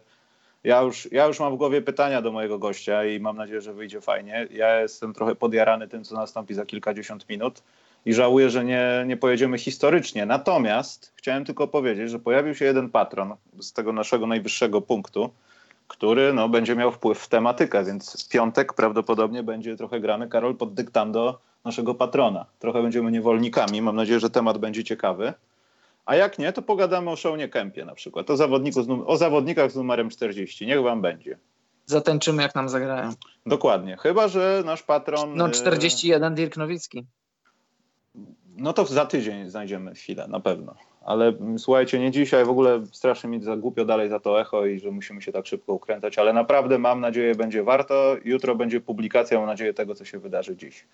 ja 0.63 0.81
już, 0.81 1.11
ja 1.11 1.25
już 1.25 1.39
mam 1.39 1.53
w 1.53 1.57
głowie 1.57 1.81
pytania 1.81 2.21
do 2.21 2.31
mojego 2.31 2.59
gościa 2.59 3.05
i 3.05 3.19
mam 3.19 3.37
nadzieję, 3.37 3.61
że 3.61 3.73
wyjdzie 3.73 4.01
fajnie. 4.01 4.47
Ja 4.51 4.81
jestem 4.81 5.13
trochę 5.13 5.35
podjarany 5.35 5.87
tym, 5.87 6.03
co 6.03 6.15
nastąpi 6.15 6.53
za 6.53 6.65
kilkadziesiąt 6.65 7.29
minut 7.29 7.63
i 8.05 8.13
żałuję, 8.13 8.49
że 8.49 8.65
nie, 8.65 9.03
nie 9.07 9.17
pojedziemy 9.17 9.57
historycznie. 9.57 10.25
Natomiast 10.25 11.13
chciałem 11.15 11.45
tylko 11.45 11.67
powiedzieć, 11.67 12.09
że 12.09 12.19
pojawił 12.19 12.55
się 12.55 12.65
jeden 12.65 12.89
patron 12.89 13.35
z 13.59 13.73
tego 13.73 13.93
naszego 13.93 14.27
najwyższego 14.27 14.81
punktu, 14.81 15.29
który 15.89 16.33
no, 16.33 16.49
będzie 16.49 16.75
miał 16.75 16.91
wpływ 16.91 17.19
w 17.19 17.27
tematykę, 17.27 17.83
więc 17.83 18.25
w 18.25 18.29
piątek 18.29 18.73
prawdopodobnie 18.73 19.43
będzie 19.43 19.75
trochę 19.75 19.99
grany 19.99 20.27
Karol 20.27 20.55
pod 20.55 20.73
dyktando 20.73 21.39
naszego 21.65 21.95
patrona. 21.95 22.45
Trochę 22.59 22.81
będziemy 22.81 23.11
niewolnikami. 23.11 23.81
Mam 23.81 23.95
nadzieję, 23.95 24.19
że 24.19 24.29
temat 24.29 24.57
będzie 24.57 24.83
ciekawy. 24.83 25.33
A 26.05 26.15
jak 26.15 26.39
nie, 26.39 26.53
to 26.53 26.61
pogadamy 26.61 27.09
o 27.09 27.15
Shawnie 27.15 27.49
Kempie 27.49 27.85
na 27.85 27.95
przykład, 27.95 28.29
o, 28.29 28.37
zawodniku 28.37 28.79
o 29.05 29.17
zawodnikach 29.17 29.71
z 29.71 29.75
numerem 29.75 30.09
40. 30.09 30.67
Niech 30.67 30.81
wam 30.81 31.01
będzie. 31.01 31.37
Zatańczymy, 31.85 32.43
jak 32.43 32.55
nam 32.55 32.69
zagrają. 32.69 33.13
Dokładnie. 33.45 33.97
Chyba, 33.97 34.27
że 34.27 34.63
nasz 34.65 34.83
patron... 34.83 35.35
No 35.35 35.49
41 35.49 36.35
Dirk 36.35 36.57
Nowicki. 36.57 37.05
No 38.57 38.73
to 38.73 38.85
za 38.85 39.05
tydzień 39.05 39.49
znajdziemy 39.49 39.93
chwilę, 39.93 40.27
na 40.27 40.39
pewno. 40.39 40.75
Ale 41.01 41.33
słuchajcie, 41.57 41.99
nie 41.99 42.11
dzisiaj, 42.11 42.45
w 42.45 42.49
ogóle 42.49 42.81
strasznie 42.91 43.29
mi 43.29 43.43
za 43.43 43.57
głupio 43.57 43.85
dalej 43.85 44.09
za 44.09 44.19
to 44.19 44.41
echo 44.41 44.65
i 44.65 44.79
że 44.79 44.91
musimy 44.91 45.21
się 45.21 45.31
tak 45.31 45.47
szybko 45.47 45.73
ukręcać, 45.73 46.17
ale 46.17 46.33
naprawdę 46.33 46.77
mam 46.77 47.01
nadzieję, 47.01 47.35
będzie 47.35 47.63
warto. 47.63 48.15
Jutro 48.23 48.55
będzie 48.55 48.81
publikacja, 48.81 49.37
mam 49.37 49.47
nadzieję, 49.47 49.73
tego, 49.73 49.95
co 49.95 50.05
się 50.05 50.19
wydarzy 50.19 50.55
dziś. 50.57 50.85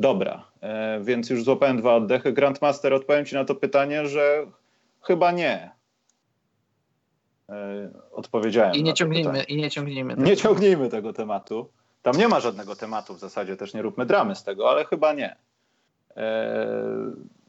Dobra, 0.00 0.44
e, 0.60 1.00
więc 1.02 1.30
już 1.30 1.44
złapałem 1.44 1.76
dwa 1.76 1.94
oddechy. 1.94 2.32
Grandmaster, 2.32 2.94
odpowiem 2.94 3.24
Ci 3.24 3.34
na 3.34 3.44
to 3.44 3.54
pytanie, 3.54 4.06
że 4.06 4.46
chyba 5.02 5.32
nie. 5.32 5.70
E, 7.48 7.90
odpowiedziałem. 8.12 8.74
I 8.74 8.82
nie 8.82 8.94
ciągnijmy, 8.94 9.42
i 9.42 9.56
nie 9.56 9.70
ciągnijmy. 9.70 10.14
Tego. 10.14 10.26
Nie 10.26 10.36
ciągnijmy 10.36 10.88
tego 10.88 11.12
tematu. 11.12 11.68
Tam 12.02 12.16
nie 12.16 12.28
ma 12.28 12.40
żadnego 12.40 12.76
tematu 12.76 13.14
w 13.14 13.18
zasadzie, 13.18 13.56
też 13.56 13.74
nie 13.74 13.82
róbmy 13.82 14.06
dramy 14.06 14.34
z 14.34 14.44
tego, 14.44 14.70
ale 14.70 14.84
chyba 14.84 15.12
nie. 15.12 15.36
E, 16.16 16.56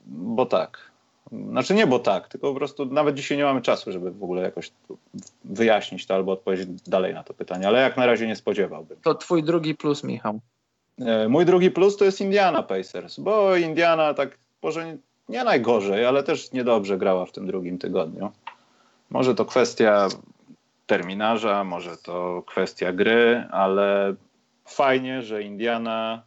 bo 0.05 0.45
tak. 0.45 0.92
Znaczy 1.49 1.73
nie 1.73 1.87
bo 1.87 1.99
tak, 1.99 2.27
tylko 2.27 2.53
po 2.53 2.55
prostu 2.55 2.85
nawet 2.85 3.15
dzisiaj 3.15 3.37
nie 3.37 3.43
mamy 3.43 3.61
czasu, 3.61 3.91
żeby 3.91 4.11
w 4.11 4.23
ogóle 4.23 4.41
jakoś 4.41 4.71
wyjaśnić 5.43 6.05
to 6.05 6.15
albo 6.15 6.31
odpowiedzieć 6.31 6.69
dalej 6.87 7.13
na 7.13 7.23
to 7.23 7.33
pytanie, 7.33 7.67
ale 7.67 7.81
jak 7.81 7.97
na 7.97 8.05
razie 8.05 8.27
nie 8.27 8.35
spodziewałbym. 8.35 8.97
To 9.03 9.15
twój 9.15 9.43
drugi 9.43 9.75
plus, 9.75 10.03
Michał. 10.03 10.39
E, 10.99 11.27
mój 11.27 11.45
drugi 11.45 11.71
plus 11.71 11.97
to 11.97 12.05
jest 12.05 12.21
Indiana 12.21 12.63
Pacers, 12.63 13.19
bo 13.19 13.55
Indiana 13.55 14.13
tak 14.13 14.37
może 14.63 14.97
nie 15.29 15.43
najgorzej, 15.43 16.05
ale 16.05 16.23
też 16.23 16.51
niedobrze 16.51 16.97
grała 16.97 17.25
w 17.25 17.31
tym 17.31 17.47
drugim 17.47 17.77
tygodniu. 17.77 18.31
Może 19.09 19.35
to 19.35 19.45
kwestia 19.45 20.07
terminarza, 20.87 21.63
może 21.63 21.97
to 21.97 22.43
kwestia 22.45 22.93
gry, 22.93 23.47
ale 23.51 24.15
fajnie, 24.65 25.21
że 25.21 25.43
Indiana, 25.43 26.23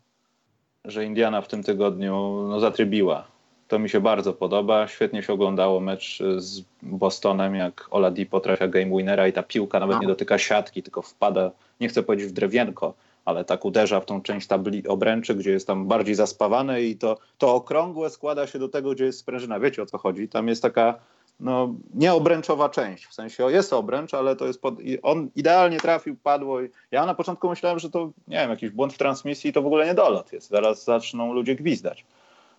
że 0.85 1.05
Indiana 1.05 1.41
w 1.43 1.49
tym 1.49 1.63
tygodniu 1.63 2.45
no, 2.49 2.61
zatrybiła. 2.61 3.36
To 3.69 3.79
mi 3.79 3.89
się 3.89 4.01
bardzo 4.01 4.33
podoba. 4.33 4.89
Świetnie 4.89 5.23
się 5.23 5.33
oglądało 5.33 5.81
mecz 5.81 6.23
z 6.37 6.63
Bostonem, 6.83 7.55
jak 7.55 7.89
Oladipo 7.91 8.41
trafia 8.41 8.69
game 8.69 8.97
winnera 8.97 9.29
i 9.29 9.33
ta 9.33 9.43
piłka 9.43 9.81
nawet 9.81 10.01
nie 10.01 10.07
dotyka 10.07 10.39
siatki, 10.39 10.83
tylko 10.83 11.03
wpada, 11.03 11.51
nie 11.81 11.89
chcę 11.89 12.03
powiedzieć 12.03 12.29
w 12.29 12.33
drewienko, 12.33 12.95
ale 13.25 13.45
tak 13.45 13.65
uderza 13.65 14.01
w 14.01 14.07
tą 14.07 14.23
część 14.23 14.47
tabli 14.47 14.89
obręczy, 14.89 15.35
gdzie 15.35 15.51
jest 15.51 15.67
tam 15.67 15.89
bardziej 15.89 16.15
zaspawane 16.15 16.83
i 16.83 16.97
to, 16.97 17.19
to 17.39 17.55
okrągłe 17.55 18.11
składa 18.11 18.47
się 18.47 18.59
do 18.59 18.69
tego, 18.69 18.91
gdzie 18.91 19.05
jest 19.05 19.19
sprężyna. 19.19 19.61
Wiecie 19.61 19.83
o 19.83 19.87
co 19.87 19.99
chodzi? 19.99 20.29
Tam 20.29 20.49
jest 20.49 20.63
taka 20.63 20.95
no, 21.41 21.75
nieobręczowa 21.95 22.69
część, 22.69 23.07
w 23.07 23.15
sensie 23.15 23.51
jest 23.51 23.73
obręcz, 23.73 24.15
ale 24.15 24.37
to 24.37 24.47
jest 24.47 24.61
pod, 24.61 24.75
on 25.03 25.29
idealnie 25.37 25.81
trafił, 25.81 26.17
padło. 26.23 26.63
I 26.63 26.69
ja 26.91 27.07
na 27.07 27.15
początku 27.15 27.49
myślałem, 27.49 27.79
że 27.79 27.91
to, 27.91 28.11
nie 28.29 28.37
wiem, 28.37 28.51
jakiś 28.51 28.71
błąd 28.71 28.93
w 28.93 28.99
transmisji 28.99 29.53
to 29.53 29.63
w 29.63 29.67
ogóle 29.67 29.87
niedolot 29.87 30.33
jest. 30.33 30.49
Zaraz 30.49 30.85
zaczną 30.85 31.33
ludzie 31.33 31.55
gwizdać. 31.55 32.05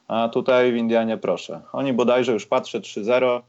A 0.07 0.29
tutaj 0.29 0.71
w 0.71 0.75
Indianie 0.75 1.17
proszę. 1.17 1.61
Oni 1.73 1.93
bodajże 1.93 2.33
już 2.33 2.45
patrzę 2.45 2.79
3-0. 2.79 3.41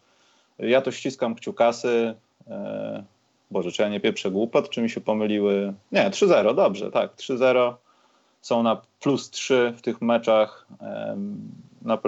Ja 0.59 0.81
to 0.81 0.91
ściskam 0.91 1.35
kciukasy. 1.35 2.15
E, 2.51 3.05
Boże, 3.51 3.73
czy 3.73 3.83
ja 3.83 3.89
nie 3.89 4.01
pieprzę 4.01 4.31
głupot, 4.31 4.71
czy 4.71 4.83
mi 4.83 4.91
się 4.91 5.01
pomyliły? 5.01 5.75
Nie, 5.93 6.11
3-0, 6.11 6.55
dobrze, 6.55 6.91
tak, 6.91 7.17
3-0. 7.17 7.75
Są 8.43 8.63
na 8.63 8.81
plus 9.01 9.31
3 9.31 9.75
w 9.77 9.83
tych 9.83 10.03
meczach. 10.03 10.67
Na, 11.83 11.99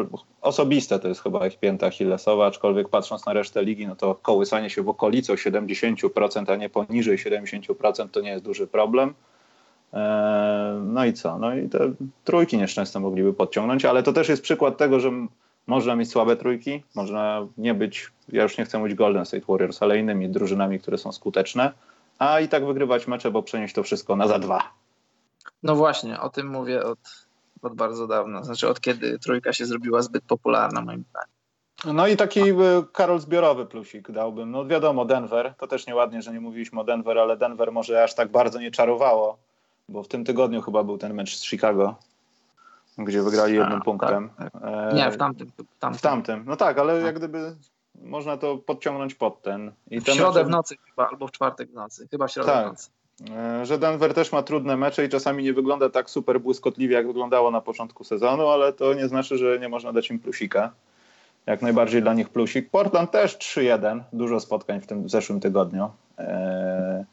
osobiste 0.41 0.99
to 0.99 1.09
jest 1.09 1.23
chyba 1.23 1.47
ich 1.47 1.59
pięta 1.59 1.87
Achillesowa, 1.87 2.47
aczkolwiek 2.47 2.89
patrząc 2.89 3.27
na 3.27 3.33
resztę 3.33 3.65
ligi, 3.65 3.87
no 3.87 3.97
to 3.97 4.15
kołysanie 4.15 4.71
się 4.71 4.83
w 4.83 4.89
okolicy 4.89 5.33
70%, 5.33 6.53
a 6.53 6.57
nie 6.57 6.69
poniżej 6.69 7.19
70% 7.19 8.09
to 8.09 8.21
nie 8.21 8.31
jest 8.31 8.45
duży 8.45 8.67
problem. 8.67 9.15
No 10.83 11.05
i 11.05 11.13
co? 11.13 11.39
No 11.39 11.55
i 11.55 11.69
te 11.69 11.93
trójki 12.25 12.59
nieszczęsne 12.59 13.01
mogliby 13.01 13.33
podciągnąć, 13.33 13.85
ale 13.85 14.03
to 14.03 14.13
też 14.13 14.29
jest 14.29 14.43
przykład 14.43 14.77
tego, 14.77 15.01
że 15.01 15.11
można 15.67 15.97
mieć 15.97 16.11
słabe 16.11 16.37
trójki, 16.37 16.83
można 16.95 17.47
nie 17.59 17.75
być, 17.75 18.13
ja 18.29 18.43
już 18.43 18.59
nie 18.59 18.65
chcę 18.65 18.79
mówić 18.79 18.95
Golden 18.95 19.27
State 19.27 19.47
Warriors, 19.49 19.83
ale 19.83 19.99
innymi 19.99 20.29
drużynami, 20.29 20.81
które 20.81 20.99
są 20.99 21.13
skuteczne, 21.13 21.73
a 22.19 22.41
i 22.41 22.49
tak 22.49 22.67
wygrywać 22.67 23.07
mecze, 23.07 23.31
bo 23.31 23.43
przenieść 23.43 23.75
to 23.75 23.83
wszystko 23.83 24.17
na 24.17 24.29
za 24.29 24.39
dwa. 24.39 24.63
No 25.63 25.77
właśnie, 25.77 26.21
o 26.21 26.29
tym 26.29 26.49
mówię 26.49 26.85
od, 26.85 26.99
od 27.63 27.75
bardzo 27.75 28.07
dawna, 28.07 28.43
znaczy 28.45 28.69
od 28.69 28.81
kiedy 28.81 29.19
trójka 29.19 29.53
się 29.53 29.67
zrobiła 29.67 30.03
zbyt 30.03 30.25
popularna 30.25 30.81
moim 30.81 31.05
zdaniem. 31.11 31.41
No 31.97 32.07
i 32.07 32.17
taki 32.17 32.41
e, 32.41 32.55
Karol 32.93 33.21
zbiorowy 33.21 33.67
plusik 33.67 34.11
dałbym. 34.11 34.51
No 34.51 34.67
wiadomo, 34.67 35.05
Denver, 35.05 35.55
to 35.59 35.67
też 35.67 35.87
nieładnie, 35.87 36.23
że 36.23 36.33
nie 36.33 36.41
mówiliśmy 36.41 36.81
o 36.81 36.85
Denver, 36.85 37.19
ale 37.19 37.37
Denver 37.37 37.73
może 37.73 38.05
aż 38.05 38.15
tak 38.15 38.31
bardzo 38.31 38.61
nie 38.61 38.71
czarowało, 38.71 39.39
bo 39.91 40.03
w 40.03 40.09
tym 40.09 40.25
tygodniu 40.25 40.63
chyba 40.63 40.85
był 40.85 40.99
ten 40.99 41.15
mecz 41.15 41.37
z 41.37 41.45
Chicago 41.45 41.95
gdzie 43.05 43.23
wygrali 43.23 43.55
jednym 43.55 43.79
A, 43.79 43.85
punktem. 43.85 44.31
Tak, 44.39 44.53
tak. 44.53 44.63
E, 44.63 44.95
Nie, 44.95 45.11
w 45.11 45.17
tamtym, 45.17 45.51
w 45.59 45.79
tamtym. 45.79 45.99
W 45.99 46.03
tamtym. 46.03 46.45
No 46.47 46.57
tak, 46.57 46.79
ale 46.79 47.01
no. 47.01 47.07
jak 47.07 47.17
gdyby 47.17 47.57
można 48.03 48.37
to 48.37 48.57
podciągnąć 48.57 49.15
pod 49.15 49.43
ten. 49.43 49.73
I 49.91 50.01
w 50.01 50.05
środę 50.05 50.39
mecze... 50.39 50.45
w 50.45 50.51
nocy 50.51 50.77
chyba, 50.87 51.09
albo 51.09 51.27
w 51.27 51.31
czwartek 51.31 51.71
w 51.71 51.75
nocy. 51.75 52.09
Chyba 52.11 52.27
w 52.27 52.33
środę 52.33 52.53
tak. 52.53 52.67
w 52.67 52.71
nocy. 52.71 52.91
E, 53.37 53.67
że 53.67 53.79
Denver 53.79 54.15
też 54.15 54.33
ma 54.33 54.43
trudne 54.43 54.77
mecze 54.77 55.05
i 55.05 55.09
czasami 55.09 55.45
nie 55.45 55.53
wygląda 55.53 55.91
tak 55.91 56.11
super 56.11 56.41
błyskotliwie, 56.41 56.95
jak 56.95 57.07
wyglądało 57.07 57.51
na 57.51 57.61
początku 57.61 58.05
sezonu, 58.05 58.49
ale 58.49 58.73
to 58.73 58.95
nie 58.95 59.09
znaczy, 59.09 59.39
że 59.39 59.59
nie 59.59 59.69
można 59.69 59.93
dać 59.93 60.11
im 60.11 60.19
plusika. 60.19 60.73
Jak 61.47 61.63
najbardziej 61.63 62.03
dla 62.03 62.15
nich 62.15 62.29
plusik. 62.29 62.71
Portland 62.71 63.11
też 63.11 63.39
3-1, 63.39 64.01
dużo 64.13 64.41
spotkań 64.41 64.81
w 64.81 64.87
tym 64.87 65.05
w 65.05 65.11
zeszłym 65.11 65.41
tygodniu. 65.41 65.91
Eee, 66.19 67.05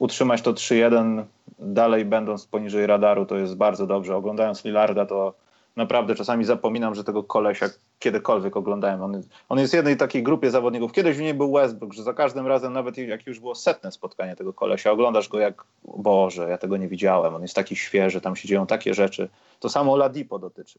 utrzymać 0.00 0.42
to 0.42 0.52
3-1 0.52 1.24
dalej 1.58 2.04
będąc 2.04 2.46
poniżej 2.46 2.86
radaru 2.86 3.26
to 3.26 3.36
jest 3.36 3.56
bardzo 3.56 3.86
dobrze. 3.86 4.16
Oglądając 4.16 4.64
Lillarda 4.64 5.06
to 5.06 5.34
naprawdę 5.76 6.14
czasami 6.14 6.44
zapominam, 6.44 6.94
że 6.94 7.04
tego 7.04 7.22
kolesia 7.22 7.66
kiedykolwiek 7.98 8.56
oglądałem. 8.56 9.02
On, 9.02 9.22
on 9.48 9.58
jest 9.58 9.74
jednej 9.74 9.96
takiej 9.96 10.22
grupie 10.22 10.50
zawodników. 10.50 10.92
Kiedyś 10.92 11.16
w 11.16 11.20
niej 11.20 11.34
był 11.34 11.52
Westbrook, 11.52 11.92
że 11.92 12.02
za 12.02 12.14
każdym 12.14 12.46
razem, 12.46 12.72
nawet 12.72 12.98
jak 12.98 13.26
już 13.26 13.40
było 13.40 13.54
setne 13.54 13.92
spotkanie 13.92 14.36
tego 14.36 14.52
kolesia, 14.52 14.90
oglądasz 14.90 15.28
go 15.28 15.38
jak, 15.38 15.64
Boże, 15.84 16.48
ja 16.48 16.58
tego 16.58 16.76
nie 16.76 16.88
widziałem. 16.88 17.34
On 17.34 17.42
jest 17.42 17.54
taki 17.54 17.76
świeży, 17.76 18.20
tam 18.20 18.36
się 18.36 18.48
dzieją 18.48 18.66
takie 18.66 18.94
rzeczy. 18.94 19.28
To 19.58 19.68
samo 19.68 19.96
Ladipo 19.96 20.38
dotyczy. 20.38 20.78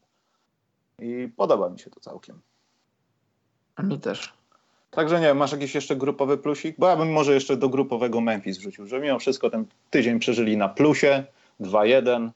I 0.98 1.28
podoba 1.36 1.68
mi 1.68 1.78
się 1.78 1.90
to 1.90 2.00
całkiem. 2.00 2.40
Mi 3.78 3.98
też. 3.98 4.41
Także 4.94 5.20
nie 5.20 5.34
masz 5.34 5.52
jakiś 5.52 5.74
jeszcze 5.74 5.96
grupowy 5.96 6.38
plusik? 6.38 6.76
Bo 6.78 6.88
ja 6.88 6.96
bym 6.96 7.12
może 7.12 7.34
jeszcze 7.34 7.56
do 7.56 7.68
grupowego 7.68 8.20
Memphis 8.20 8.58
wrzucił, 8.58 8.86
że 8.86 9.00
mimo 9.00 9.18
wszystko 9.18 9.50
ten 9.50 9.64
tydzień 9.90 10.18
przeżyli 10.18 10.56
na 10.56 10.68
plusie, 10.68 11.24
2-1, 11.60 12.30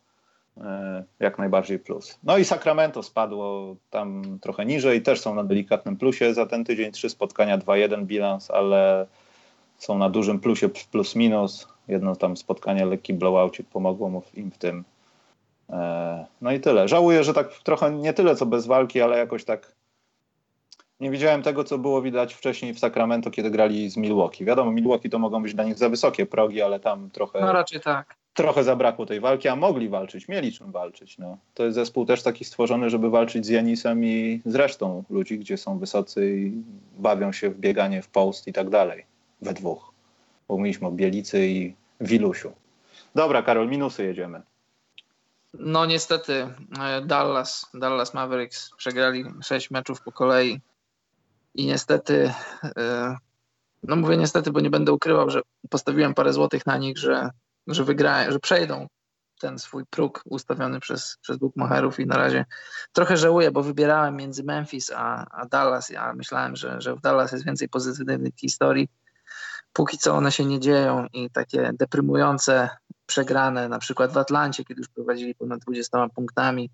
e, 0.57 1.05
jak 1.21 1.39
najbardziej 1.39 1.79
plus. 1.79 2.19
No 2.23 2.39
i 2.39 2.45
Sacramento 2.45 3.03
spadło 3.03 3.77
tam 3.91 4.39
trochę 4.41 4.67
niżej, 4.67 5.03
też 5.03 5.21
są 5.21 5.35
na 5.35 5.45
delikatnym 5.45 5.97
plusie 5.97 6.35
za 6.35 6.47
ten 6.47 6.65
tydzień, 6.65 6.93
trzy 6.93 7.11
spotkania, 7.11 7.59
2-1 7.59 8.05
bilans, 8.05 8.51
ale 8.51 9.07
są 9.79 9.99
na 9.99 10.11
dużym 10.11 10.41
plusie 10.41 10.69
plus 10.69 11.17
minus. 11.17 11.69
Jedno 11.89 12.17
tam 12.17 12.37
spotkanie, 12.37 12.87
lekki 12.87 13.15
blowoutik 13.15 13.67
pomogło 13.69 14.23
im 14.35 14.51
w 14.51 14.59
tym. 14.59 14.85
E, 15.71 16.27
no 16.41 16.53
i 16.53 16.61
tyle. 16.61 16.89
Żałuję, 16.89 17.25
że 17.25 17.35
tak 17.35 17.49
trochę 17.55 17.91
nie 17.91 18.13
tyle 18.13 18.37
co 18.37 18.47
bez 18.47 18.67
walki, 18.67 19.01
ale 19.01 19.19
jakoś 19.19 19.45
tak 19.45 19.77
nie 21.01 21.11
widziałem 21.11 21.43
tego, 21.43 21.65
co 21.65 21.79
było 21.79 22.03
widać 22.03 22.35
wcześniej 22.35 22.75
w 22.75 22.79
Sacramento, 22.79 23.31
kiedy 23.31 23.51
grali 23.51 23.91
z 23.91 23.97
Milwaukee. 23.97 24.45
Wiadomo, 24.45 24.73
Milwaukee 24.73 25.11
to 25.11 25.19
mogą 25.19 25.43
być 25.43 25.55
dla 25.55 25.65
nich 25.65 25.79
za 25.79 25.89
wysokie 25.89 26.27
progi, 26.27 26.63
ale 26.63 26.81
tam 26.81 27.11
trochę. 27.11 27.41
No 27.41 27.53
raczej 27.53 27.81
tak. 27.81 28.17
Trochę 28.35 28.65
zabrakło 28.65 29.07
tej 29.07 29.21
walki, 29.21 29.49
a 29.49 29.57
mogli 29.57 29.89
walczyć, 29.89 30.29
mieli 30.29 30.53
czym 30.53 30.73
walczyć. 30.73 31.19
No. 31.19 31.39
To 31.55 31.65
jest 31.65 31.75
zespół 31.75 32.07
też 32.07 32.23
taki 32.23 32.45
stworzony, 32.45 32.91
żeby 32.91 33.11
walczyć 33.11 33.47
z 33.47 33.49
Janisem 33.49 34.05
i 34.05 34.41
z 34.47 34.55
resztą 34.55 35.05
ludzi, 35.11 35.39
gdzie 35.39 35.57
są 35.57 35.79
wysocy 35.79 36.37
i 36.37 36.53
bawią 36.99 37.33
się 37.33 37.51
w 37.51 37.59
bieganie 37.59 38.03
w 38.03 38.09
post 38.09 38.47
i 38.49 38.53
tak 38.53 38.71
dalej. 38.71 39.05
We 39.43 39.55
dwóch. 39.55 39.93
Bo 40.49 40.57
mówiliśmy 40.57 40.89
o 40.89 40.91
Bielicy 40.91 41.47
i 41.47 41.75
Wilusiu. 42.01 42.53
Dobra, 43.15 43.43
Karol, 43.43 43.69
minusy 43.69 44.05
jedziemy. 44.05 44.43
No 45.55 45.87
niestety 45.87 46.49
e, 46.81 47.03
Dallas, 47.03 47.71
Dallas 47.75 48.15
Mavericks 48.15 48.71
przegrali 48.77 49.25
sześć 49.43 49.71
meczów 49.71 50.01
po 50.01 50.13
kolei 50.13 50.61
i 51.57 51.67
niestety, 51.67 52.33
e, 52.77 53.17
no 53.83 53.97
mówię 53.97 54.17
niestety, 54.17 54.51
bo 54.51 54.61
nie 54.61 54.71
będę 54.71 54.93
ukrywał, 54.93 55.31
że 55.31 55.41
postawiłem 55.71 56.15
parę 56.15 56.33
złotych 56.33 56.67
na 56.67 56.77
nich, 56.77 56.99
że, 56.99 57.31
że 57.67 57.85
wygrają, 57.85 58.33
że 58.33 58.39
przejdą 58.39 58.87
ten 59.41 59.59
swój 59.59 59.87
próg 59.87 60.23
ustawiony 60.25 60.81
przez, 60.81 61.17
przez 61.21 61.37
bookmacherów 61.37 62.01
i 62.01 62.07
na 62.07 62.17
razie 62.17 62.45
trochę 62.93 63.17
żałuję, 63.17 63.51
bo 63.51 63.63
wybierałem 63.63 64.17
między 64.17 64.45
Memphis 64.45 64.91
a, 64.95 65.27
a 65.31 65.47
Dallas. 65.47 65.91
Ja 65.91 66.13
myślałem, 66.13 66.57
że, 66.57 66.81
że 66.81 66.95
w 66.95 67.01
Dallas 67.01 67.33
jest 67.33 67.45
więcej 67.45 67.69
pozytywnych 67.69 68.35
historii. 68.37 68.89
Póki 69.73 69.99
co 69.99 70.15
one 70.15 70.33
się 70.33 70.45
nie 70.45 70.61
dzieją 70.61 71.07
i 71.13 71.31
takie 71.31 71.71
deprymujące 71.75 72.71
przegrane, 73.07 73.69
na 73.69 73.79
przykład 73.79 74.13
w 74.13 74.19
Atlancie, 74.19 74.65
kiedy 74.65 74.81
już 74.81 74.89
prowadzili 74.89 75.35
ponad 75.35 75.61
20 75.61 76.09
punktami, 76.09 76.71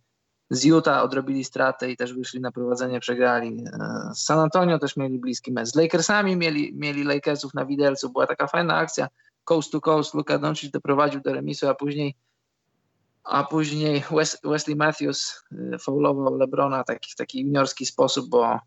z 0.52 0.64
Utah 0.64 1.02
odrobili 1.04 1.44
stratę 1.44 1.90
i 1.90 1.96
też 1.96 2.14
wyszli 2.14 2.40
na 2.40 2.52
prowadzenie, 2.52 3.00
przegrali. 3.00 3.64
E, 3.72 4.14
z 4.14 4.24
San 4.24 4.38
Antonio 4.38 4.78
też 4.78 4.96
mieli 4.96 5.18
bliski 5.18 5.52
mecz. 5.52 5.68
Z 5.68 5.74
Lakersami 5.74 6.36
mieli, 6.36 6.74
mieli 6.74 7.04
Lakersów 7.04 7.54
na 7.54 7.66
widelcu. 7.66 8.10
Była 8.10 8.26
taka 8.26 8.46
fajna 8.46 8.76
akcja 8.76 9.08
coast 9.44 9.72
to 9.72 9.80
coast. 9.80 10.14
Luka 10.14 10.38
Doncic 10.38 10.70
doprowadził 10.70 11.20
do 11.20 11.34
remisu, 11.34 11.68
a 11.68 11.74
później 11.74 12.14
a 13.24 13.44
później 13.44 14.04
Wes, 14.10 14.38
Wesley 14.44 14.76
Matthews 14.76 15.42
e, 15.72 15.78
faulował 15.78 16.36
LeBrona 16.36 16.82
w 16.82 16.86
taki, 16.86 17.14
taki 17.16 17.40
juniorski 17.40 17.86
sposób, 17.86 18.28
bo 18.28 18.58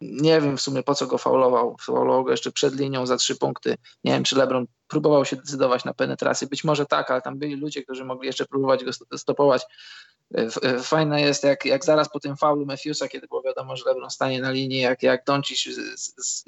nie 0.00 0.40
wiem 0.40 0.56
w 0.56 0.60
sumie 0.60 0.82
po 0.82 0.94
co 0.94 1.06
go 1.06 1.18
faulował. 1.18 1.76
Faulował 1.80 2.24
go 2.24 2.30
jeszcze 2.30 2.52
przed 2.52 2.74
linią 2.74 3.06
za 3.06 3.16
trzy 3.16 3.36
punkty. 3.36 3.76
Nie 4.04 4.12
wiem, 4.12 4.24
czy 4.24 4.36
LeBron 4.36 4.66
próbował 4.94 5.24
się 5.24 5.36
decydować 5.36 5.84
na 5.84 5.94
penetrację. 5.94 6.46
Być 6.48 6.64
może 6.64 6.86
tak, 6.86 7.10
ale 7.10 7.22
tam 7.22 7.38
byli 7.38 7.56
ludzie, 7.56 7.82
którzy 7.82 8.04
mogli 8.04 8.26
jeszcze 8.26 8.46
próbować 8.46 8.84
go 8.84 9.18
stopować. 9.18 9.62
E, 10.34 10.48
e, 10.62 10.78
fajne 10.78 11.20
jest, 11.20 11.44
jak, 11.44 11.64
jak 11.64 11.84
zaraz 11.84 12.08
po 12.08 12.20
tym 12.20 12.36
faulu 12.36 12.66
Matthewsa, 12.66 13.08
kiedy 13.08 13.26
było 13.26 13.42
wiadomo, 13.42 13.76
że 13.76 13.84
LeBron 13.86 14.10
stanie 14.10 14.40
na 14.40 14.50
linii, 14.50 14.80
jak, 14.80 15.02
jak 15.02 15.24
Doncic 15.24 15.68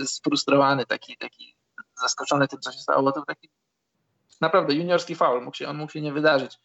sfrustrowany, 0.05 0.87
taki, 0.87 1.17
taki 1.17 1.57
zaskoczony 2.01 2.49
tym, 2.49 2.61
co 2.61 2.73
się 2.73 2.79
stało, 2.79 3.13
to 3.13 3.25
taki 3.27 3.51
naprawdę 4.41 4.75
juniorski 4.75 5.15
faul, 5.15 5.45
mógł 5.45 5.57
się, 5.57 5.69
on 5.69 5.77
mógł 5.77 5.93
się 5.93 6.01
nie 6.01 6.13
wydarzyć. 6.13 6.59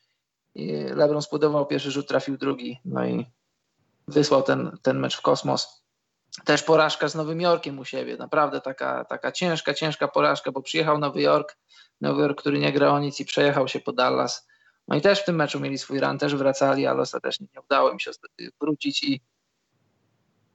I 0.55 0.71
LeBron 0.83 1.21
spodobał 1.21 1.65
pierwszy 1.65 1.91
rzut, 1.91 2.07
trafił 2.07 2.37
drugi, 2.37 2.79
no 2.85 3.05
i 3.05 3.25
wysłał 4.07 4.43
ten, 4.43 4.77
ten 4.81 4.99
mecz 4.99 5.17
w 5.17 5.21
kosmos. 5.21 5.83
Też 6.45 6.63
porażka 6.63 7.07
z 7.07 7.15
Nowym 7.15 7.41
Jorkiem 7.41 7.79
u 7.79 7.85
siebie, 7.85 8.17
naprawdę 8.17 8.61
taka, 8.61 9.05
taka 9.05 9.31
ciężka, 9.31 9.73
ciężka 9.73 10.07
porażka, 10.07 10.51
bo 10.51 10.61
przyjechał 10.61 10.97
Nowy 10.97 11.21
Jork, 11.21 11.57
Nowy 12.01 12.21
Jork, 12.21 12.39
który 12.39 12.59
nie 12.59 12.73
gra 12.73 12.91
o 12.91 12.99
nic 12.99 13.19
i 13.19 13.25
przejechał 13.25 13.67
się 13.67 13.79
po 13.79 13.93
Dallas. 13.93 14.47
No 14.87 14.95
i 14.95 15.01
też 15.01 15.19
w 15.21 15.25
tym 15.25 15.35
meczu 15.35 15.59
mieli 15.59 15.77
swój 15.77 15.99
run, 15.99 16.17
też 16.17 16.35
wracali, 16.35 16.87
ale 16.87 17.01
ostatecznie 17.01 17.47
nie 17.55 17.61
udało 17.61 17.93
mi 17.93 18.01
się 18.01 18.11
wrócić 18.61 19.03
i, 19.03 19.21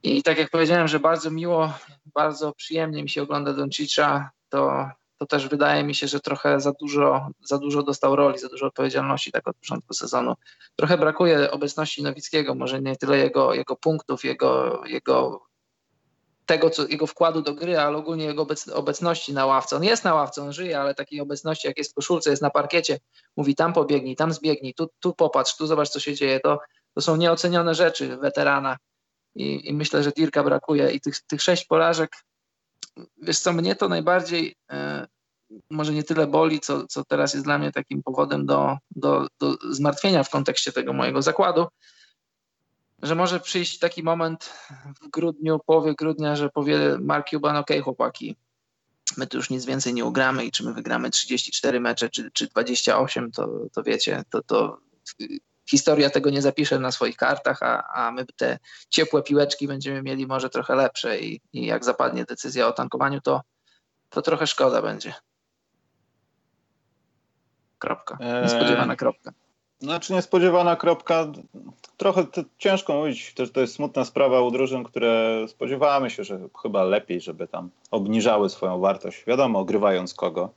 i 0.03 0.23
tak 0.23 0.39
jak 0.39 0.51
powiedziałem, 0.51 0.89
że 0.89 1.01
bardzo 1.01 1.31
miło, 1.31 1.73
bardzo 2.15 2.53
przyjemnie 2.53 3.03
mi 3.03 3.09
się 3.09 3.23
ogląda 3.23 3.53
Doncicza, 3.53 4.31
to, 4.49 4.89
to 5.19 5.27
też 5.27 5.49
wydaje 5.49 5.85
mi 5.85 5.95
się, 5.95 6.09
że 6.09 6.21
trochę 6.21 6.61
za 6.61 6.73
dużo, 6.81 7.29
za 7.45 7.59
dużo 7.59 7.83
dostał 7.83 8.17
roli, 8.17 8.39
za 8.39 8.49
dużo 8.49 8.67
odpowiedzialności 8.67 9.33
tak 9.33 9.49
od 9.49 9.57
początku 9.57 9.95
sezonu. 9.95 10.35
Trochę 10.77 10.99
brakuje 10.99 11.51
obecności 11.51 12.03
Nowickiego, 12.03 12.55
może 12.55 12.83
nie 12.83 12.97
tyle 12.97 13.19
jego, 13.19 13.55
jego 13.55 13.77
punktów, 13.77 14.25
jego, 14.25 14.83
jego 14.87 15.47
tego, 16.47 16.71
co, 16.71 16.87
jego 16.87 17.07
wkładu 17.07 17.43
do 17.43 17.55
gry, 17.55 17.79
ale 17.79 17.97
ogólnie 17.97 18.25
jego 18.25 18.47
obecności 18.75 19.33
na 19.33 19.47
ławce. 19.47 19.77
On 19.77 19.85
jest 19.85 20.05
na 20.05 20.15
ławce, 20.15 20.43
on 20.43 20.53
żyje, 20.53 20.81
ale 20.81 20.95
takiej 20.95 21.21
obecności, 21.21 21.69
jak 21.69 21.79
jest 21.79 21.91
w 21.91 21.95
koszulce, 21.95 22.31
jest 22.31 22.43
na 22.43 22.51
parkiecie, 22.51 22.99
mówi 23.37 23.55
tam 23.55 23.73
pobiegnij, 23.73 24.17
tam 24.17 24.33
zbiegnij, 24.33 24.75
tu, 24.75 24.89
tu 25.01 25.15
popatrz, 25.15 25.57
tu 25.57 25.67
zobacz, 25.67 25.89
co 25.89 26.01
się 26.01 26.15
dzieje. 26.15 26.41
To, 26.41 26.59
to 26.95 27.01
są 27.01 27.17
nieocenione 27.17 27.75
rzeczy 27.75 28.17
weterana 28.17 28.77
i, 29.35 29.69
i 29.69 29.73
myślę, 29.73 30.03
że 30.03 30.11
Dirka 30.11 30.45
brakuje. 30.45 30.93
I 30.93 31.01
tych, 31.01 31.21
tych 31.21 31.43
sześć 31.43 31.65
porażek, 31.65 32.17
wiesz 33.23 33.39
co, 33.39 33.53
mnie 33.53 33.77
to 33.77 33.89
najbardziej 33.89 34.55
e, 34.71 35.07
może 35.71 35.93
nie 35.93 36.03
tyle 36.03 36.27
boli, 36.27 36.61
co, 36.61 36.87
co 36.87 37.05
teraz 37.05 37.35
jest 37.35 37.47
dla 37.47 37.59
mnie 37.59 37.73
takim 37.73 38.03
powodem 38.03 38.47
do, 38.47 38.77
do, 38.91 39.27
do 39.41 39.57
zmartwienia 39.71 40.23
w 40.23 40.31
kontekście 40.31 40.73
tego 40.73 40.93
mojego 40.93 41.23
zakładu, 41.23 41.67
że 43.03 43.15
może 43.15 43.41
przyjść 43.41 43.79
taki 43.79 44.03
moment 44.03 44.53
w 45.03 45.09
grudniu, 45.09 45.59
połowie 45.67 45.95
grudnia, 45.95 46.37
że 46.37 46.49
powie 46.51 46.99
Mark 47.01 47.29
Cuban, 47.31 47.57
ok 47.57 47.71
chłopaki, 47.85 48.37
my 49.17 49.27
tu 49.27 49.37
już 49.37 49.51
nic 49.51 49.65
więcej 49.65 49.95
nie 49.95 50.05
ugramy 50.05 50.45
i 50.45 50.51
czy 50.51 50.65
my 50.65 50.75
wygramy 50.75 51.11
34 51.11 51.81
mecze, 51.81 52.11
czy, 52.11 52.31
czy 52.31 52.47
28, 52.47 53.33
to, 53.33 53.49
to 53.73 53.83
wiecie, 53.83 54.23
to, 54.31 54.43
to 54.43 54.79
historia 55.71 56.11
tego 56.11 56.31
nie 56.31 56.43
zapisze 56.43 56.79
na 56.79 56.91
swoich 56.91 57.17
kartach, 57.17 57.63
a, 57.63 57.83
a 57.95 58.13
my 58.13 58.27
te 58.37 58.59
ciepłe 58.89 59.23
piłeczki 59.23 59.69
będziemy 59.69 60.03
mieli 60.03 60.27
może 60.27 60.51
trochę 60.51 60.75
lepsze 60.75 61.21
i, 61.21 61.41
i 61.53 61.67
jak 61.67 61.85
zapadnie 61.85 62.25
decyzja 62.25 62.67
o 62.67 62.73
tankowaniu, 62.73 63.21
to, 63.21 63.43
to 64.11 64.23
trochę 64.23 64.47
szkoda 64.47 64.83
będzie. 64.83 65.15
Kropka. 67.79 68.19
Niespodziewana 68.43 68.93
eee, 68.93 68.97
kropka. 68.97 69.33
Znaczy 69.81 70.13
niespodziewana 70.13 70.77
kropka. 70.77 71.27
Trochę 71.97 72.27
ciężko 72.59 72.95
mówić, 72.95 73.35
też 73.35 73.51
to 73.53 73.61
jest 73.61 73.75
smutna 73.75 74.05
sprawa 74.05 74.41
u 74.41 74.51
drużyn, 74.51 74.85
które 74.85 75.45
spodziewamy 75.49 76.11
się, 76.11 76.25
że 76.25 76.39
chyba 76.63 76.85
lepiej, 76.85 77.21
żeby 77.21 77.49
tam 77.49 77.71
obniżały 77.91 78.51
swoją 78.51 78.81
wartość. 78.81 79.25
Wiadomo, 79.27 79.59
ogrywając 79.59 80.15
kogo. 80.15 80.51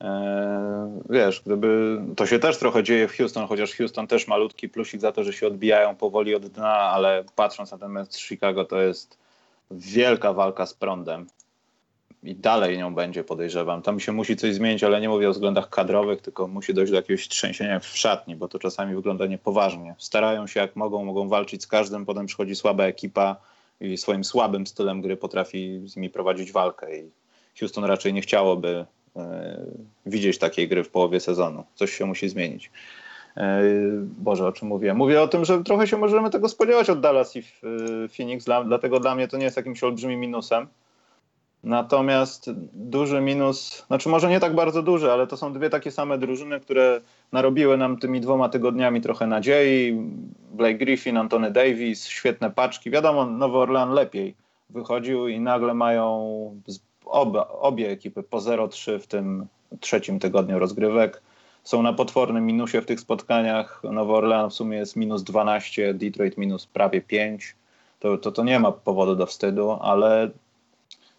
Eee, 0.00 0.08
wiesz, 1.10 1.42
gdyby 1.46 2.00
to 2.16 2.26
się 2.26 2.38
też 2.38 2.58
trochę 2.58 2.82
dzieje 2.82 3.08
w 3.08 3.16
Houston, 3.16 3.46
chociaż 3.46 3.74
Houston 3.74 4.06
też 4.06 4.28
malutki 4.28 4.68
plusik 4.68 5.00
za 5.00 5.12
to, 5.12 5.24
że 5.24 5.32
się 5.32 5.46
odbijają 5.46 5.96
powoli 5.96 6.34
od 6.34 6.46
dna, 6.46 6.74
ale 6.74 7.24
patrząc 7.36 7.72
na 7.72 7.78
ten 7.78 7.90
mecz 7.90 8.12
z 8.12 8.18
Chicago, 8.18 8.64
to 8.64 8.80
jest 8.80 9.18
wielka 9.70 10.32
walka 10.32 10.66
z 10.66 10.74
prądem. 10.74 11.26
I 12.22 12.34
dalej 12.34 12.78
nią 12.78 12.94
będzie, 12.94 13.24
podejrzewam. 13.24 13.82
Tam 13.82 14.00
się 14.00 14.12
musi 14.12 14.36
coś 14.36 14.54
zmienić, 14.54 14.84
ale 14.84 15.00
nie 15.00 15.08
mówię 15.08 15.28
o 15.28 15.32
względach 15.32 15.68
kadrowych, 15.68 16.22
tylko 16.22 16.48
musi 16.48 16.74
dojść 16.74 16.92
do 16.92 16.96
jakiegoś 16.96 17.28
trzęsienia 17.28 17.80
w 17.80 17.86
szatni, 17.86 18.36
bo 18.36 18.48
to 18.48 18.58
czasami 18.58 18.94
wygląda 18.94 19.26
niepoważnie. 19.26 19.94
Starają 19.98 20.46
się 20.46 20.60
jak 20.60 20.76
mogą, 20.76 21.04
mogą 21.04 21.28
walczyć 21.28 21.62
z 21.62 21.66
każdym, 21.66 22.06
potem 22.06 22.26
przychodzi 22.26 22.54
słaba 22.54 22.84
ekipa 22.84 23.36
i 23.80 23.96
swoim 23.96 24.24
słabym 24.24 24.66
stylem 24.66 25.00
gry 25.00 25.16
potrafi 25.16 25.80
z 25.84 25.96
nimi 25.96 26.10
prowadzić 26.10 26.52
walkę 26.52 26.98
i 26.98 27.10
Houston 27.58 27.84
raczej 27.84 28.12
nie 28.12 28.20
chciałoby 28.20 28.86
e, 29.16 29.66
widzieć 30.06 30.38
takiej 30.38 30.68
gry 30.68 30.84
w 30.84 30.90
połowie 30.90 31.20
sezonu. 31.20 31.64
Coś 31.74 31.92
się 31.92 32.06
musi 32.06 32.28
zmienić. 32.28 32.70
E, 33.36 33.62
Boże, 34.18 34.46
o 34.46 34.52
czym 34.52 34.68
mówię? 34.68 34.94
Mówię 34.94 35.22
o 35.22 35.28
tym, 35.28 35.44
że 35.44 35.64
trochę 35.64 35.86
się 35.86 35.96
możemy 35.96 36.30
tego 36.30 36.48
spodziewać 36.48 36.90
od 36.90 37.00
Dallas 37.00 37.36
i 37.36 37.38
e, 37.38 37.42
Phoenix, 38.08 38.44
dla, 38.44 38.64
dlatego 38.64 39.00
dla 39.00 39.14
mnie 39.14 39.28
to 39.28 39.36
nie 39.36 39.44
jest 39.44 39.56
jakimś 39.56 39.84
olbrzymim 39.84 40.20
minusem. 40.20 40.66
Natomiast 41.64 42.50
duży 42.72 43.20
minus, 43.20 43.84
znaczy 43.86 44.08
może 44.08 44.30
nie 44.30 44.40
tak 44.40 44.54
bardzo 44.54 44.82
duży, 44.82 45.12
ale 45.12 45.26
to 45.26 45.36
są 45.36 45.52
dwie 45.52 45.70
takie 45.70 45.90
same 45.90 46.18
drużyny, 46.18 46.60
które 46.60 47.00
narobiły 47.32 47.76
nam 47.76 47.98
tymi 47.98 48.20
dwoma 48.20 48.48
tygodniami 48.48 49.00
trochę 49.00 49.26
nadziei. 49.26 50.00
Blake 50.52 50.78
Griffin, 50.78 51.16
Antony 51.16 51.50
Davis, 51.50 52.06
świetne 52.06 52.50
paczki. 52.50 52.90
Wiadomo, 52.90 53.26
Nowy 53.26 53.58
Orlean 53.58 53.90
lepiej 53.90 54.34
wychodził 54.70 55.28
i 55.28 55.40
nagle 55.40 55.74
mają 55.74 56.60
oba, 57.04 57.48
obie 57.48 57.90
ekipy 57.90 58.22
po 58.22 58.38
0-3 58.38 58.98
w 58.98 59.06
tym 59.06 59.46
trzecim 59.80 60.18
tygodniu 60.18 60.58
rozgrywek. 60.58 61.22
Są 61.64 61.82
na 61.82 61.92
potwornym 61.92 62.46
minusie 62.46 62.80
w 62.80 62.86
tych 62.86 63.00
spotkaniach. 63.00 63.82
Nowy 63.84 64.12
Orlean 64.12 64.50
w 64.50 64.54
sumie 64.54 64.78
jest 64.78 64.96
minus 64.96 65.22
12, 65.22 65.94
Detroit 65.94 66.38
minus 66.38 66.66
prawie 66.66 67.00
5. 67.00 67.56
To, 68.00 68.18
to, 68.18 68.32
to 68.32 68.44
nie 68.44 68.60
ma 68.60 68.72
powodu 68.72 69.16
do 69.16 69.26
wstydu, 69.26 69.70
ale 69.80 70.30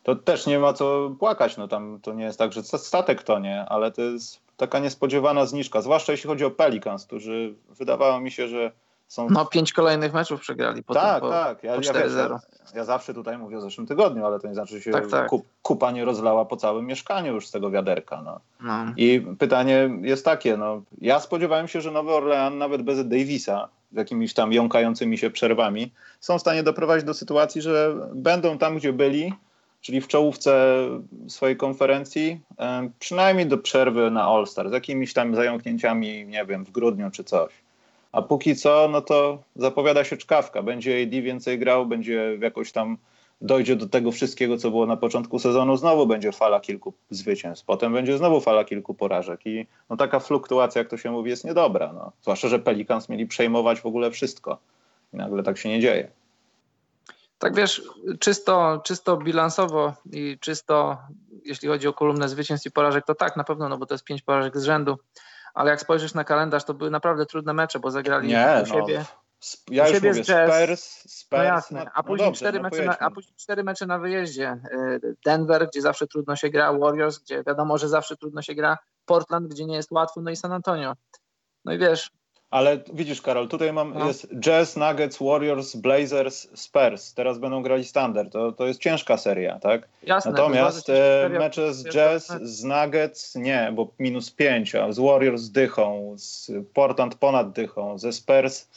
to 0.03 0.15
też 0.15 0.45
nie 0.45 0.59
ma 0.59 0.73
co 0.73 1.15
płakać. 1.19 1.57
No 1.57 1.67
tam 1.67 1.99
to 2.01 2.13
nie 2.13 2.23
jest 2.23 2.39
tak, 2.39 2.53
że 2.53 2.63
statek 2.63 3.23
to 3.23 3.39
nie, 3.39 3.65
ale 3.65 3.91
to 3.91 4.01
jest 4.01 4.39
taka 4.57 4.79
niespodziewana 4.79 5.45
zniżka, 5.45 5.81
zwłaszcza 5.81 6.11
jeśli 6.11 6.27
chodzi 6.27 6.45
o 6.45 6.51
Pelicans, 6.51 7.05
którzy 7.05 7.53
wydawało 7.69 8.19
mi 8.19 8.31
się, 8.31 8.47
że 8.47 8.71
są... 9.07 9.29
No 9.29 9.45
pięć 9.45 9.73
kolejnych 9.73 10.13
meczów 10.13 10.41
przegrali. 10.41 10.83
Potem 10.83 11.03
tak, 11.03 11.21
po, 11.21 11.29
tak. 11.29 11.63
Ja, 11.63 11.75
po 11.75 11.81
ja, 11.81 12.05
ja, 12.05 12.39
ja, 12.75 12.83
zawsze 12.83 13.13
tutaj 13.13 13.37
mówię 13.37 13.57
o 13.57 13.61
zeszłym 13.61 13.87
tygodniu, 13.87 14.25
ale 14.25 14.39
to 14.39 14.47
nie 14.47 14.53
znaczy, 14.53 14.75
że 14.75 14.81
się 14.81 14.91
tak, 14.91 15.07
tak. 15.07 15.29
Kup, 15.29 15.45
kupa 15.61 15.91
nie 15.91 16.05
rozlała 16.05 16.45
po 16.45 16.57
całym 16.57 16.85
mieszkaniu 16.85 17.33
już 17.33 17.47
z 17.47 17.51
tego 17.51 17.71
wiaderka. 17.71 18.21
No. 18.21 18.39
No. 18.61 18.93
I 18.97 19.25
pytanie 19.39 19.89
jest 20.01 20.25
takie, 20.25 20.57
no, 20.57 20.81
ja 21.01 21.19
spodziewałem 21.19 21.67
się, 21.67 21.81
że 21.81 21.91
Nowy 21.91 22.11
Orlean 22.11 22.57
nawet 22.57 22.81
bez 22.81 23.07
Davisa, 23.07 23.69
z 23.91 23.95
jakimiś 23.95 24.33
tam 24.33 24.53
jąkającymi 24.53 25.17
się 25.17 25.29
przerwami, 25.29 25.91
są 26.19 26.37
w 26.37 26.41
stanie 26.41 26.63
doprowadzić 26.63 27.05
do 27.05 27.13
sytuacji, 27.13 27.61
że 27.61 27.95
będą 28.13 28.57
tam, 28.57 28.77
gdzie 28.77 28.93
byli, 28.93 29.33
czyli 29.84 30.01
w 30.01 30.07
czołówce 30.07 30.84
swojej 31.27 31.57
konferencji, 31.57 32.39
przynajmniej 32.99 33.47
do 33.47 33.57
przerwy 33.57 34.11
na 34.11 34.23
All-Star, 34.23 34.69
z 34.69 34.73
jakimiś 34.73 35.13
tam 35.13 35.36
zająknięciami, 35.36 36.25
nie 36.25 36.45
wiem, 36.45 36.65
w 36.65 36.71
grudniu 36.71 37.11
czy 37.11 37.23
coś. 37.23 37.51
A 38.11 38.21
póki 38.21 38.55
co, 38.55 38.89
no 38.91 39.01
to 39.01 39.43
zapowiada 39.55 40.03
się 40.03 40.17
czkawka. 40.17 40.63
Będzie 40.63 41.03
AD 41.03 41.09
więcej 41.09 41.59
grał, 41.59 41.86
będzie 41.86 42.38
jakoś 42.41 42.71
tam 42.71 42.97
dojdzie 43.41 43.75
do 43.75 43.89
tego 43.89 44.11
wszystkiego, 44.11 44.57
co 44.57 44.69
było 44.69 44.86
na 44.86 44.97
początku 44.97 45.39
sezonu, 45.39 45.77
znowu 45.77 46.07
będzie 46.07 46.31
fala 46.31 46.59
kilku 46.59 46.93
zwycięstw, 47.09 47.65
potem 47.65 47.93
będzie 47.93 48.17
znowu 48.17 48.41
fala 48.41 48.63
kilku 48.63 48.93
porażek 48.93 49.39
i 49.45 49.65
no, 49.89 49.97
taka 49.97 50.19
fluktuacja, 50.19 50.79
jak 50.79 50.89
to 50.89 50.97
się 50.97 51.11
mówi, 51.11 51.29
jest 51.29 51.45
niedobra. 51.45 51.93
No. 51.93 52.11
Zwłaszcza, 52.21 52.47
że 52.47 52.59
Pelicans 52.59 53.09
mieli 53.09 53.25
przejmować 53.25 53.81
w 53.81 53.86
ogóle 53.86 54.11
wszystko 54.11 54.57
i 55.13 55.17
nagle 55.17 55.43
tak 55.43 55.57
się 55.57 55.69
nie 55.69 55.79
dzieje. 55.79 56.07
Tak 57.43 57.55
wiesz, 57.55 57.81
czysto, 58.19 58.81
czysto 58.83 59.17
bilansowo 59.17 59.93
i 60.11 60.39
czysto 60.39 60.97
jeśli 61.45 61.67
chodzi 61.67 61.87
o 61.87 61.93
kolumnę 61.93 62.29
zwycięstw 62.29 62.67
i 62.67 62.71
porażek, 62.71 63.05
to 63.05 63.15
tak, 63.15 63.37
na 63.37 63.43
pewno, 63.43 63.69
no 63.69 63.77
bo 63.77 63.85
to 63.85 63.93
jest 63.93 64.03
pięć 64.03 64.21
porażek 64.21 64.57
z 64.57 64.63
rzędu, 64.63 64.97
ale 65.53 65.71
jak 65.71 65.81
spojrzysz 65.81 66.13
na 66.13 66.23
kalendarz, 66.23 66.63
to 66.63 66.73
były 66.73 66.89
naprawdę 66.89 67.25
trudne 67.25 67.53
mecze, 67.53 67.79
bo 67.79 67.91
zagrali 67.91 68.27
nie, 68.27 68.61
u 68.63 68.65
siebie. 68.65 68.97
No. 68.97 69.05
Ja 69.71 69.89
już 69.89 70.01
mówię, 70.01 70.23
Spurs, 70.23 70.83
Spurs, 70.83 71.31
no 71.31 71.43
jasne. 71.43 71.91
A 71.93 72.03
później, 72.03 72.27
no 72.27 72.31
dobrze, 72.31 72.39
cztery 72.39 72.59
no 72.59 72.63
mecze 72.63 72.85
na, 72.85 72.99
a 72.99 73.11
później 73.11 73.35
cztery 73.35 73.63
mecze 73.63 73.85
na 73.85 73.99
wyjeździe. 73.99 74.61
Denver, 75.25 75.67
gdzie 75.67 75.81
zawsze 75.81 76.07
trudno 76.07 76.35
się 76.35 76.49
gra, 76.49 76.73
Warriors, 76.73 77.19
gdzie 77.19 77.43
wiadomo, 77.43 77.77
że 77.77 77.89
zawsze 77.89 78.17
trudno 78.17 78.41
się 78.41 78.55
gra, 78.55 78.77
Portland, 79.05 79.47
gdzie 79.47 79.65
nie 79.65 79.75
jest 79.75 79.91
łatwo, 79.91 80.21
no 80.21 80.31
i 80.31 80.35
San 80.35 80.51
Antonio. 80.51 80.93
No 81.65 81.73
i 81.73 81.77
wiesz, 81.77 82.11
ale 82.53 82.79
widzisz, 82.93 83.21
Karol, 83.21 83.47
tutaj 83.47 83.73
mam 83.73 83.93
No. 83.93 84.07
jest 84.07 84.27
Jazz, 84.39 84.77
Nuggets, 84.77 85.17
Warriors, 85.21 85.75
Blazers, 85.75 86.47
Spurs. 86.55 87.13
Teraz 87.13 87.37
będą 87.39 87.61
grali 87.63 87.85
standard. 87.85 88.31
To, 88.31 88.51
to 88.51 88.65
jest 88.67 88.79
ciężka 88.79 89.17
seria, 89.17 89.59
tak? 89.59 89.87
jasne. 90.03 90.31
Natomiast 90.31 90.89
e, 90.89 91.29
mecze 91.29 91.73
z 91.73 91.83
Jazz, 91.83 92.29
jest- 92.29 92.45
z 92.45 92.63
Nuggets 92.63 93.35
nie, 93.35 93.71
bo 93.75 93.87
minus 93.99 94.31
5, 94.31 94.75
a 94.75 94.91
z 94.91 94.99
Warriors 94.99 95.41
z 95.41 95.51
dychą, 95.51 96.13
z 96.17 96.51
Portland 96.73 97.15
ponad 97.15 97.51
dychą, 97.51 97.97
ze 97.97 98.11
Spurs 98.13 98.67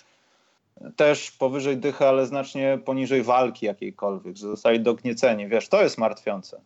też 0.97 1.31
powyżej 1.31 1.77
dychy, 1.77 2.07
ale 2.07 2.27
znacznie 2.27 2.79
poniżej 2.85 3.23
walki 3.23 3.67
jakiejkolwiek, 3.67 4.37
że 4.37 4.47
zostali 4.47 4.81
dognieceni. 4.81 5.49
Wiesz, 5.49 5.69
to 5.69 5.83
jest 5.83 5.99
martwiące. 5.99 6.61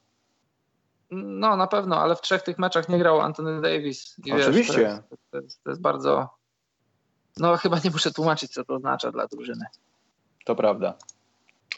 No 1.10 1.56
na 1.56 1.66
pewno, 1.66 2.00
ale 2.00 2.16
w 2.16 2.20
trzech 2.20 2.42
tych 2.42 2.58
meczach 2.58 2.88
nie 2.88 2.98
grał 2.98 3.20
Anthony 3.20 3.60
Davis. 3.60 4.14
I 4.18 4.32
wiesz, 4.32 4.42
Oczywiście. 4.46 4.74
to, 4.74 4.80
jest, 4.80 5.30
to, 5.30 5.40
jest, 5.40 5.64
to 5.64 5.70
jest 5.70 5.82
bardzo... 5.82 6.39
No 7.36 7.56
chyba 7.56 7.78
nie 7.84 7.90
muszę 7.90 8.10
tłumaczyć, 8.12 8.52
co 8.52 8.64
to 8.64 8.74
oznacza 8.74 9.12
dla 9.12 9.26
drużyny. 9.26 9.64
To 10.44 10.54
prawda. 10.54 10.94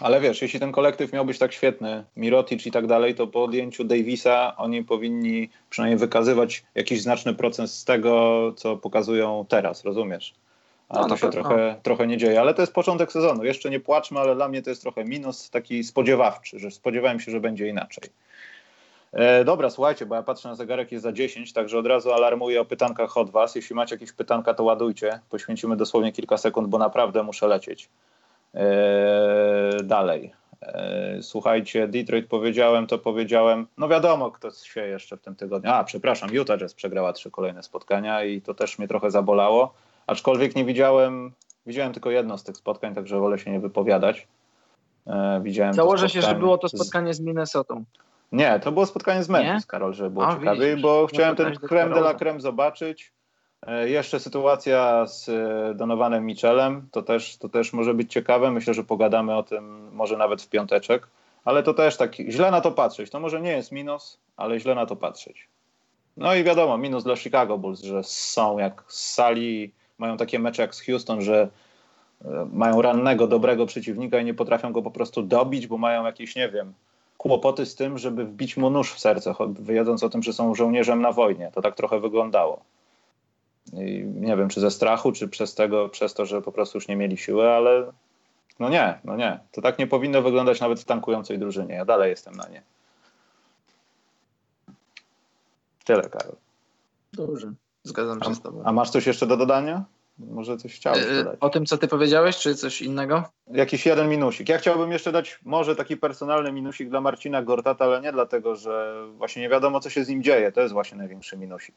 Ale 0.00 0.20
wiesz, 0.20 0.42
jeśli 0.42 0.61
ten 0.61 0.72
kolektyw 0.72 1.12
miał 1.12 1.24
być 1.24 1.38
tak 1.38 1.53
świetny, 1.53 2.05
Mirotic 2.16 2.66
i 2.66 2.70
tak 2.70 2.86
dalej, 2.86 3.14
to 3.14 3.26
po 3.26 3.44
odjęciu 3.44 3.84
Davisa 3.84 4.57
oni 4.57 4.84
powinni 4.84 5.50
przynajmniej 5.70 5.98
wykazywać 5.98 6.64
jakiś 6.74 7.03
znaczny 7.03 7.34
procent 7.34 7.70
z 7.70 7.84
tego, 7.84 8.53
co 8.57 8.76
pokazują 8.76 9.46
teraz, 9.48 9.84
rozumiesz? 9.84 10.34
A 10.88 11.00
No, 11.00 11.09
to 11.09 11.16
się 11.16 11.26
pewno. 11.26 11.42
trochę, 11.42 11.76
trochę 11.82 12.07
nie 12.07 12.16
dzieje. 12.16 12.40
Ale 12.40 12.55
to 12.55 12.62
jest 12.62 12.72
początek 12.72 13.12
sezonu. 13.12 13.44
Jeszcze 13.44 13.70
nie 13.70 13.80
płaczmy, 13.80 14.20
ale 14.20 14.34
dla 14.34 14.48
mnie 14.48 14.62
to 14.62 14.70
jest 14.70 14.82
trochę 14.82 15.05
minus 15.05 15.50
taki 15.50 15.84
spodziewawczy, 15.84 16.59
że 16.59 16.70
spodziewałem 16.70 17.20
się, 17.20 17.32
że 17.32 17.40
będzie 17.40 17.68
inaczej. 17.68 18.05
E, 19.12 19.44
dobra, 19.44 19.70
słuchajcie, 19.70 20.06
bo 20.06 20.14
ja 20.14 20.22
patrzę 20.22 20.48
na 20.48 20.54
zegarek, 20.54 20.92
jest 20.92 21.02
za 21.02 21.12
10, 21.12 21.52
także 21.52 21.78
od 21.78 21.86
razu 21.86 22.12
alarmuję 22.12 22.60
o 22.60 22.64
pytankach 22.64 23.16
od 23.16 23.30
Was. 23.30 23.54
Jeśli 23.54 23.76
macie 23.76 23.94
jakieś 23.94 24.12
pytanka, 24.12 24.54
to 24.54 24.64
ładujcie. 24.64 25.20
Poświęcimy 25.30 25.76
dosłownie 25.76 26.12
kilka 26.12 26.36
sekund, 26.36 26.68
bo 26.68 26.78
naprawdę 26.78 27.22
muszę 27.22 27.46
lecieć. 27.46 27.88
E, 28.54 29.76
dalej. 29.84 30.32
E, 30.62 31.18
słuchajcie, 31.22 31.88
Detroit 31.88 32.26
powiedziałem, 32.26 32.86
to 32.86 32.98
powiedziałem. 32.98 33.66
No 33.78 33.88
wiadomo, 33.88 34.30
kto 34.30 34.50
się 34.50 34.80
jeszcze 34.80 35.16
w 35.16 35.20
tym 35.20 35.34
tygodniu. 35.36 35.70
A, 35.70 35.84
przepraszam, 35.84 36.30
Utah 36.32 36.58
Jazz 36.58 36.74
przegrała 36.74 37.12
trzy 37.12 37.30
kolejne 37.30 37.62
spotkania 37.62 38.24
i 38.24 38.40
to 38.40 38.54
też 38.54 38.78
mnie 38.78 38.88
trochę 38.88 39.10
zabolało. 39.10 39.74
Aczkolwiek 40.06 40.56
nie 40.56 40.64
widziałem, 40.64 41.32
widziałem 41.66 41.92
tylko 41.92 42.10
jedno 42.10 42.38
z 42.38 42.44
tych 42.44 42.56
spotkań, 42.56 42.94
także 42.94 43.18
wolę 43.20 43.38
się 43.38 43.50
nie 43.50 43.60
wypowiadać. 43.60 44.26
E, 45.06 45.40
widziałem 45.42 45.74
Założę 45.74 46.08
się, 46.08 46.22
że 46.22 46.34
było 46.34 46.58
to 46.58 46.68
z- 46.68 46.76
spotkanie 46.76 47.14
z 47.14 47.20
Minnesotą. 47.20 47.84
Nie, 48.32 48.60
to 48.60 48.72
było 48.72 48.86
spotkanie 48.86 49.22
z 49.22 49.28
Memphis, 49.28 49.52
Nie? 49.64 49.66
Karol, 49.66 49.94
żeby 49.94 50.10
było 50.10 50.28
A, 50.28 50.34
ciekawiej, 50.38 50.70
widzisz. 50.70 50.82
bo 50.82 51.06
chciałem 51.06 51.36
ten 51.36 51.54
creme 51.56 51.94
de 51.94 52.00
la 52.00 52.14
creme 52.14 52.40
zobaczyć. 52.40 53.12
E, 53.66 53.88
Jeszcze 53.88 54.20
sytuacja 54.20 55.06
z 55.06 55.28
e, 55.28 55.74
Donovanem 55.74 56.26
Michelem, 56.26 56.88
to 56.90 57.02
też, 57.02 57.36
to 57.38 57.48
też 57.48 57.72
może 57.72 57.94
być 57.94 58.12
ciekawe. 58.12 58.50
Myślę, 58.50 58.74
że 58.74 58.84
pogadamy 58.84 59.36
o 59.36 59.42
tym 59.42 59.94
może 59.94 60.16
nawet 60.16 60.42
w 60.42 60.48
piąteczek, 60.48 61.08
ale 61.44 61.62
to 61.62 61.74
też 61.74 61.96
tak 61.96 62.14
źle 62.16 62.50
na 62.50 62.60
to 62.60 62.72
patrzeć. 62.72 63.10
To 63.10 63.20
może 63.20 63.40
nie 63.40 63.50
jest 63.52 63.72
minus, 63.72 64.20
ale 64.36 64.60
źle 64.60 64.74
na 64.74 64.86
to 64.86 64.96
patrzeć. 64.96 65.48
No 66.16 66.34
i 66.34 66.44
wiadomo, 66.44 66.78
minus 66.78 67.04
dla 67.04 67.16
Chicago 67.16 67.58
Bulls, 67.58 67.80
że 67.82 68.02
są 68.04 68.58
jak 68.58 68.84
z 68.88 69.14
sali, 69.14 69.72
mają 69.98 70.16
takie 70.16 70.38
mecze 70.38 70.62
jak 70.62 70.74
z 70.74 70.86
Houston, 70.86 71.22
że 71.22 71.48
e, 72.24 72.46
mają 72.52 72.82
rannego, 72.82 73.26
dobrego 73.26 73.66
przeciwnika 73.66 74.18
i 74.20 74.24
nie 74.24 74.34
potrafią 74.34 74.72
go 74.72 74.82
po 74.82 74.90
prostu 74.90 75.22
dobić, 75.22 75.66
bo 75.66 75.78
mają 75.78 76.04
jakieś, 76.04 76.36
nie 76.36 76.48
wiem, 76.48 76.72
kłopoty 77.22 77.66
z 77.66 77.74
tym, 77.74 77.98
żeby 77.98 78.24
wbić 78.24 78.56
mu 78.56 78.70
nóż 78.70 78.92
w 78.92 78.98
serce, 78.98 79.34
wiedząc 79.60 80.02
o 80.02 80.08
tym, 80.08 80.22
że 80.22 80.32
są 80.32 80.54
żołnierzem 80.54 81.02
na 81.02 81.12
wojnie. 81.12 81.50
To 81.54 81.62
tak 81.62 81.74
trochę 81.74 82.00
wyglądało. 82.00 82.62
I 83.72 84.04
nie 84.06 84.36
wiem, 84.36 84.48
czy 84.48 84.60
ze 84.60 84.70
strachu, 84.70 85.12
czy 85.12 85.28
przez, 85.28 85.54
tego, 85.54 85.88
przez 85.88 86.14
to, 86.14 86.26
że 86.26 86.42
po 86.42 86.52
prostu 86.52 86.78
już 86.78 86.88
nie 86.88 86.96
mieli 86.96 87.16
siły, 87.16 87.50
ale 87.50 87.92
no 88.58 88.68
nie, 88.68 89.00
no 89.04 89.16
nie. 89.16 89.40
To 89.52 89.62
tak 89.62 89.78
nie 89.78 89.86
powinno 89.86 90.22
wyglądać 90.22 90.60
nawet 90.60 90.80
w 90.80 90.84
tankującej 90.84 91.38
drużynie. 91.38 91.74
Ja 91.74 91.84
dalej 91.84 92.10
jestem 92.10 92.34
na 92.34 92.48
nie. 92.48 92.62
Tyle, 95.84 96.02
Karol. 96.02 96.36
Dobrze, 97.12 97.52
zgadzam 97.82 98.22
się 98.22 98.34
z 98.34 98.40
tobą. 98.40 98.62
A 98.64 98.72
masz 98.72 98.90
coś 98.90 99.06
jeszcze 99.06 99.26
do 99.26 99.36
dodania? 99.36 99.84
Może 100.18 100.56
coś 100.56 100.74
chciałeś 100.74 101.04
E, 101.04 101.14
dodać? 101.14 101.36
O 101.40 101.50
tym, 101.50 101.66
co 101.66 101.78
ty 101.78 101.88
powiedziałeś, 101.88 102.36
czy 102.36 102.54
coś 102.54 102.82
innego? 102.82 103.24
Jakiś 103.50 103.86
jeden 103.86 104.08
minusik. 104.08 104.48
Ja 104.48 104.58
chciałbym 104.58 104.92
jeszcze 104.92 105.12
dać 105.12 105.38
może 105.44 105.76
taki 105.76 105.96
personalny 105.96 106.52
minusik 106.52 106.88
dla 106.88 107.00
Marcina 107.00 107.42
Gortata, 107.42 107.84
ale 107.84 108.00
nie 108.00 108.12
dlatego, 108.12 108.56
że 108.56 109.04
właśnie 109.16 109.42
nie 109.42 109.48
wiadomo, 109.48 109.80
co 109.80 109.90
się 109.90 110.04
z 110.04 110.08
nim 110.08 110.22
dzieje. 110.22 110.52
To 110.52 110.60
jest 110.60 110.72
właśnie 110.72 110.98
największy 110.98 111.36
minusik. 111.36 111.74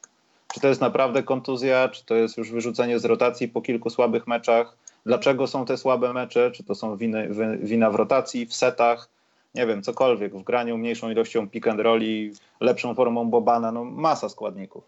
Czy 0.54 0.60
to 0.60 0.68
jest 0.68 0.80
naprawdę 0.80 1.22
kontuzja, 1.22 1.88
czy 1.88 2.04
to 2.04 2.14
jest 2.14 2.36
już 2.36 2.50
wyrzucenie 2.50 2.98
z 2.98 3.04
rotacji 3.04 3.48
po 3.48 3.62
kilku 3.62 3.90
słabych 3.90 4.26
meczach? 4.26 4.76
Dlaczego 5.06 5.46
są 5.46 5.64
te 5.64 5.76
słabe 5.76 6.12
mecze? 6.12 6.50
Czy 6.50 6.64
to 6.64 6.74
są 6.74 6.96
winy, 6.96 7.28
wina 7.60 7.90
w 7.90 7.94
rotacji, 7.94 8.46
w 8.46 8.54
setach? 8.54 9.08
nie 9.56 9.66
wiem, 9.66 9.82
cokolwiek, 9.82 10.36
w 10.36 10.42
graniu 10.42 10.78
mniejszą 10.78 11.10
ilością 11.10 11.48
pick 11.48 11.68
and 11.68 11.80
rolli, 11.80 12.32
lepszą 12.60 12.94
formą 12.94 13.30
Bobana, 13.30 13.72
no 13.72 13.84
masa 13.84 14.28
składników. 14.28 14.84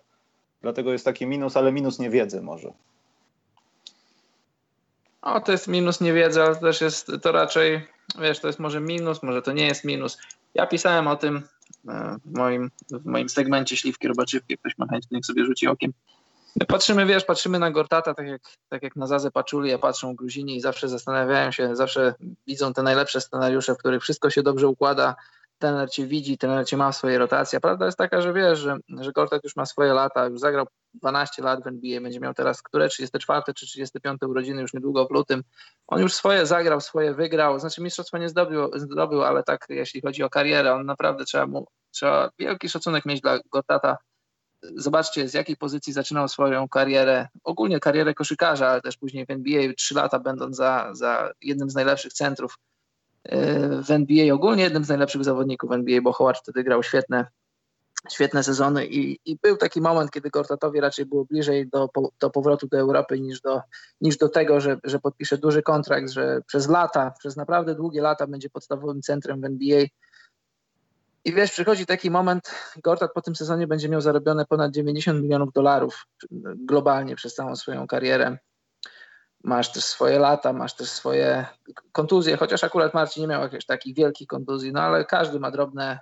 Dlatego 0.63 0.93
jest 0.93 1.05
taki 1.05 1.27
minus, 1.27 1.57
ale 1.57 1.73
minus 1.73 1.99
niewiedzy 1.99 2.43
może. 2.43 2.73
O, 5.23 5.41
to 5.41 5.53
jest 5.53 5.69
minus 5.69 6.01
niewiedzy, 6.01 6.43
ale 6.43 6.57
też 6.57 6.81
jest 6.81 7.13
to 7.23 7.33
raczej, 7.33 7.87
wiesz, 8.21 8.41
to 8.41 8.47
jest 8.47 8.59
może 8.59 8.81
minus, 8.81 9.23
może 9.23 9.43
to 9.43 9.53
nie 9.53 9.67
jest 9.67 9.85
minus. 9.85 10.19
Ja 10.55 10.67
pisałem 10.67 11.07
o 11.09 11.17
tym 11.17 11.43
e, 11.89 12.17
w 12.25 12.39
moim, 12.39 12.71
w 12.91 13.07
moim 13.07 13.29
segmencie 13.29 13.77
śliwki 13.77 14.09
robaczywki, 14.09 14.59
ktoś 14.59 14.79
ma 14.79 14.87
chęć, 14.87 15.05
niech 15.11 15.27
sobie 15.27 15.45
rzuci 15.45 15.67
okiem. 15.67 15.93
Patrzymy, 16.69 17.07
wiesz, 17.07 17.25
patrzymy 17.25 17.59
na 17.59 17.71
Gortata, 17.71 18.15
tak 18.15 18.27
jak, 18.27 18.43
tak 18.69 18.83
jak 18.83 18.97
na 18.97 19.07
Zazę 19.07 19.31
Paczuli, 19.31 19.75
a 19.75 19.79
patrzą 19.79 20.15
Gruzini 20.15 20.57
i 20.57 20.61
zawsze 20.61 20.89
zastanawiają 20.89 21.53
się, 21.53 21.77
zawsze 21.77 22.15
widzą 22.47 22.73
te 22.73 22.83
najlepsze 22.83 23.21
scenariusze, 23.21 23.75
w 23.75 23.79
których 23.79 24.03
wszystko 24.03 24.31
się 24.31 24.43
dobrze 24.43 24.69
układa, 24.69 25.17
trener 25.59 25.91
cię 25.91 26.07
widzi, 26.07 26.39
trener 26.39 26.67
cię 26.67 26.77
ma 26.77 26.93
w 26.93 26.97
swojej 26.97 27.19
rotacji. 27.19 27.61
Prawda 27.61 27.87
jest 27.87 27.99
taka, 27.99 28.21
że 28.21 28.33
wiesz, 28.33 28.59
że, 28.59 28.77
że 28.89 29.13
Gortat 29.13 29.45
już 29.45 29.57
ma 29.57 29.67
swoje 29.67 29.93
lata, 29.93 30.27
już 30.27 30.41
zagrał 30.41 30.67
12 30.95 31.43
lat 31.43 31.65
w 31.65 31.67
NBA, 31.67 32.01
będzie 32.01 32.21
miał 32.21 32.35
teraz 32.35 32.63
które 32.63 32.89
34 32.89 33.43
czy 33.55 33.67
35 33.67 34.23
urodziny 34.23 34.63
już 34.63 34.75
niedługo 34.75 35.07
w 35.07 35.11
lutym. 35.11 35.43
On 35.87 36.01
już 36.01 36.15
swoje 36.15 36.47
zagrał, 36.47 36.81
swoje 36.81 37.15
wygrał, 37.15 37.59
znaczy 37.61 37.83
mistrzostwa 37.83 38.19
nie 38.19 38.29
zdobył, 38.29 38.71
zdobył 38.75 39.23
ale 39.23 39.43
tak 39.43 39.67
jeśli 39.69 40.01
chodzi 40.01 40.23
o 40.23 40.31
karierę, 40.31 40.75
on 40.75 40.87
naprawdę 40.87 41.25
trzeba 41.25 41.47
mu, 41.47 41.67
trzeba 41.91 42.31
wielki 42.39 42.69
szacunek 42.69 43.07
mieć 43.07 43.21
dla 43.21 43.39
Gortata. 43.53 43.97
Zobaczcie, 44.77 45.29
z 45.29 45.35
jakiej 45.35 45.57
pozycji 45.57 45.93
zaczynał 45.93 46.29
swoją 46.29 46.69
karierę, 46.69 47.29
ogólnie 47.45 47.81
karierę 47.81 48.15
koszykarza, 48.15 48.69
ale 48.69 48.81
też 48.81 48.97
później 48.97 49.27
w 49.27 49.31
NBA, 49.31 49.73
3 49.77 49.95
lata 49.95 50.19
będąc 50.19 50.57
za, 50.57 50.89
za 50.93 51.33
jednym 51.41 51.71
z 51.71 51.75
najlepszych 51.75 52.13
centrów 52.13 52.59
w 53.83 53.91
NBA, 53.91 54.35
ogólnie 54.35 54.63
jednym 54.63 54.85
z 54.85 54.89
najlepszych 54.89 55.25
zawodników 55.25 55.73
NBA, 55.73 56.03
bo 56.03 56.13
Howard 56.13 56.39
wtedy 56.39 56.65
grał 56.65 56.83
świetne, 56.83 57.27
świetne 58.11 58.43
sezony 58.43 58.87
i, 58.87 59.19
i 59.25 59.39
był 59.43 59.57
taki 59.57 59.81
moment, 59.81 60.11
kiedy 60.11 60.31
Gortatowi 60.31 60.81
raczej 60.81 61.07
było 61.07 61.25
bliżej 61.25 61.69
do, 61.69 61.89
do 62.21 62.31
powrotu 62.31 62.69
do 62.69 62.79
Europy 62.79 63.21
niż 63.21 63.41
do, 63.41 63.61
niż 64.01 64.17
do 64.17 64.29
tego, 64.29 64.61
że, 64.61 64.79
że 64.85 64.99
podpisze 64.99 65.39
duży 65.39 65.63
kontrakt, 65.63 66.11
że 66.11 66.41
przez 66.47 66.69
lata, 66.69 67.13
przez 67.19 67.37
naprawdę 67.37 67.75
długie 67.75 68.03
lata 68.03 68.27
będzie 68.27 68.51
podstawowym 68.51 69.03
centrem 69.03 69.41
w 69.41 69.45
NBA. 69.45 69.85
I 71.25 71.33
wiesz, 71.33 71.51
przychodzi 71.51 71.87
taki 71.87 72.11
moment, 72.11 72.51
Gortat 72.83 73.13
po 73.15 73.23
tym 73.23 73.37
sezonie 73.37 73.67
będzie 73.67 73.89
miał 73.89 74.01
zarobione 74.01 74.47
ponad 74.47 74.73
90 74.73 75.23
milionów 75.23 75.53
dolarów 75.53 76.07
globalnie 76.57 77.17
przez 77.17 77.35
całą 77.35 77.57
swoją 77.57 77.87
karierę 77.87 78.39
masz 79.49 79.73
też 79.73 79.85
swoje 79.85 80.19
lata, 80.19 80.53
masz 80.53 80.75
też 80.75 80.89
swoje 80.89 81.47
kontuzje, 81.93 82.37
chociaż 82.37 82.65
akurat 82.65 82.95
Marcin 82.95 83.23
nie 83.23 83.29
miał 83.29 83.43
jakichś 83.43 83.65
takich 83.65 83.97
wielkich 83.97 84.29
kontuzji, 84.29 84.73
no 84.73 84.81
ale 84.81 85.05
każdy 85.05 85.41
ma 85.41 85.51
drobne, 85.51 85.99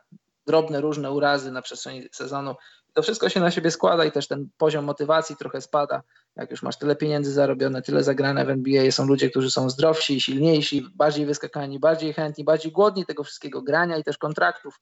drobne 0.46 0.80
różne 0.80 1.10
urazy 1.10 1.52
na 1.52 1.62
przestrzeni 1.62 2.08
sezonu. 2.12 2.54
To 2.92 3.02
wszystko 3.02 3.28
się 3.28 3.40
na 3.40 3.50
siebie 3.50 3.70
składa 3.70 4.04
i 4.04 4.12
też 4.12 4.28
ten 4.28 4.48
poziom 4.58 4.84
motywacji 4.84 5.36
trochę 5.36 5.60
spada. 5.60 6.02
Jak 6.36 6.50
już 6.50 6.62
masz 6.62 6.78
tyle 6.78 6.96
pieniędzy 6.96 7.32
zarobione, 7.32 7.82
tyle 7.82 8.04
zagrane 8.04 8.44
w 8.44 8.50
NBA, 8.50 8.90
są 8.90 9.06
ludzie, 9.06 9.30
którzy 9.30 9.50
są 9.50 9.70
zdrowsi, 9.70 10.20
silniejsi, 10.20 10.86
bardziej 10.94 11.26
wyskakani, 11.26 11.78
bardziej 11.78 12.12
chętni, 12.12 12.44
bardziej 12.44 12.72
głodni 12.72 13.06
tego 13.06 13.24
wszystkiego 13.24 13.62
grania 13.62 13.96
i 13.96 14.04
też 14.04 14.18
kontraktów 14.18 14.80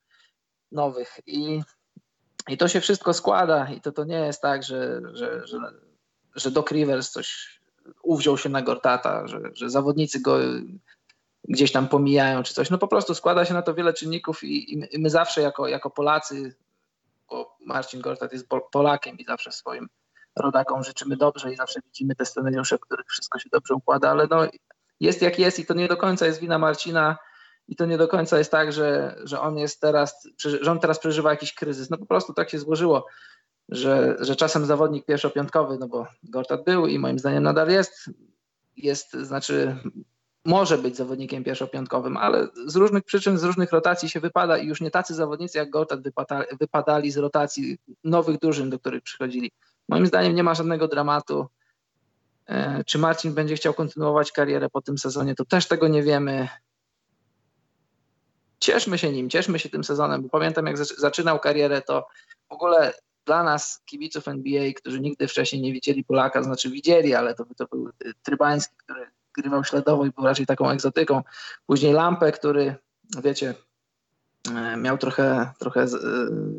nowych. 0.72 1.20
I, 1.26 1.62
i 2.48 2.56
to 2.56 2.68
się 2.68 2.80
wszystko 2.80 3.14
składa 3.14 3.68
i 3.70 3.80
to, 3.80 3.92
to 3.92 4.04
nie 4.04 4.20
jest 4.20 4.42
tak, 4.42 4.62
że, 4.62 5.00
że, 5.12 5.46
że, 5.46 5.58
że 6.34 6.50
Doc 6.50 6.70
Rivers 6.70 7.10
coś 7.10 7.53
uwziął 8.02 8.38
się 8.38 8.48
na 8.48 8.62
Gortata, 8.62 9.26
że, 9.26 9.40
że 9.54 9.70
zawodnicy 9.70 10.20
go 10.20 10.38
gdzieś 11.48 11.72
tam 11.72 11.88
pomijają 11.88 12.42
czy 12.42 12.54
coś. 12.54 12.70
No 12.70 12.78
po 12.78 12.88
prostu 12.88 13.14
składa 13.14 13.44
się 13.44 13.54
na 13.54 13.62
to 13.62 13.74
wiele 13.74 13.92
czynników 13.92 14.44
i, 14.44 14.74
i 14.94 14.98
my 14.98 15.10
zawsze 15.10 15.40
jako, 15.40 15.68
jako 15.68 15.90
Polacy, 15.90 16.54
bo 17.30 17.56
Marcin 17.60 18.00
Gortat 18.00 18.32
jest 18.32 18.48
Polakiem 18.72 19.18
i 19.18 19.24
zawsze 19.24 19.52
swoim 19.52 19.88
rodakom 20.36 20.84
życzymy 20.84 21.16
dobrze 21.16 21.52
i 21.52 21.56
zawsze 21.56 21.80
widzimy 21.84 22.14
te 22.14 22.26
scenariusze, 22.26 22.76
w 22.78 22.80
których 22.80 23.06
wszystko 23.06 23.38
się 23.38 23.48
dobrze 23.52 23.74
układa, 23.74 24.10
ale 24.10 24.26
no 24.30 24.46
jest 25.00 25.22
jak 25.22 25.38
jest 25.38 25.58
i 25.58 25.66
to 25.66 25.74
nie 25.74 25.88
do 25.88 25.96
końca 25.96 26.26
jest 26.26 26.40
wina 26.40 26.58
Marcina 26.58 27.18
i 27.68 27.76
to 27.76 27.86
nie 27.86 27.98
do 27.98 28.08
końca 28.08 28.38
jest 28.38 28.50
tak, 28.50 28.72
że, 28.72 29.16
że 29.24 29.40
on 29.40 29.58
jest 29.58 29.80
teraz, 29.80 30.28
że 30.60 30.70
on 30.70 30.80
teraz 30.80 30.98
przeżywa 30.98 31.30
jakiś 31.30 31.54
kryzys. 31.54 31.90
No 31.90 31.98
po 31.98 32.06
prostu 32.06 32.34
tak 32.34 32.50
się 32.50 32.58
złożyło 32.58 33.06
że, 33.68 34.16
że 34.20 34.36
czasem 34.36 34.66
zawodnik 34.66 35.06
pierwszopiątkowy, 35.06 35.76
no 35.80 35.88
bo 35.88 36.06
Gortat 36.22 36.64
był 36.64 36.86
i 36.86 36.98
moim 36.98 37.18
zdaniem 37.18 37.42
nadal 37.42 37.68
jest, 37.68 38.10
jest, 38.76 39.12
znaczy 39.12 39.76
może 40.44 40.78
być 40.78 40.96
zawodnikiem 40.96 41.44
pierwszopiątkowym, 41.44 42.16
ale 42.16 42.48
z 42.66 42.76
różnych 42.76 43.04
przyczyn, 43.04 43.38
z 43.38 43.44
różnych 43.44 43.72
rotacji 43.72 44.08
się 44.08 44.20
wypada 44.20 44.58
i 44.58 44.66
już 44.66 44.80
nie 44.80 44.90
tacy 44.90 45.14
zawodnicy 45.14 45.58
jak 45.58 45.70
Gortat 45.70 46.02
wypada, 46.02 46.44
wypadali 46.60 47.10
z 47.10 47.16
rotacji 47.16 47.78
nowych 48.04 48.38
drużyn, 48.38 48.70
do 48.70 48.78
których 48.78 49.02
przychodzili. 49.02 49.52
Moim 49.88 50.06
zdaniem 50.06 50.34
nie 50.34 50.42
ma 50.42 50.54
żadnego 50.54 50.88
dramatu. 50.88 51.46
E, 52.46 52.84
czy 52.84 52.98
Marcin 52.98 53.34
będzie 53.34 53.56
chciał 53.56 53.74
kontynuować 53.74 54.32
karierę 54.32 54.70
po 54.70 54.82
tym 54.82 54.98
sezonie, 54.98 55.34
to 55.34 55.44
też 55.44 55.68
tego 55.68 55.88
nie 55.88 56.02
wiemy. 56.02 56.48
Cieszmy 58.58 58.98
się 58.98 59.12
nim, 59.12 59.30
cieszmy 59.30 59.58
się 59.58 59.68
tym 59.68 59.84
sezonem, 59.84 60.22
bo 60.22 60.28
pamiętam 60.28 60.66
jak 60.66 60.78
zaczynał 60.78 61.38
karierę, 61.40 61.82
to 61.82 62.06
w 62.48 62.52
ogóle 62.52 62.92
dla 63.26 63.42
nas, 63.42 63.82
kibiców 63.84 64.28
NBA, 64.28 64.72
którzy 64.76 65.00
nigdy 65.00 65.28
wcześniej 65.28 65.62
nie 65.62 65.72
widzieli 65.72 66.04
Polaka, 66.04 66.42
znaczy 66.42 66.70
widzieli, 66.70 67.14
ale 67.14 67.34
to, 67.34 67.44
to 67.56 67.66
był 67.66 67.90
Trybański, 68.22 68.74
który 68.76 69.06
grywał 69.34 69.64
śladowo 69.64 70.06
i 70.06 70.10
był 70.10 70.24
raczej 70.24 70.46
taką 70.46 70.70
egzotyką. 70.70 71.22
Później 71.66 71.92
Lampę, 71.92 72.32
który, 72.32 72.74
wiecie, 73.22 73.54
e, 74.56 74.76
miał 74.76 74.98
trochę, 74.98 75.52
trochę 75.58 75.82
e, 75.82 75.88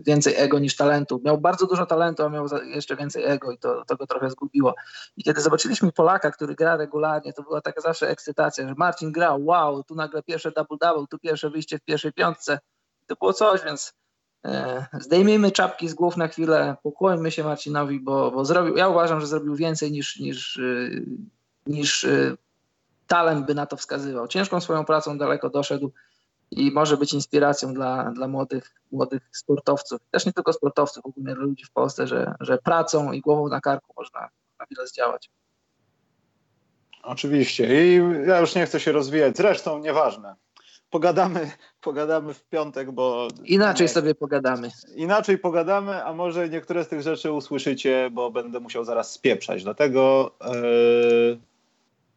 więcej 0.06 0.34
ego 0.38 0.60
niż 0.60 0.76
talentu. 0.76 1.22
Miał 1.24 1.38
bardzo 1.38 1.68
dużo 1.68 1.86
talentu, 1.86 2.24
a 2.24 2.30
miał 2.30 2.48
jeszcze 2.66 2.96
więcej 2.96 3.24
ego 3.24 3.52
i 3.52 3.58
to, 3.58 3.86
to 3.86 3.96
go 3.96 4.08
trochę 4.08 4.30
zgubiło. 4.30 4.76
I 5.18 5.24
kiedy 5.24 5.42
zobaczyliśmy 5.42 5.92
Polaka, 5.92 6.32
który 6.32 6.56
gra 6.56 6.78
regularnie, 6.78 7.34
to 7.34 7.44
była 7.44 7.62
taka 7.62 7.82
zawsze 7.82 8.10
ekscytacja, 8.10 8.68
że 8.68 8.76
Marcin 8.78 9.12
grał, 9.12 9.46
wow, 9.46 9.84
tu 9.84 9.96
nagle 9.96 10.24
pierwsze 10.24 10.52
double-double, 10.52 11.08
tu 11.10 11.20
pierwsze 11.20 11.50
wyjście 11.50 11.78
w 11.80 11.82
pierwszej 11.82 12.14
piątce. 12.14 12.60
To 13.08 13.16
było 13.16 13.34
coś, 13.34 13.64
więc 13.64 13.94
zdejmijmy 15.00 15.52
czapki 15.52 15.90
z 15.90 15.94
głów 15.94 16.18
na 16.18 16.28
chwilę, 16.28 16.76
pokłońmy 16.84 17.32
się 17.32 17.44
Marcinowi, 17.44 18.00
bo, 18.00 18.32
bo 18.32 18.46
zrobił, 18.46 18.78
ja 18.78 18.90
uważam, 18.90 19.22
że 19.22 19.28
zrobił 19.28 19.56
więcej 19.56 19.92
niż, 19.92 20.20
niż, 20.20 20.58
e, 20.58 20.90
niż 21.68 22.04
e, 22.04 22.38
talent 23.08 23.46
by 23.46 23.56
na 23.56 23.66
to 23.66 23.78
wskazywał. 23.78 24.28
Ciężką 24.28 24.62
swoją 24.62 24.86
pracą 24.86 25.18
daleko 25.18 25.50
doszedł 25.50 25.92
i 26.52 26.72
może 26.72 26.98
być 26.98 27.14
inspiracją 27.14 27.74
dla, 27.74 28.12
dla 28.12 28.28
młodych, 28.28 28.74
młodych 28.92 29.30
sportowców. 29.32 30.02
Też 30.12 30.26
nie 30.26 30.34
tylko 30.34 30.54
sportowców, 30.54 31.06
ogólnie 31.06 31.36
dla 31.36 31.44
ludzi 31.44 31.66
w 31.66 31.72
Polsce, 31.72 32.08
że, 32.08 32.36
że 32.40 32.58
pracą 32.58 33.12
i 33.12 33.22
głową 33.22 33.48
na 33.48 33.62
karku 33.62 33.94
można, 33.98 34.20
na 34.60 34.66
wiele 34.72 34.88
zdziałać. 34.88 35.30
Oczywiście 37.04 37.86
i 37.86 38.02
ja 38.28 38.40
już 38.40 38.56
nie 38.56 38.66
chcę 38.66 38.80
się 38.80 38.92
rozwijać, 38.92 39.38
zresztą 39.38 39.80
nieważne 39.80 40.36
pogadamy, 40.96 41.52
pogadamy 41.82 42.34
w 42.34 42.44
piątek, 42.44 42.92
bo. 42.92 43.28
Inaczej 43.44 43.88
sobie 43.88 44.16
pogadamy. 44.16 44.72
Inaczej 44.96 45.38
pogadamy, 45.38 46.06
a 46.06 46.14
może 46.14 46.50
niektóre 46.50 46.84
z 46.84 46.88
tych 46.88 47.02
rzeczy 47.02 47.32
usłyszycie, 47.32 48.10
bo 48.12 48.32
będę 48.32 48.60
musiał 48.60 48.86
zaraz 48.86 49.12
spieprzać. 49.12 49.64
Dlatego 49.64 50.32
yy, 50.42 51.40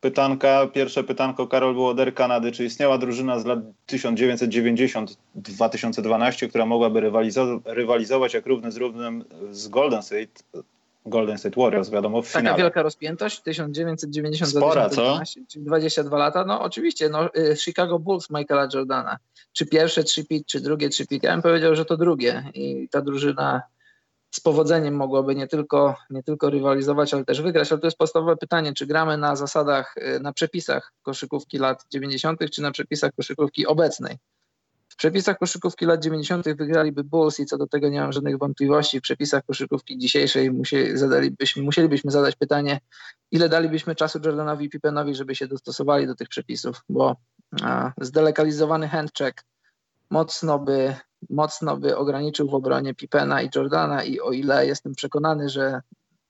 pytanka, 0.00 0.66
pierwsze 0.66 1.04
pytanko 1.04 1.46
Karol 1.46 1.74
Wołoder 1.74 2.14
Kanady. 2.14 2.52
Czy 2.52 2.64
istniała 2.64 2.98
drużyna 2.98 3.38
z 3.38 3.46
lat 3.46 3.58
1990-2012, 3.88 6.48
która 6.48 6.66
mogłaby 6.66 7.00
rywalizo- 7.00 7.60
rywalizować 7.64 8.34
jak 8.34 8.46
równy 8.46 8.72
z 8.72 8.76
równym 8.76 9.24
z 9.50 9.68
Golden 9.68 10.02
State? 10.02 10.62
Golden 11.08 11.38
State 11.38 11.60
Warriors, 11.60 11.90
wiadomo, 11.90 12.22
w 12.22 12.32
Taka 12.32 12.38
finale. 12.38 12.58
wielka 12.58 12.82
rozpiętość, 12.82 13.42
1990 13.42 14.50
Spora, 14.50 14.90
co? 14.90 15.20
czyli 15.48 15.64
22 15.64 16.18
lata, 16.18 16.44
no 16.44 16.60
oczywiście, 16.60 17.08
no, 17.08 17.34
y, 17.34 17.56
Chicago 17.56 17.98
Bulls 17.98 18.30
Michaela 18.30 18.68
Jordana, 18.74 19.18
czy 19.52 19.66
pierwsze 19.66 20.04
trzy 20.04 20.24
pit, 20.24 20.46
czy 20.46 20.60
drugie 20.60 20.88
trzy 20.88 21.06
pit, 21.06 21.22
ja 21.22 21.32
bym 21.32 21.42
powiedział, 21.42 21.74
że 21.74 21.84
to 21.84 21.96
drugie 21.96 22.50
i 22.54 22.88
ta 22.90 23.00
drużyna 23.00 23.62
z 24.30 24.40
powodzeniem 24.40 24.94
mogłaby 24.94 25.34
nie 25.34 25.46
tylko, 25.46 25.96
nie 26.10 26.22
tylko 26.22 26.50
rywalizować, 26.50 27.14
ale 27.14 27.24
też 27.24 27.42
wygrać, 27.42 27.72
ale 27.72 27.80
to 27.80 27.86
jest 27.86 27.98
podstawowe 27.98 28.36
pytanie, 28.36 28.72
czy 28.72 28.86
gramy 28.86 29.16
na 29.16 29.36
zasadach, 29.36 29.94
y, 29.96 30.20
na 30.20 30.32
przepisach 30.32 30.92
koszykówki 31.02 31.58
lat 31.58 31.84
90., 31.90 32.50
czy 32.50 32.62
na 32.62 32.70
przepisach 32.70 33.12
koszykówki 33.16 33.66
obecnej 33.66 34.18
przepisach 34.98 35.38
koszykówki 35.38 35.86
lat 35.86 36.02
90. 36.02 36.44
wygraliby 36.54 37.04
Bulls 37.04 37.40
i 37.40 37.46
co 37.46 37.58
do 37.58 37.66
tego 37.66 37.88
nie 37.88 38.00
mam 38.00 38.12
żadnych 38.12 38.38
wątpliwości. 38.38 38.98
W 38.98 39.02
przepisach 39.02 39.44
koszykówki 39.44 39.98
dzisiejszej 39.98 40.50
musieli, 40.50 40.92
musielibyśmy 41.56 42.10
zadać 42.10 42.36
pytanie, 42.36 42.80
ile 43.30 43.48
dalibyśmy 43.48 43.94
czasu 43.94 44.18
Jordanowi 44.24 44.66
i 44.66 44.70
Pippenowi, 44.70 45.14
żeby 45.14 45.34
się 45.34 45.46
dostosowali 45.46 46.06
do 46.06 46.14
tych 46.14 46.28
przepisów, 46.28 46.82
bo 46.88 47.16
a, 47.62 47.92
zdelekalizowany 48.00 48.88
handcheck 48.88 49.44
mocno 50.10 50.58
by, 50.58 50.94
mocno 51.30 51.76
by 51.76 51.96
ograniczył 51.96 52.50
w 52.50 52.54
obronie 52.54 52.94
Pippena 52.94 53.42
i 53.42 53.50
Jordana 53.54 54.04
i 54.04 54.20
o 54.20 54.32
ile 54.32 54.66
jestem 54.66 54.94
przekonany, 54.94 55.48
że, 55.48 55.80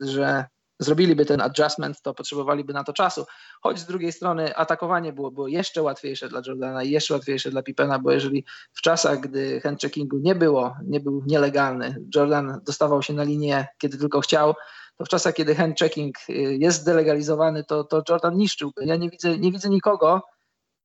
że 0.00 0.44
zrobiliby 0.78 1.26
ten 1.26 1.40
adjustment, 1.40 2.02
to 2.02 2.14
potrzebowaliby 2.14 2.72
na 2.72 2.84
to 2.84 2.92
czasu. 2.92 3.26
Choć 3.62 3.78
z 3.78 3.86
drugiej 3.86 4.12
strony 4.12 4.56
atakowanie 4.56 5.12
było, 5.12 5.30
było 5.30 5.48
jeszcze 5.48 5.82
łatwiejsze 5.82 6.28
dla 6.28 6.42
Jordana 6.46 6.82
i 6.82 6.90
jeszcze 6.90 7.14
łatwiejsze 7.14 7.50
dla 7.50 7.62
Pippena, 7.62 7.98
bo 7.98 8.12
jeżeli 8.12 8.44
w 8.72 8.80
czasach, 8.80 9.20
gdy 9.20 9.60
handcheckingu 9.60 10.18
nie 10.18 10.34
było, 10.34 10.76
nie 10.84 11.00
był 11.00 11.22
nielegalny, 11.26 12.04
Jordan 12.14 12.60
dostawał 12.64 13.02
się 13.02 13.12
na 13.12 13.22
linię, 13.22 13.66
kiedy 13.78 13.98
tylko 13.98 14.20
chciał, 14.20 14.54
to 14.98 15.04
w 15.04 15.08
czasach, 15.08 15.34
kiedy 15.34 15.54
handchecking 15.54 16.16
y, 16.30 16.32
jest 16.60 16.86
delegalizowany, 16.86 17.64
to, 17.64 17.84
to 17.84 18.02
Jordan 18.08 18.36
niszczyłby. 18.36 18.84
Ja 18.84 18.96
nie 18.96 19.10
widzę, 19.10 19.38
nie 19.38 19.52
widzę 19.52 19.68
nikogo, 19.68 20.22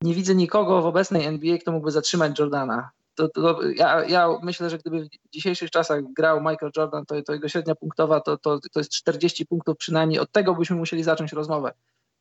nie 0.01 0.13
widzę 0.13 0.35
nikogo 0.35 0.81
w 0.81 0.85
obecnej 0.85 1.25
NBA, 1.25 1.57
kto 1.57 1.71
mógłby 1.71 1.91
zatrzymać 1.91 2.39
Jordana. 2.39 2.89
To, 3.16 3.30
to, 3.30 3.59
ja, 3.76 4.05
ja, 4.05 4.30
myślę, 4.43 4.70
że 4.70 4.78
gdyby 4.78 5.05
w 5.05 5.30
dzisiejszych 5.30 5.72
czasach 5.72 6.01
grał 6.14 6.39
Michael 6.39 6.72
Jordan, 6.78 7.05
to, 7.05 7.22
to 7.22 7.34
jego 7.34 7.49
średnia 7.49 7.76
punktowa 7.76 8.22
to, 8.22 8.38
to, 8.38 8.59
to 8.59 8.80
jest 8.80 8.91
40 8.91 9.45
punktów 9.45 9.78
przynajmniej. 9.78 10.20
Od 10.20 10.32
tego 10.32 10.55
byśmy 10.55 10.76
musieli 10.76 11.03
zacząć 11.03 11.34
rozmowę. 11.34 11.72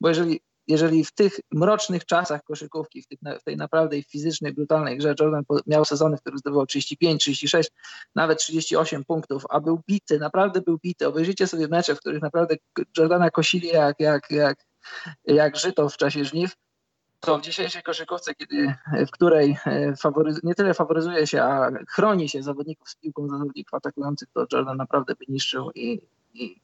Bo 0.00 0.08
jeżeli, 0.08 0.40
jeżeli 0.68 1.04
w 1.04 1.12
tych 1.12 1.40
mrocznych 1.50 2.04
czasach 2.04 2.42
koszykówki, 2.44 3.02
w, 3.02 3.06
tych, 3.06 3.18
w 3.40 3.44
tej 3.44 3.56
naprawdę 3.56 4.02
fizycznej, 4.02 4.52
brutalnej 4.52 4.98
grze 4.98 5.14
Jordan 5.20 5.44
miał 5.66 5.84
sezony, 5.84 6.16
w 6.16 6.20
których 6.20 6.38
zdobywał 6.38 6.66
35, 6.66 7.22
36, 7.22 7.70
nawet 8.14 8.38
38 8.38 9.04
punktów, 9.04 9.44
a 9.50 9.60
był 9.60 9.80
bity, 9.88 10.18
naprawdę 10.18 10.60
był 10.60 10.78
bity. 10.78 11.06
Obejrzyjcie 11.06 11.46
sobie 11.46 11.68
mecze, 11.68 11.94
w 11.94 12.00
których 12.00 12.22
naprawdę 12.22 12.56
Jordana 12.98 13.30
kosili 13.30 13.68
jak, 13.68 14.00
jak, 14.00 14.30
jak, 14.30 14.64
jak 15.24 15.56
żyto 15.56 15.88
w 15.88 15.96
czasie 15.96 16.24
żniw 16.24 16.56
to 17.22 17.38
w 17.38 17.42
dzisiejszej 17.42 17.82
koszykówce, 17.82 18.34
kiedy, 18.34 18.74
w 19.06 19.10
której 19.10 19.56
e, 19.66 19.94
nie 20.42 20.54
tyle 20.54 20.74
faworyzuje 20.74 21.26
się, 21.26 21.42
a 21.42 21.70
chroni 21.88 22.28
się 22.28 22.42
zawodników 22.42 22.88
z 22.88 22.96
piłką 22.96 23.28
zawodników 23.28 23.74
atakujących, 23.74 24.28
to 24.34 24.46
Jordan 24.52 24.76
naprawdę 24.76 25.14
by 25.14 25.24
niszczył 25.28 25.70
i, 25.74 26.00
i, 26.34 26.60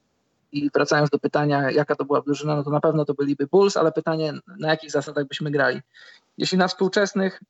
i 0.53 0.71
wracając 0.75 1.11
do 1.11 1.19
pytania, 1.19 1.71
jaka 1.71 1.95
to 1.95 2.05
była 2.05 2.21
drużyna, 2.21 2.57
no 2.57 2.65
to 2.65 2.71
na 2.71 2.81
pewno 2.81 3.05
to 3.05 3.15
byliby 3.15 3.47
Bulls, 3.47 3.77
ale 3.77 3.93
pytanie, 3.93 4.33
na 4.59 4.69
jakich 4.69 4.91
zasadach 4.91 5.29
byśmy 5.29 5.51
grali. 5.51 5.81
Jeśli 6.39 6.59
na 6.59 6.69
współczesnych, 6.69 7.41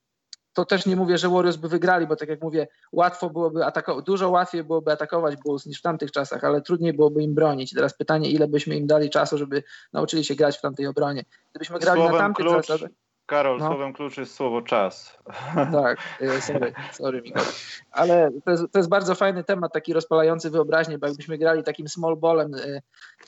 to 0.59 0.64
też 0.64 0.86
nie 0.86 0.96
mówię, 0.96 1.18
że 1.18 1.28
Warriors 1.28 1.56
by 1.56 1.68
wygrali, 1.68 2.06
bo 2.06 2.16
tak 2.16 2.28
jak 2.28 2.42
mówię, 2.42 2.68
łatwo 2.92 3.30
byłoby 3.30 3.64
atakować, 3.64 4.04
dużo 4.04 4.30
łatwiej 4.30 4.64
byłoby 4.64 4.92
atakować 4.92 5.36
Bulls 5.36 5.66
niż 5.66 5.78
w 5.78 5.82
tamtych 5.82 6.12
czasach, 6.12 6.44
ale 6.44 6.62
trudniej 6.62 6.92
byłoby 6.92 7.22
im 7.22 7.34
bronić. 7.34 7.74
teraz 7.74 7.94
pytanie, 7.94 8.30
ile 8.30 8.48
byśmy 8.48 8.76
im 8.76 8.86
dali 8.86 9.11
czasu, 9.11 9.38
żeby 9.38 9.62
nauczyli 9.92 10.24
się 10.24 10.34
grać 10.34 10.59
w 10.59 10.61
tamtej 10.61 10.86
obronie. 10.86 11.24
Gdybyśmy 11.50 11.78
grali 11.78 12.00
Słowem 12.00 12.16
na 12.16 12.18
tamtych 12.18 12.46
klucz, 12.46 12.66
zasadach... 12.66 12.90
Karol, 13.26 13.59
no. 13.59 13.66
słowem 13.66 13.92
klucz 13.92 14.16
jest 14.16 14.34
słowo 14.34 14.62
czas. 14.62 15.18
Tak, 15.72 15.98
y, 16.20 16.40
sorry, 16.40 16.72
sorry 16.92 17.22
Mikołaj. 17.22 17.48
Ale 17.90 18.30
to 18.44 18.50
jest, 18.50 18.64
to 18.72 18.78
jest, 18.78 18.88
bardzo 18.88 19.14
fajny 19.14 19.44
temat, 19.44 19.72
taki 19.72 19.92
rozpalający 19.92 20.50
wyobraźnię, 20.50 20.98
bo 20.98 21.06
jakbyśmy 21.06 21.38
grali 21.38 21.62
takim 21.62 21.88
small 21.88 22.16
ballem 22.16 22.54
y, 22.54 22.82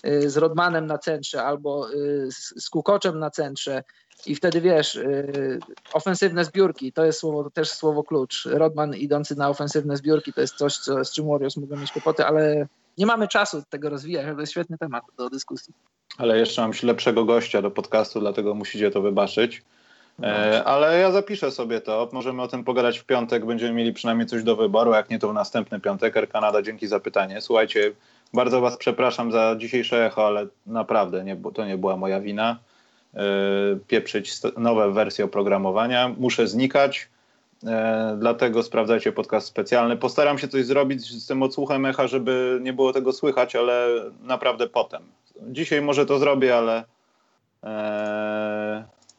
y, 0.06 0.30
z 0.30 0.36
Rodmanem 0.36 0.86
na 0.86 0.98
centrze 0.98 1.44
albo 1.44 1.88
z, 2.30 2.64
z 2.64 2.70
Kukoczem 2.70 3.18
na 3.18 3.30
centrze 3.30 3.82
i 4.26 4.34
wtedy 4.34 4.60
wiesz, 4.60 4.98
ofensywne 5.92 6.44
zbiórki, 6.44 6.92
to 6.92 7.04
jest 7.04 7.18
słowo, 7.18 7.44
to 7.44 7.50
też 7.50 7.70
słowo 7.70 8.04
klucz. 8.04 8.48
Rodman 8.50 8.94
idący 8.94 9.36
na 9.36 9.48
ofensywne 9.48 9.96
zbiórki 9.96 10.32
to 10.32 10.40
jest 10.40 10.54
coś, 10.54 10.76
co, 10.76 11.04
z 11.04 11.12
czym 11.12 11.28
Warriors 11.28 11.56
mogą 11.56 11.76
mieć 11.76 11.92
kłopoty, 11.92 12.24
ale 12.24 12.66
nie 12.98 13.06
mamy 13.06 13.28
czasu 13.28 13.62
tego 13.70 13.90
rozwijać, 13.90 14.34
to 14.34 14.40
jest 14.40 14.52
świetny 14.52 14.78
temat 14.78 15.04
do 15.16 15.30
dyskusji. 15.30 15.74
Ale 16.18 16.38
jeszcze 16.38 16.62
mam 16.62 16.72
lepszego 16.82 17.24
gościa 17.24 17.62
do 17.62 17.70
podcastu, 17.70 18.20
dlatego 18.20 18.54
musicie 18.54 18.90
to 18.90 19.02
wybaczyć. 19.02 19.62
E, 20.22 20.64
ale 20.64 20.98
ja 20.98 21.10
zapiszę 21.10 21.50
sobie 21.50 21.80
to. 21.80 22.08
Możemy 22.12 22.42
o 22.42 22.48
tym 22.48 22.64
pogadać 22.64 22.98
w 22.98 23.04
piątek. 23.04 23.46
Będziemy 23.46 23.72
mieli 23.72 23.92
przynajmniej 23.92 24.26
coś 24.26 24.42
do 24.42 24.56
wyboru. 24.56 24.92
Jak 24.92 25.10
nie, 25.10 25.18
to 25.18 25.28
w 25.28 25.34
następny 25.34 25.80
piątek. 25.80 26.16
Air 26.16 26.28
Canada, 26.28 26.62
dzięki 26.62 26.86
za 26.86 27.00
pytanie. 27.00 27.40
Słuchajcie, 27.40 27.92
bardzo 28.34 28.60
Was 28.60 28.76
przepraszam 28.76 29.32
za 29.32 29.56
dzisiejsze 29.58 30.06
echo, 30.06 30.26
ale 30.26 30.46
naprawdę 30.66 31.24
nie, 31.24 31.36
to 31.54 31.66
nie 31.66 31.78
była 31.78 31.96
moja 31.96 32.20
wina. 32.20 32.58
E, 33.14 33.22
pieprzyć 33.88 34.32
nowe 34.56 34.92
wersje 34.92 35.24
oprogramowania. 35.24 36.14
Muszę 36.18 36.48
znikać. 36.48 37.08
E, 37.66 38.16
dlatego 38.18 38.62
sprawdzajcie 38.62 39.12
podcast 39.12 39.46
specjalny. 39.46 39.96
Postaram 39.96 40.38
się 40.38 40.48
coś 40.48 40.64
zrobić 40.64 41.02
z 41.02 41.26
tym 41.26 41.42
odsłuchem 41.42 41.86
echa, 41.86 42.06
żeby 42.06 42.58
nie 42.62 42.72
było 42.72 42.92
tego 42.92 43.12
słychać, 43.12 43.56
ale 43.56 43.88
naprawdę 44.22 44.68
potem. 44.68 45.02
Dzisiaj 45.42 45.82
może 45.82 46.06
to 46.06 46.18
zrobię, 46.18 46.56
ale. 46.56 46.84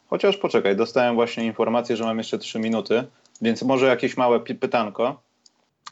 Chociaż 0.10 0.38
poczekaj, 0.38 0.76
dostałem 0.76 1.16
właśnie 1.16 1.46
informację, 1.46 1.96
że 1.96 2.04
mam 2.04 2.18
jeszcze 2.18 2.38
3 2.38 2.60
minuty, 2.60 3.04
więc 3.42 3.64
może 3.64 3.86
jakieś 3.86 4.18
małe 4.18 4.39
pytanko. 4.39 5.22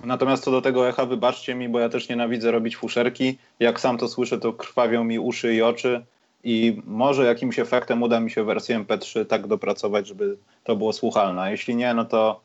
Natomiast 0.04 0.44
co 0.44 0.52
do 0.52 0.62
tego 0.62 0.90
echa, 0.90 1.06
wybaczcie 1.06 1.56
mi, 1.56 1.70
bo 1.70 1.80
ja 1.80 1.90
też 1.90 2.10
nienawidzę 2.10 2.52
robić 2.52 2.78
fuszerki. 2.78 3.38
Jak 3.60 3.80
sam 3.80 3.98
to 3.98 4.08
słyszę, 4.08 4.40
to 4.40 4.54
krwawią 4.54 5.04
mi 5.04 5.20
uszy 5.20 5.54
i 5.54 5.62
oczy. 5.62 6.06
I 6.44 6.82
może 6.86 7.26
jakimś 7.26 7.60
efektem 7.60 8.04
uda 8.04 8.20
mi 8.20 8.32
się 8.32 8.44
wersję 8.44 8.80
MP3 8.80 9.26
tak 9.26 9.48
dopracować, 9.48 10.08
żeby 10.08 10.38
to 10.64 10.76
było 10.76 10.94
słuchalne. 10.94 11.42
A 11.42 11.50
jeśli 11.50 11.76
nie, 11.76 11.94
no 11.94 12.06
to, 12.06 12.42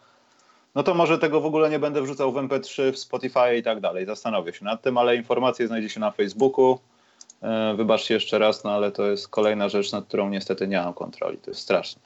no 0.75 0.83
to 0.83 0.95
może 0.95 1.19
tego 1.19 1.41
w 1.41 1.47
ogóle 1.47 1.71
nie 1.71 1.79
będę 1.79 2.03
wrzucał 2.03 2.33
w 2.33 2.37
MP3, 2.37 2.93
w 2.93 2.99
Spotify 2.99 3.57
i 3.57 3.63
tak 3.63 3.81
dalej. 3.81 4.07
Zastanowię 4.07 4.53
się 4.53 4.65
nad 4.65 4.83
tym, 4.83 4.99
ale 4.99 5.17
informacje 5.17 5.67
znajdzie 5.67 5.89
się 5.89 6.01
na 6.01 6.11
Facebooku. 6.11 6.79
E, 7.43 7.75
wybaczcie 7.75 8.15
jeszcze 8.15 8.39
raz, 8.39 8.65
no 8.65 8.71
ale 8.71 8.93
to 8.93 9.07
jest 9.07 9.29
kolejna 9.29 9.69
rzecz, 9.69 9.93
nad 9.93 10.05
którą 10.05 10.29
niestety 10.29 10.69
nie 10.69 10.77
mam 10.79 10.95
kontroli. 10.95 11.39
To 11.39 11.51
jest 11.51 11.61
straszne. 11.61 12.03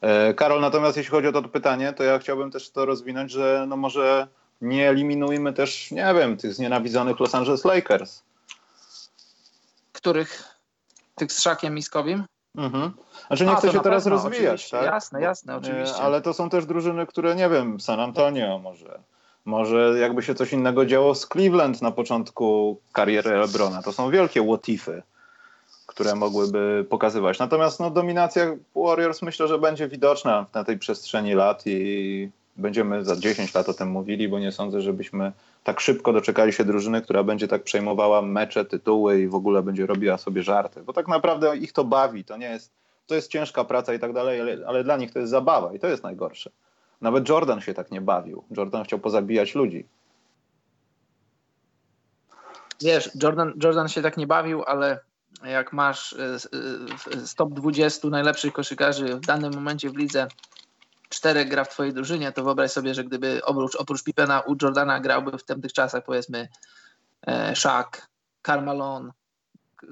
E, 0.00 0.34
Karol, 0.34 0.60
natomiast 0.60 0.96
jeśli 0.96 1.10
chodzi 1.10 1.28
o 1.28 1.32
to 1.32 1.42
pytanie, 1.42 1.92
to 1.92 2.04
ja 2.04 2.18
chciałbym 2.18 2.50
też 2.50 2.70
to 2.70 2.86
rozwinąć, 2.86 3.30
że 3.30 3.64
no 3.68 3.76
może 3.76 4.26
nie 4.60 4.88
eliminujmy 4.88 5.52
też, 5.52 5.90
nie 5.90 6.14
wiem, 6.14 6.36
tych 6.36 6.54
znienawidzonych 6.54 7.20
Los 7.20 7.34
Angeles 7.34 7.64
Lakers. 7.64 8.22
Których? 9.92 10.53
Tych 11.14 11.32
z 11.32 11.40
Szakiem 11.40 11.78
i 11.78 11.82
z 11.82 11.90
Kowim? 11.90 12.24
Mhm. 12.56 12.90
Znaczy 13.26 13.44
nie 13.44 13.50
A, 13.50 13.56
chcę 13.56 13.72
się 13.72 13.80
teraz 13.80 14.04
pewno, 14.04 14.22
rozwijać, 14.22 14.70
tak? 14.70 14.84
Jasne, 14.84 15.20
jasne, 15.20 15.56
oczywiście. 15.56 15.96
Ale 15.96 16.22
to 16.22 16.34
są 16.34 16.50
też 16.50 16.66
drużyny, 16.66 17.06
które, 17.06 17.34
nie 17.34 17.48
wiem, 17.48 17.80
San 17.80 18.00
Antonio 18.00 18.58
może, 18.58 18.98
może 19.44 19.98
jakby 20.00 20.22
się 20.22 20.34
coś 20.34 20.52
innego 20.52 20.86
działo 20.86 21.14
z 21.14 21.28
Cleveland 21.28 21.82
na 21.82 21.90
początku 21.90 22.78
kariery 22.92 23.30
LeBrona. 23.30 23.82
To 23.82 23.92
są 23.92 24.10
wielkie 24.10 24.42
łotify, 24.42 25.02
które 25.86 26.14
mogłyby 26.14 26.86
pokazywać. 26.90 27.38
Natomiast 27.38 27.80
no, 27.80 27.90
dominacja 27.90 28.56
Warriors 28.76 29.22
myślę, 29.22 29.48
że 29.48 29.58
będzie 29.58 29.88
widoczna 29.88 30.46
na 30.54 30.64
tej 30.64 30.78
przestrzeni 30.78 31.34
lat 31.34 31.62
i 31.66 32.30
będziemy 32.56 33.04
za 33.04 33.16
10 33.16 33.54
lat 33.54 33.68
o 33.68 33.74
tym 33.74 33.90
mówili, 33.90 34.28
bo 34.28 34.38
nie 34.38 34.52
sądzę, 34.52 34.80
żebyśmy 34.80 35.32
tak 35.64 35.80
szybko 35.80 36.12
doczekali 36.12 36.52
się 36.52 36.64
drużyny, 36.64 37.02
która 37.02 37.22
będzie 37.22 37.48
tak 37.48 37.62
przejmowała 37.62 38.22
mecze, 38.22 38.64
tytuły 38.64 39.20
i 39.20 39.28
w 39.28 39.34
ogóle 39.34 39.62
będzie 39.62 39.86
robiła 39.86 40.18
sobie 40.18 40.42
żarty. 40.42 40.82
Bo 40.82 40.92
tak 40.92 41.08
naprawdę 41.08 41.56
ich 41.56 41.72
to 41.72 41.84
bawi, 41.84 42.24
to 42.24 42.36
nie 42.36 42.50
jest, 42.50 42.72
to 43.06 43.14
jest 43.14 43.30
ciężka 43.30 43.64
praca 43.64 43.94
i 43.94 43.98
tak 43.98 44.12
dalej, 44.12 44.40
ale, 44.40 44.58
ale 44.66 44.84
dla 44.84 44.96
nich 44.96 45.12
to 45.12 45.18
jest 45.18 45.30
zabawa 45.30 45.74
i 45.74 45.78
to 45.78 45.88
jest 45.88 46.02
najgorsze. 46.02 46.50
Nawet 47.00 47.28
Jordan 47.28 47.60
się 47.60 47.74
tak 47.74 47.90
nie 47.90 48.00
bawił. 48.00 48.44
Jordan 48.56 48.84
chciał 48.84 48.98
pozabijać 48.98 49.54
ludzi. 49.54 49.86
Wiesz, 52.82 53.10
Jordan, 53.22 53.52
Jordan 53.62 53.88
się 53.88 54.02
tak 54.02 54.16
nie 54.16 54.26
bawił, 54.26 54.62
ale 54.66 54.98
jak 55.44 55.72
masz 55.72 56.16
stop 57.24 57.52
y, 57.52 57.54
20 57.54 58.08
najlepszych 58.08 58.52
koszykarzy 58.52 59.16
w 59.16 59.20
danym 59.20 59.54
momencie 59.54 59.90
w 59.90 59.96
lidze, 59.96 60.28
czterech 61.14 61.48
gra 61.48 61.64
w 61.64 61.68
twojej 61.68 61.92
drużynie, 61.92 62.32
to 62.32 62.44
wyobraź 62.44 62.70
sobie, 62.70 62.94
że 62.94 63.04
gdyby 63.04 63.44
oprócz, 63.44 63.76
oprócz 63.76 64.02
Pippena 64.02 64.40
u 64.40 64.56
Jordana 64.62 65.00
grałby 65.00 65.38
w 65.38 65.44
tamtych 65.44 65.72
czasach 65.72 66.04
powiedzmy 66.04 66.48
e, 67.26 67.56
Shaq, 67.56 68.08
Karl 68.42 68.64
Malone, 68.64 69.10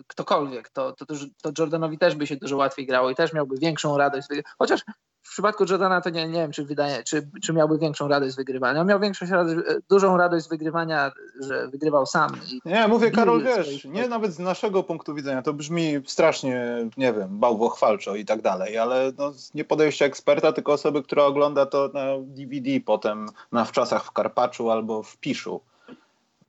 ktokolwiek, 0.07 0.69
to, 0.69 0.93
to, 0.93 1.07
to 1.43 1.53
Jordanowi 1.59 1.99
też 1.99 2.15
by 2.15 2.27
się 2.27 2.37
dużo 2.37 2.57
łatwiej 2.57 2.87
grało 2.87 3.11
i 3.11 3.15
też 3.15 3.33
miałby 3.33 3.59
większą 3.59 3.99
radość. 3.99 4.29
Chociaż 4.59 4.81
w 5.23 5.31
przypadku 5.33 5.65
Jordana 5.71 6.01
to 6.01 6.11
nie, 6.11 6.29
nie 6.29 6.39
wiem, 6.39 6.53
czy, 6.53 6.65
wydaje, 6.65 7.03
czy, 7.03 7.29
czy 7.43 7.53
miałby 7.53 7.79
większą 7.79 8.09
radość 8.09 8.33
z 8.33 8.37
wygrywania. 8.37 8.81
On 8.81 8.87
miał 8.87 9.01
większość 9.01 9.33
radość, 9.33 9.57
dużą 9.89 10.17
radość 10.17 10.45
z 10.45 10.49
wygrywania, 10.49 11.13
że 11.41 11.69
wygrywał 11.69 12.07
sam. 12.07 12.31
nie, 12.65 12.89
mówię 12.89 13.11
Karol, 13.11 13.43
wiesz, 13.43 13.85
nie 13.85 14.09
nawet 14.09 14.33
z 14.33 14.39
naszego 14.39 14.83
punktu 14.83 15.15
widzenia, 15.15 15.43
to 15.43 15.53
brzmi 15.53 15.95
strasznie, 16.07 16.89
nie 16.97 17.13
wiem, 17.13 17.39
bałwochwalczo 17.39 18.15
i 18.15 18.25
tak 18.25 18.43
dalej, 18.43 18.79
ale 18.79 19.13
no, 19.19 19.33
nie 19.55 19.65
podejście 19.65 20.05
eksperta, 20.05 20.53
tylko 20.53 20.73
osoby, 20.73 21.03
która 21.03 21.25
ogląda 21.25 21.67
to 21.67 21.91
na 21.95 22.07
DVD 22.21 22.71
potem 22.85 23.29
na 23.53 23.65
wczasach 23.65 24.05
w 24.05 24.13
Karpaczu 24.13 24.71
albo 24.71 25.03
w 25.03 25.17
Piszu. 25.17 25.61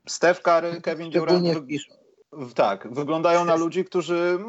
Steph 0.07 0.41
Curry, 0.41 0.81
Kevin 0.81 1.11
Durant 1.11 1.45
tak, 2.55 2.93
wyglądają 2.93 3.45
na 3.45 3.55
ludzi, 3.55 3.85
którzy 3.85 4.39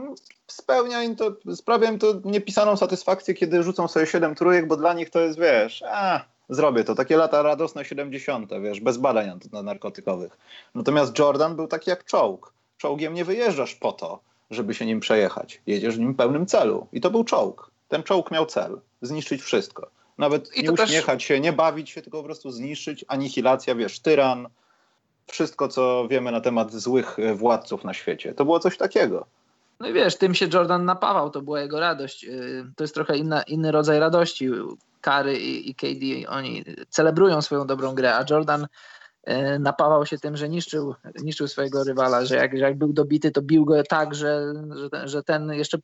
spełnia 0.47 1.03
im 1.03 1.17
to, 1.17 1.33
sprawia 1.55 1.91
im 1.91 1.99
to 1.99 2.15
niepisaną 2.25 2.77
satysfakcję, 2.77 3.35
kiedy 3.35 3.63
rzucą 3.63 3.89
sobie 3.89 4.07
7 4.07 4.35
trójek, 4.35 4.69
bo 4.69 4.77
dla 4.77 4.95
nich 4.95 5.11
to 5.11 5.21
jest, 5.21 5.39
wiesz, 5.39 5.85
a, 5.87 6.25
zrobię 6.49 6.85
to, 6.85 6.95
takie 6.95 7.17
lata 7.17 7.43
radosne 7.43 7.85
70., 7.85 8.51
wiesz, 8.63 8.81
bez 8.81 8.97
badań 8.97 9.39
narkotykowych. 9.53 10.39
Natomiast 10.75 11.19
Jordan 11.19 11.57
był 11.57 11.67
taki 11.67 11.91
jak 11.91 12.05
czołg. 12.05 12.53
Czołgiem 12.77 13.15
nie 13.15 13.25
wyjeżdżasz 13.25 13.75
po 13.75 13.93
to, 13.93 14.21
żeby 14.51 14.75
się 14.75 14.87
nim 14.87 15.01
przejechać. 15.01 15.63
Jedziesz 15.67 15.97
nim 15.97 16.15
pełnym 16.15 16.47
celu. 16.47 16.87
I 16.93 17.01
to 17.01 17.11
był 17.11 17.25
czołg. 17.25 17.71
Ten 17.89 18.03
czołg 18.03 18.31
miał 18.31 18.47
cel. 18.47 18.81
Zniszczyć 19.03 19.43
wszystko. 19.43 19.91
Nawet 20.19 20.57
nie 20.57 20.73
uśmiechać 20.73 21.19
też... 21.19 21.25
się, 21.25 21.41
nie 21.41 21.53
bawić 21.53 21.91
się, 21.91 22.03
tylko 22.03 22.19
po 22.19 22.25
prostu 22.25 22.51
zniszczyć. 22.51 23.05
Anihilacja, 23.09 23.75
wiesz, 23.75 24.01
tyran, 24.01 24.49
wszystko, 25.27 25.69
co 25.69 26.09
wiemy 26.11 26.33
na 26.33 26.41
temat 26.41 26.73
złych 26.73 27.17
władców 27.35 27.85
na 27.85 27.95
świecie. 27.95 28.35
To 28.35 28.45
było 28.45 28.61
coś 28.61 28.77
takiego. 28.77 29.27
No 29.81 29.89
i 29.89 29.93
wiesz, 29.93 30.17
tym 30.17 30.35
się 30.35 30.49
Jordan 30.53 30.85
napawał, 30.85 31.31
to 31.31 31.43
była 31.43 31.61
jego 31.61 31.81
radość. 31.81 32.25
Y, 32.25 32.65
to 32.77 32.85
jest 32.85 32.95
trochę 32.95 33.17
inna, 33.17 33.43
inny 33.43 33.73
rodzaj 33.73 33.99
radości. 33.99 34.51
Kary 35.01 35.39
i, 35.39 35.71
i 35.71 35.75
KD, 35.75 36.29
oni 36.29 36.65
celebrują 36.89 37.43
swoją 37.43 37.67
dobrą 37.67 37.95
grę, 37.95 38.17
a 38.17 38.25
Jordan 38.31 38.67
y, 39.29 39.59
napawał 39.59 40.07
się 40.07 40.19
tym, 40.19 40.37
że 40.37 40.49
niszczył, 40.49 40.95
niszczył 41.23 41.49
swojego 41.49 41.85
rywala, 41.85 42.25
że 42.25 42.37
jak, 42.37 42.59
że 42.59 42.65
jak 42.65 42.79
był 42.79 42.93
dobity, 42.93 43.31
to 43.31 43.43
bił 43.43 43.65
go 43.65 43.83
tak, 43.83 44.15
że, 44.15 44.55
że, 44.77 44.91
ten, 44.91 45.09
że 45.09 45.23
ten 45.23 45.53
jeszcze 45.53 45.79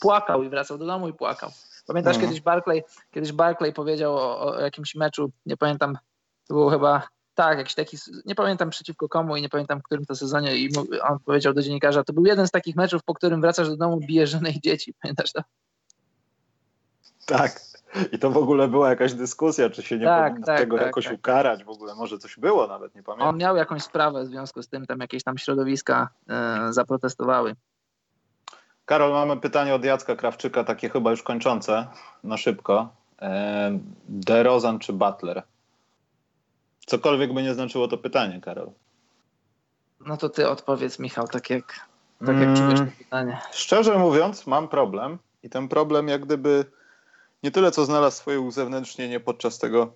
płakał 0.00 0.42
i 0.42 0.48
wracał 0.48 0.78
do 0.78 0.86
domu 0.86 1.08
i 1.08 1.12
płakał. 1.12 1.50
Pamiętasz 1.86 2.14
mhm. 2.14 2.30
kiedyś 2.30 2.44
Barclay, 2.44 2.82
kiedyś 3.10 3.32
Barclay 3.32 3.72
powiedział 3.72 4.16
o, 4.16 4.40
o 4.40 4.60
jakimś 4.60 4.94
meczu, 4.94 5.30
nie 5.46 5.56
pamiętam, 5.56 5.98
to 6.48 6.54
było 6.54 6.70
chyba 6.70 7.08
tak, 7.42 7.58
jakiś 7.58 7.74
taki, 7.74 7.96
nie 8.24 8.34
pamiętam 8.34 8.70
przeciwko 8.70 9.08
komu 9.08 9.36
i 9.36 9.42
nie 9.42 9.48
pamiętam 9.48 9.80
w 9.80 9.82
którym 9.82 10.06
to 10.06 10.16
sezonie 10.16 10.56
i 10.56 10.70
on 11.02 11.18
powiedział 11.18 11.52
do 11.52 11.62
dziennikarza, 11.62 12.04
to 12.04 12.12
był 12.12 12.26
jeden 12.26 12.46
z 12.46 12.50
takich 12.50 12.76
meczów, 12.76 13.02
po 13.04 13.14
którym 13.14 13.40
wracasz 13.40 13.68
do 13.68 13.76
domu, 13.76 14.00
bijesz 14.00 14.30
żonę 14.30 14.50
i 14.50 14.60
dzieci, 14.60 14.94
pamiętasz 15.02 15.32
to? 15.32 15.42
Tak. 17.26 17.60
I 18.12 18.18
to 18.18 18.30
w 18.30 18.36
ogóle 18.36 18.68
była 18.68 18.90
jakaś 18.90 19.14
dyskusja, 19.14 19.70
czy 19.70 19.82
się 19.82 19.98
nie 19.98 20.04
tak, 20.04 20.32
powinno 20.32 20.46
tak, 20.46 20.58
tego 20.58 20.76
tak, 20.76 20.86
jakoś 20.86 21.04
tak. 21.04 21.14
ukarać, 21.14 21.64
w 21.64 21.68
ogóle 21.68 21.94
może 21.94 22.18
coś 22.18 22.38
było 22.38 22.66
nawet, 22.66 22.94
nie 22.94 23.02
pamiętam. 23.02 23.28
On 23.28 23.36
miał 23.36 23.56
jakąś 23.56 23.82
sprawę 23.82 24.24
w 24.24 24.26
związku 24.26 24.62
z 24.62 24.68
tym, 24.68 24.86
tam 24.86 25.00
jakieś 25.00 25.22
tam 25.22 25.38
środowiska 25.38 26.08
e, 26.28 26.72
zaprotestowały. 26.72 27.54
Karol, 28.84 29.12
mamy 29.12 29.40
pytanie 29.40 29.74
od 29.74 29.84
Jacka 29.84 30.16
Krawczyka, 30.16 30.64
takie 30.64 30.88
chyba 30.88 31.10
już 31.10 31.22
kończące, 31.22 31.86
na 32.24 32.36
szybko. 32.36 32.88
E, 33.22 33.78
DeRozan 34.08 34.78
czy 34.78 34.92
Butler? 34.92 35.42
Cokolwiek 36.86 37.32
by 37.32 37.42
nie 37.42 37.54
znaczyło 37.54 37.88
to 37.88 37.98
pytanie, 37.98 38.40
Karol. 38.40 38.70
No 40.06 40.16
to 40.16 40.28
ty 40.28 40.48
odpowiedz, 40.48 40.98
Michał, 40.98 41.28
tak 41.28 41.50
jak, 41.50 41.86
tak 42.26 42.36
jak 42.36 42.56
czujesz 42.56 42.80
to 42.80 42.86
pytanie. 42.98 43.40
Szczerze 43.52 43.98
mówiąc, 43.98 44.46
mam 44.46 44.68
problem 44.68 45.18
i 45.42 45.50
ten 45.50 45.68
problem 45.68 46.08
jak 46.08 46.24
gdyby 46.24 46.64
nie 47.42 47.50
tyle 47.50 47.70
co 47.70 47.84
znalazł 47.84 48.16
swoje 48.16 48.40
uzewnętrznienie 48.40 49.20
podczas 49.20 49.58
tego, 49.58 49.92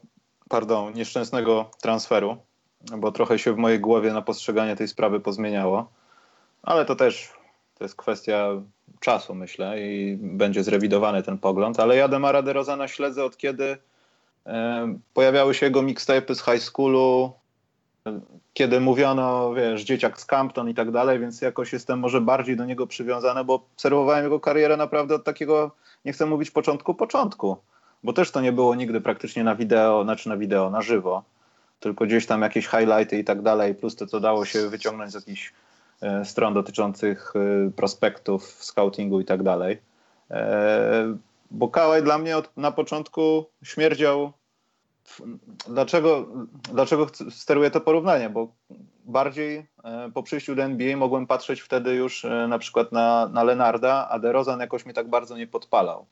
pardon, 0.48 0.92
nieszczęsnego 0.94 1.70
transferu, 1.82 2.36
bo 2.98 3.12
trochę 3.12 3.38
się 3.38 3.52
w 3.52 3.56
mojej 3.56 3.80
głowie 3.80 4.12
na 4.12 4.22
postrzeganie 4.22 4.76
tej 4.76 4.88
sprawy 4.88 5.20
pozmieniało, 5.20 5.92
ale 6.62 6.84
to 6.84 6.96
też 6.96 7.32
to 7.78 7.84
jest 7.84 7.96
kwestia 7.96 8.48
czasu, 9.00 9.34
myślę, 9.34 9.80
i 9.80 10.16
będzie 10.16 10.64
zrewidowany 10.64 11.22
ten 11.22 11.38
pogląd, 11.38 11.80
ale 11.80 11.96
ja 11.96 12.08
Demara 12.08 12.42
DeRozana 12.42 12.88
śledzę 12.88 13.24
od 13.24 13.36
kiedy 13.36 13.78
Pojawiały 15.14 15.54
się 15.54 15.66
jego 15.66 15.82
mixtape 15.82 16.34
z 16.34 16.44
high 16.44 16.62
schoolu, 16.62 17.32
kiedy 18.54 18.80
mówiono, 18.80 19.54
wiesz, 19.54 19.84
dzieciak 19.84 20.20
z 20.20 20.24
Campton 20.24 20.68
i 20.68 20.74
tak 20.74 20.90
dalej, 20.90 21.18
więc 21.18 21.42
jakoś 21.42 21.72
jestem 21.72 21.98
może 21.98 22.20
bardziej 22.20 22.56
do 22.56 22.64
niego 22.64 22.86
przywiązany, 22.86 23.44
bo 23.44 23.54
obserwowałem 23.54 24.24
jego 24.24 24.40
karierę 24.40 24.76
naprawdę 24.76 25.14
od 25.14 25.24
takiego, 25.24 25.70
nie 26.04 26.12
chcę 26.12 26.26
mówić 26.26 26.50
początku, 26.50 26.94
początku, 26.94 27.56
bo 28.02 28.12
też 28.12 28.30
to 28.30 28.40
nie 28.40 28.52
było 28.52 28.74
nigdy 28.74 29.00
praktycznie 29.00 29.44
na 29.44 29.54
wideo, 29.54 30.04
znaczy 30.04 30.28
na 30.28 30.36
wideo, 30.36 30.70
na 30.70 30.82
żywo, 30.82 31.22
tylko 31.80 32.04
gdzieś 32.06 32.26
tam 32.26 32.42
jakieś 32.42 32.66
highlighty 32.66 33.18
i 33.18 33.24
tak 33.24 33.42
dalej, 33.42 33.74
plus 33.74 33.96
to, 33.96 34.06
co 34.06 34.20
dało 34.20 34.44
się 34.44 34.68
wyciągnąć 34.68 35.12
z 35.12 35.14
jakichś 35.14 35.52
e, 36.00 36.24
stron 36.24 36.54
dotyczących 36.54 37.32
e, 37.36 37.70
prospektów, 37.70 38.44
scoutingu 38.44 39.20
i 39.20 39.24
tak 39.24 39.42
dalej. 39.42 39.78
Bo 41.50 41.68
Kałaj 41.68 42.02
dla 42.02 42.18
mnie 42.18 42.36
od, 42.36 42.56
na 42.56 42.72
początku 42.72 43.46
śmierdział. 43.62 44.32
Dlaczego, 45.68 46.28
dlaczego 46.72 47.06
steruję 47.30 47.70
to 47.70 47.80
porównanie? 47.80 48.30
Bo 48.30 48.48
bardziej 49.04 49.66
e, 49.84 50.10
po 50.14 50.22
przyjściu 50.22 50.54
do 50.54 50.62
NBA 50.62 50.96
mogłem 50.96 51.26
patrzeć 51.26 51.60
wtedy 51.60 51.94
już 51.94 52.24
e, 52.24 52.48
na 52.48 52.58
przykład 52.58 52.92
na, 52.92 53.28
na 53.28 53.44
Lenarda, 53.44 54.08
a 54.10 54.18
DeRozan 54.18 54.60
jakoś 54.60 54.86
mi 54.86 54.94
tak 54.94 55.10
bardzo 55.10 55.36
nie 55.36 55.46
podpalał. 55.46 56.06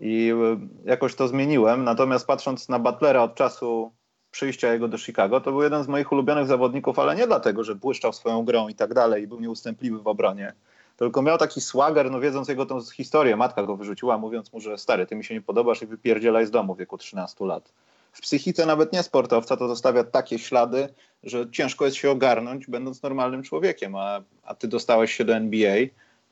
I 0.00 0.32
e, 0.32 0.68
jakoś 0.84 1.14
to 1.14 1.28
zmieniłem. 1.28 1.84
Natomiast 1.84 2.26
patrząc 2.26 2.68
na 2.68 2.78
Butlera 2.78 3.22
od 3.22 3.34
czasu 3.34 3.92
przyjścia 4.30 4.72
jego 4.72 4.88
do 4.88 4.98
Chicago, 4.98 5.40
to 5.40 5.50
był 5.50 5.62
jeden 5.62 5.84
z 5.84 5.88
moich 5.88 6.12
ulubionych 6.12 6.46
zawodników, 6.46 6.98
ale 6.98 7.16
nie 7.16 7.26
dlatego, 7.26 7.64
że 7.64 7.74
błyszczał 7.74 8.12
swoją 8.12 8.44
grą 8.44 8.68
i 8.68 8.74
tak 8.74 8.94
dalej 8.94 9.22
i 9.22 9.26
był 9.26 9.40
nieustępliwy 9.40 9.98
w 9.98 10.06
obronie 10.06 10.52
tylko 10.98 11.22
miał 11.22 11.38
taki 11.38 11.60
swagger, 11.60 12.10
no 12.10 12.20
wiedząc 12.20 12.48
jego 12.48 12.66
tą 12.66 12.80
historię, 12.82 13.36
matka 13.36 13.62
go 13.62 13.76
wyrzuciła, 13.76 14.18
mówiąc 14.18 14.52
mu, 14.52 14.60
że 14.60 14.78
stary, 14.78 15.06
ty 15.06 15.16
mi 15.16 15.24
się 15.24 15.34
nie 15.34 15.40
podobasz 15.40 15.82
i 15.82 15.86
wypierdzielaj 15.86 16.46
z 16.46 16.50
domu 16.50 16.74
w 16.74 16.78
wieku 16.78 16.98
13 16.98 17.44
lat. 17.44 17.72
W 18.12 18.20
psychice 18.20 18.66
nawet 18.66 18.92
nie 18.92 19.02
sportowca 19.02 19.56
to 19.56 19.68
zostawia 19.68 20.04
takie 20.04 20.38
ślady, 20.38 20.88
że 21.22 21.50
ciężko 21.50 21.84
jest 21.84 21.96
się 21.96 22.10
ogarnąć, 22.10 22.66
będąc 22.66 23.02
normalnym 23.02 23.42
człowiekiem, 23.42 23.96
a, 23.96 24.20
a 24.44 24.54
ty 24.54 24.68
dostałeś 24.68 25.14
się 25.14 25.24
do 25.24 25.34
NBA. 25.34 25.76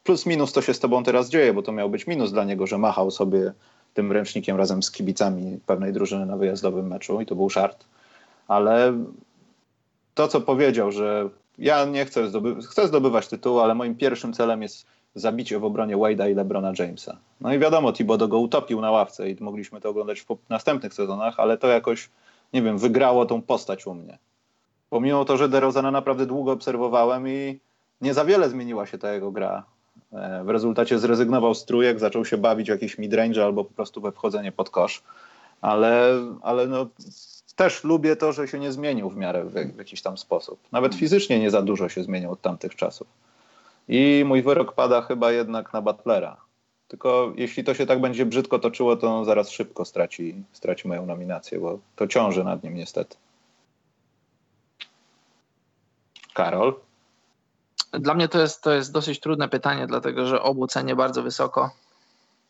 Plus 0.04 0.26
minus 0.26 0.52
to 0.52 0.62
się 0.62 0.74
z 0.74 0.78
tobą 0.78 1.04
teraz 1.04 1.28
dzieje, 1.28 1.54
bo 1.54 1.62
to 1.62 1.72
miał 1.72 1.90
być 1.90 2.06
minus 2.06 2.32
dla 2.32 2.44
niego, 2.44 2.66
że 2.66 2.78
machał 2.78 3.10
sobie 3.10 3.52
tym 3.94 4.12
ręcznikiem 4.12 4.56
razem 4.56 4.82
z 4.82 4.90
kibicami 4.90 5.58
pewnej 5.66 5.92
drużyny 5.92 6.26
na 6.26 6.36
wyjazdowym 6.36 6.86
meczu 6.86 7.20
i 7.20 7.26
to 7.26 7.34
był 7.34 7.50
żart. 7.50 7.84
Ale 8.48 8.92
to, 10.14 10.28
co 10.28 10.40
powiedział, 10.40 10.92
że 10.92 11.28
ja 11.58 11.84
nie 11.84 12.04
chcę, 12.04 12.28
zdoby 12.28 12.62
chcę 12.62 12.88
zdobywać 12.88 13.28
tytułu, 13.28 13.60
ale 13.60 13.74
moim 13.74 13.94
pierwszym 13.94 14.32
celem 14.32 14.62
jest 14.62 14.86
zabicie 15.14 15.58
w 15.58 15.64
obronie 15.64 15.96
Wade'a 15.96 16.30
i 16.30 16.34
LeBrona 16.34 16.72
Jamesa. 16.78 17.16
No 17.40 17.54
i 17.54 17.58
wiadomo, 17.58 17.92
Thibodeau 17.92 18.28
go 18.28 18.38
utopił 18.38 18.80
na 18.80 18.90
ławce 18.90 19.30
i 19.30 19.36
mogliśmy 19.40 19.80
to 19.80 19.88
oglądać 19.88 20.20
w 20.20 20.26
następnych 20.48 20.94
sezonach, 20.94 21.40
ale 21.40 21.58
to 21.58 21.68
jakoś, 21.68 22.10
nie 22.52 22.62
wiem, 22.62 22.78
wygrało 22.78 23.26
tą 23.26 23.42
postać 23.42 23.86
u 23.86 23.94
mnie. 23.94 24.18
Pomimo 24.90 25.24
to, 25.24 25.36
że 25.36 25.48
DeRozana 25.48 25.90
naprawdę 25.90 26.26
długo 26.26 26.52
obserwowałem 26.52 27.28
i 27.28 27.58
nie 28.00 28.14
za 28.14 28.24
wiele 28.24 28.50
zmieniła 28.50 28.86
się 28.86 28.98
ta 28.98 29.12
jego 29.12 29.30
gra. 29.30 29.64
E, 30.12 30.44
w 30.44 30.48
rezultacie 30.48 30.98
zrezygnował 30.98 31.54
z 31.54 31.64
trójek, 31.64 32.00
zaczął 32.00 32.24
się 32.24 32.36
bawić 32.36 32.66
w 32.66 32.70
jakieś 32.70 32.98
midrange 32.98 33.44
albo 33.44 33.64
po 33.64 33.74
prostu 33.74 34.00
we 34.00 34.12
wchodzenie 34.12 34.52
pod 34.52 34.70
kosz. 34.70 35.02
Ale, 35.60 36.22
ale 36.42 36.66
no, 36.66 36.86
też 37.56 37.84
lubię 37.84 38.16
to, 38.16 38.32
że 38.32 38.48
się 38.48 38.58
nie 38.58 38.72
zmienił 38.72 39.10
w 39.10 39.16
miarę 39.16 39.44
w, 39.44 39.52
w 39.52 39.78
jakiś 39.78 40.02
tam 40.02 40.18
sposób. 40.18 40.58
Nawet 40.72 40.94
fizycznie 40.94 41.40
nie 41.40 41.50
za 41.50 41.62
dużo 41.62 41.88
się 41.88 42.04
zmienił 42.04 42.32
od 42.32 42.40
tamtych 42.40 42.74
czasów. 42.74 43.06
I 43.88 44.24
mój 44.26 44.42
wyrok 44.42 44.72
pada 44.72 45.02
chyba 45.02 45.32
jednak 45.32 45.72
na 45.72 45.82
Butlera. 45.82 46.36
Tylko 46.88 47.32
jeśli 47.36 47.64
to 47.64 47.74
się 47.74 47.86
tak 47.86 48.00
będzie 48.00 48.26
brzydko 48.26 48.58
toczyło, 48.58 48.96
to 48.96 49.16
on 49.16 49.24
zaraz 49.24 49.50
szybko 49.50 49.84
straci, 49.84 50.44
straci 50.52 50.88
moją 50.88 51.06
nominację, 51.06 51.60
bo 51.60 51.78
to 51.96 52.06
ciąży 52.06 52.44
nad 52.44 52.62
nim 52.62 52.74
niestety. 52.74 53.16
Karol? 56.34 56.74
Dla 57.92 58.14
mnie 58.14 58.28
to 58.28 58.40
jest, 58.40 58.62
to 58.62 58.72
jest 58.72 58.92
dosyć 58.92 59.20
trudne 59.20 59.48
pytanie, 59.48 59.86
dlatego 59.86 60.26
że 60.26 60.42
obu 60.42 60.66
cenię 60.66 60.96
bardzo 60.96 61.22
wysoko. 61.22 61.70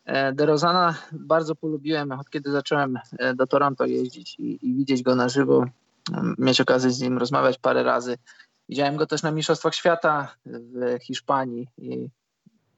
E, 0.07 0.33
DeRozana 0.33 0.95
bardzo 1.11 1.55
polubiłem, 1.55 2.11
od 2.11 2.29
kiedy 2.29 2.51
zacząłem 2.51 2.99
e, 3.19 3.33
do 3.33 3.47
Toronto 3.47 3.85
jeździć 3.85 4.39
i, 4.39 4.67
i, 4.67 4.73
widzieć 4.73 5.03
go 5.03 5.15
na 5.15 5.29
żywo, 5.29 5.65
mieć 6.37 6.61
okazję 6.61 6.91
z 6.91 7.01
nim 7.01 7.17
rozmawiać 7.17 7.57
parę 7.57 7.83
razy. 7.83 8.17
Widziałem 8.69 8.97
go 8.97 9.05
też 9.05 9.23
na 9.23 9.31
Mistrzostwach 9.31 9.75
Świata 9.75 10.35
w 10.45 10.97
Hiszpanii 11.03 11.67
i 11.77 12.09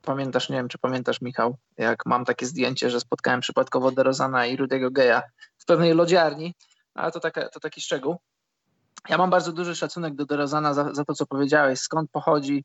pamiętasz, 0.01 0.49
nie 0.49 0.55
wiem 0.55 0.67
czy 0.67 0.77
pamiętasz 0.77 1.21
Michał, 1.21 1.57
jak 1.77 2.05
mam 2.05 2.25
takie 2.25 2.45
zdjęcie, 2.45 2.89
że 2.89 2.99
spotkałem 2.99 3.41
przypadkowo 3.41 3.91
DeRozana 3.91 4.45
i 4.45 4.57
Rudiego 4.57 4.91
Geja 4.91 5.21
w 5.57 5.65
pewnej 5.65 5.93
lodziarni, 5.93 6.55
ale 6.93 7.11
to, 7.11 7.19
taka, 7.19 7.49
to 7.49 7.59
taki 7.59 7.81
szczegół. 7.81 8.17
Ja 9.09 9.17
mam 9.17 9.29
bardzo 9.29 9.51
duży 9.51 9.75
szacunek 9.75 10.15
do 10.15 10.25
DeRozana 10.25 10.73
za, 10.73 10.93
za 10.93 11.05
to, 11.05 11.13
co 11.13 11.25
powiedziałeś, 11.25 11.79
skąd 11.79 12.11
pochodzi, 12.11 12.63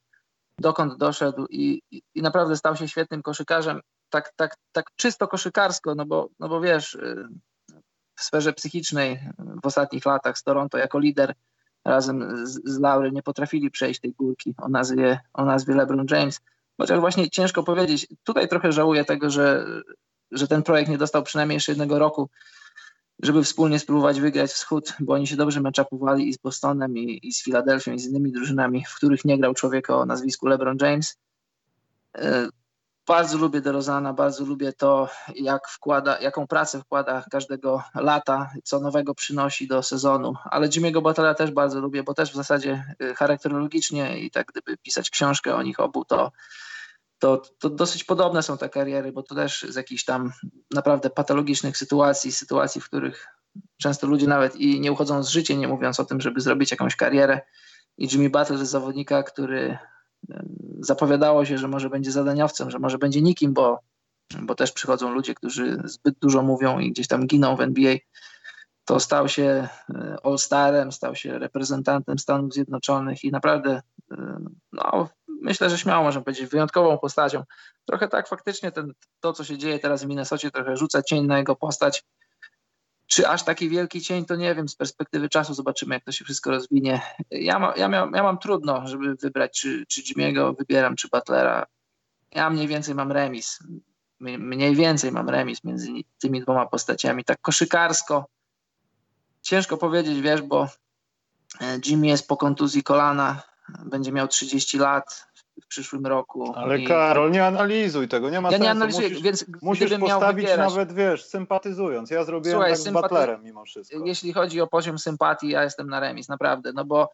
dokąd 0.58 0.98
doszedł 0.98 1.46
i, 1.50 1.82
i, 1.90 2.02
i 2.14 2.22
naprawdę 2.22 2.56
stał 2.56 2.76
się 2.76 2.88
świetnym 2.88 3.22
koszykarzem 3.22 3.80
tak, 4.14 4.32
tak, 4.36 4.56
tak 4.72 4.86
czysto 4.96 5.28
koszykarsko, 5.28 5.94
no 5.94 6.06
bo, 6.06 6.28
no 6.38 6.48
bo 6.48 6.60
wiesz, 6.60 6.94
y, 6.94 7.28
w 8.16 8.22
sferze 8.22 8.52
psychicznej 8.52 9.20
w 9.62 9.66
ostatnich 9.66 10.06
latach 10.06 10.38
z 10.38 10.42
Toronto 10.42 10.78
jako 10.78 10.98
lider 10.98 11.34
razem 11.84 12.46
z, 12.46 12.60
z 12.64 12.78
Laury 12.78 13.12
nie 13.12 13.22
potrafili 13.22 13.70
przejść 13.70 14.00
tej 14.00 14.12
górki 14.12 14.54
o 14.58 14.68
nazwie, 14.68 15.20
o 15.32 15.44
nazwie 15.44 15.74
LeBron 15.74 16.06
James. 16.10 16.40
Chociaż 16.76 17.00
właśnie 17.00 17.30
ciężko 17.30 17.62
powiedzieć, 17.62 18.06
tutaj 18.24 18.48
trochę 18.48 18.72
żałuję 18.72 19.04
tego, 19.04 19.30
że, 19.30 19.66
że 20.30 20.48
ten 20.48 20.62
projekt 20.62 20.90
nie 20.90 20.98
dostał 20.98 21.22
przynajmniej 21.22 21.56
jeszcze 21.56 21.72
jednego 21.72 21.98
roku, 21.98 22.30
żeby 23.22 23.44
wspólnie 23.44 23.78
spróbować 23.78 24.20
wygrać 24.20 24.50
wschód, 24.50 24.94
bo 25.00 25.12
oni 25.14 25.26
się 25.26 25.36
dobrze 25.36 25.60
meczapowali 25.60 26.28
i 26.28 26.32
z 26.32 26.38
Bostonem, 26.38 26.98
i, 26.98 27.28
i 27.28 27.32
z 27.32 27.44
Filadelfią, 27.44 27.92
i 27.92 27.98
z 27.98 28.06
innymi 28.06 28.32
drużynami, 28.32 28.84
w 28.88 28.94
których 28.94 29.24
nie 29.24 29.38
grał 29.38 29.54
człowiek 29.54 29.90
o 29.90 30.06
nazwisku 30.06 30.46
LeBron 30.46 30.76
James. 30.80 31.18
Bardzo 33.06 33.38
lubię 33.38 33.60
DeRozana, 33.60 34.12
bardzo 34.12 34.44
lubię 34.44 34.72
to, 34.72 35.08
jak 35.34 35.68
wkłada, 35.68 36.20
jaką 36.20 36.46
pracę 36.46 36.80
wkłada 36.80 37.24
każdego 37.30 37.82
lata, 37.94 38.50
co 38.64 38.80
nowego 38.80 39.14
przynosi 39.14 39.68
do 39.68 39.82
sezonu. 39.82 40.34
Ale 40.44 40.68
Jimmy'ego 40.68 41.02
Butlera 41.02 41.34
też 41.34 41.50
bardzo 41.50 41.80
lubię, 41.80 42.02
bo 42.02 42.14
też 42.14 42.30
w 42.30 42.34
zasadzie 42.34 42.84
y, 43.02 43.14
charakterologicznie 43.14 44.18
i 44.18 44.30
tak 44.30 44.46
gdyby 44.46 44.76
pisać 44.76 45.10
książkę 45.10 45.54
o 45.54 45.62
nich 45.62 45.80
obu, 45.80 46.04
to, 46.04 46.32
to, 47.18 47.42
to 47.58 47.70
dosyć 47.70 48.04
podobne 48.04 48.42
są 48.42 48.58
te 48.58 48.68
kariery, 48.68 49.12
bo 49.12 49.22
to 49.22 49.34
też 49.34 49.66
z 49.68 49.74
jakichś 49.74 50.04
tam 50.04 50.32
naprawdę 50.70 51.10
patologicznych 51.10 51.76
sytuacji, 51.76 52.32
sytuacji, 52.32 52.80
w 52.80 52.84
których 52.84 53.26
często 53.82 54.06
ludzie 54.06 54.26
nawet 54.26 54.56
i 54.56 54.80
nie 54.80 54.92
uchodzą 54.92 55.22
z 55.22 55.28
życia, 55.28 55.54
nie 55.54 55.68
mówiąc 55.68 56.00
o 56.00 56.04
tym, 56.04 56.20
żeby 56.20 56.40
zrobić 56.40 56.70
jakąś 56.70 56.96
karierę. 56.96 57.40
I 57.98 58.08
Jimmy 58.12 58.30
Butler 58.30 58.58
jest 58.58 58.70
zawodnika, 58.70 59.22
który 59.22 59.78
zapowiadało 60.80 61.44
się, 61.44 61.58
że 61.58 61.68
może 61.68 61.90
będzie 61.90 62.12
zadaniowcem, 62.12 62.70
że 62.70 62.78
może 62.78 62.98
będzie 62.98 63.22
nikim, 63.22 63.52
bo, 63.52 63.80
bo 64.42 64.54
też 64.54 64.72
przychodzą 64.72 65.12
ludzie, 65.12 65.34
którzy 65.34 65.82
zbyt 65.84 66.18
dużo 66.18 66.42
mówią 66.42 66.78
i 66.78 66.92
gdzieś 66.92 67.08
tam 67.08 67.26
giną 67.26 67.56
w 67.56 67.60
NBA. 67.60 67.96
To 68.84 69.00
stał 69.00 69.28
się 69.28 69.68
e, 69.94 70.16
All-Starem, 70.24 70.92
stał 70.92 71.14
się 71.14 71.38
reprezentantem 71.38 72.18
Stanów 72.18 72.52
Zjednoczonych 72.52 73.24
i 73.24 73.30
naprawdę, 73.30 73.82
e, 74.12 74.38
no, 74.72 75.08
myślę, 75.42 75.70
że 75.70 75.78
śmiało 75.78 76.04
można 76.04 76.20
powiedzieć, 76.20 76.46
wyjątkową 76.46 76.98
postacią. 76.98 77.42
Trochę 77.84 78.08
tak 78.08 78.28
faktycznie 78.28 78.72
ten, 78.72 78.92
to, 79.20 79.32
co 79.32 79.44
się 79.44 79.58
dzieje 79.58 79.78
teraz 79.78 80.04
w 80.04 80.06
Minnesocie, 80.06 80.50
trochę 80.50 80.76
rzuca 80.76 81.02
cień 81.02 81.26
na 81.26 81.38
jego 81.38 81.56
postać. 81.56 82.04
Czy 83.06 83.28
aż 83.28 83.42
taki 83.42 83.68
wielki 83.68 84.00
cień, 84.00 84.24
to 84.24 84.36
nie 84.36 84.54
wiem, 84.54 84.68
z 84.68 84.76
perspektywy 84.76 85.28
czasu 85.28 85.54
zobaczymy, 85.54 85.94
jak 85.94 86.04
to 86.04 86.12
się 86.12 86.24
wszystko 86.24 86.50
rozwinie. 86.50 87.00
Ja, 87.30 87.58
ma, 87.58 87.74
ja, 87.76 87.88
ja 88.14 88.22
mam 88.22 88.38
trudno, 88.38 88.86
żeby 88.86 89.14
wybrać, 89.14 89.60
czy, 89.60 89.84
czy 89.88 90.02
Jimmy'ego 90.02 90.56
wybieram, 90.58 90.96
czy 90.96 91.08
Butlera. 91.08 91.66
Ja 92.30 92.50
mniej 92.50 92.68
więcej 92.68 92.94
mam 92.94 93.12
remis. 93.12 93.58
Mniej 94.20 94.76
więcej 94.76 95.12
mam 95.12 95.28
remis 95.28 95.64
między 95.64 95.88
tymi 96.18 96.40
dwoma 96.40 96.66
postaciami. 96.66 97.24
Tak 97.24 97.40
koszykarsko 97.40 98.26
ciężko 99.44 99.76
powiedzieć, 99.76 100.20
wiesz, 100.20 100.42
bo 100.42 100.68
e, 101.60 101.78
Jimmy 101.86 102.06
jest 102.06 102.28
po 102.28 102.36
kontuzji 102.36 102.82
kolana, 102.82 103.42
będzie 103.84 104.12
miał 104.12 104.28
30 104.28 104.78
lat, 104.78 105.26
w 105.62 105.66
przyszłym 105.66 106.06
roku. 106.06 106.52
Ale 106.56 106.78
I... 106.78 106.86
Karol, 106.86 107.30
nie 107.30 107.46
analizuj 107.46 108.08
tego, 108.08 108.30
nie 108.30 108.40
ma 108.40 108.48
ja 108.48 108.52
sensu. 108.52 108.64
nie 108.64 108.70
analizuję, 108.70 109.08
musisz, 109.08 109.22
więc 109.22 109.44
musisz 109.62 109.98
postawić 109.98 110.48
nawet, 110.56 110.92
wiesz, 110.92 111.24
sympatyzując. 111.24 112.10
Ja 112.10 112.24
zrobiłem 112.24 112.56
Słuchaj, 112.56 112.72
tak 112.72 112.80
z 112.80 112.88
Butlerem 112.90 113.44
mimo 113.44 113.64
wszystko. 113.64 113.98
Jeśli 114.04 114.32
chodzi 114.32 114.60
o 114.60 114.66
poziom 114.66 114.98
sympatii, 114.98 115.48
ja 115.48 115.64
jestem 115.64 115.88
na 115.88 116.00
remis, 116.00 116.28
naprawdę, 116.28 116.72
no 116.72 116.84
bo, 116.84 117.08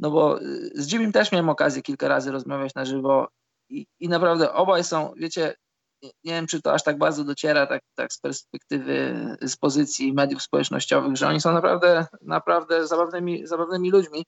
no 0.00 0.10
bo 0.10 0.42
y, 0.42 0.70
z 0.74 0.92
Jimmy 0.92 1.12
też 1.12 1.32
miałem 1.32 1.48
okazję 1.48 1.82
kilka 1.82 2.08
razy 2.08 2.32
rozmawiać 2.32 2.74
na 2.74 2.84
żywo 2.84 3.28
i, 3.68 3.86
i 4.00 4.08
naprawdę 4.08 4.52
obaj 4.52 4.84
są, 4.84 5.12
wiecie, 5.16 5.54
nie 6.02 6.32
wiem, 6.32 6.46
czy 6.46 6.62
to 6.62 6.72
aż 6.72 6.82
tak 6.82 6.98
bardzo 6.98 7.24
dociera 7.24 7.66
tak, 7.66 7.82
tak 7.94 8.12
z 8.12 8.18
perspektywy, 8.18 9.14
z 9.42 9.56
pozycji 9.56 10.12
mediów 10.12 10.42
społecznościowych, 10.42 11.16
że 11.16 11.28
oni 11.28 11.40
są 11.40 11.52
naprawdę, 11.52 12.06
naprawdę 12.22 12.86
zabawnymi, 12.86 13.46
zabawnymi 13.46 13.90
ludźmi 13.90 14.24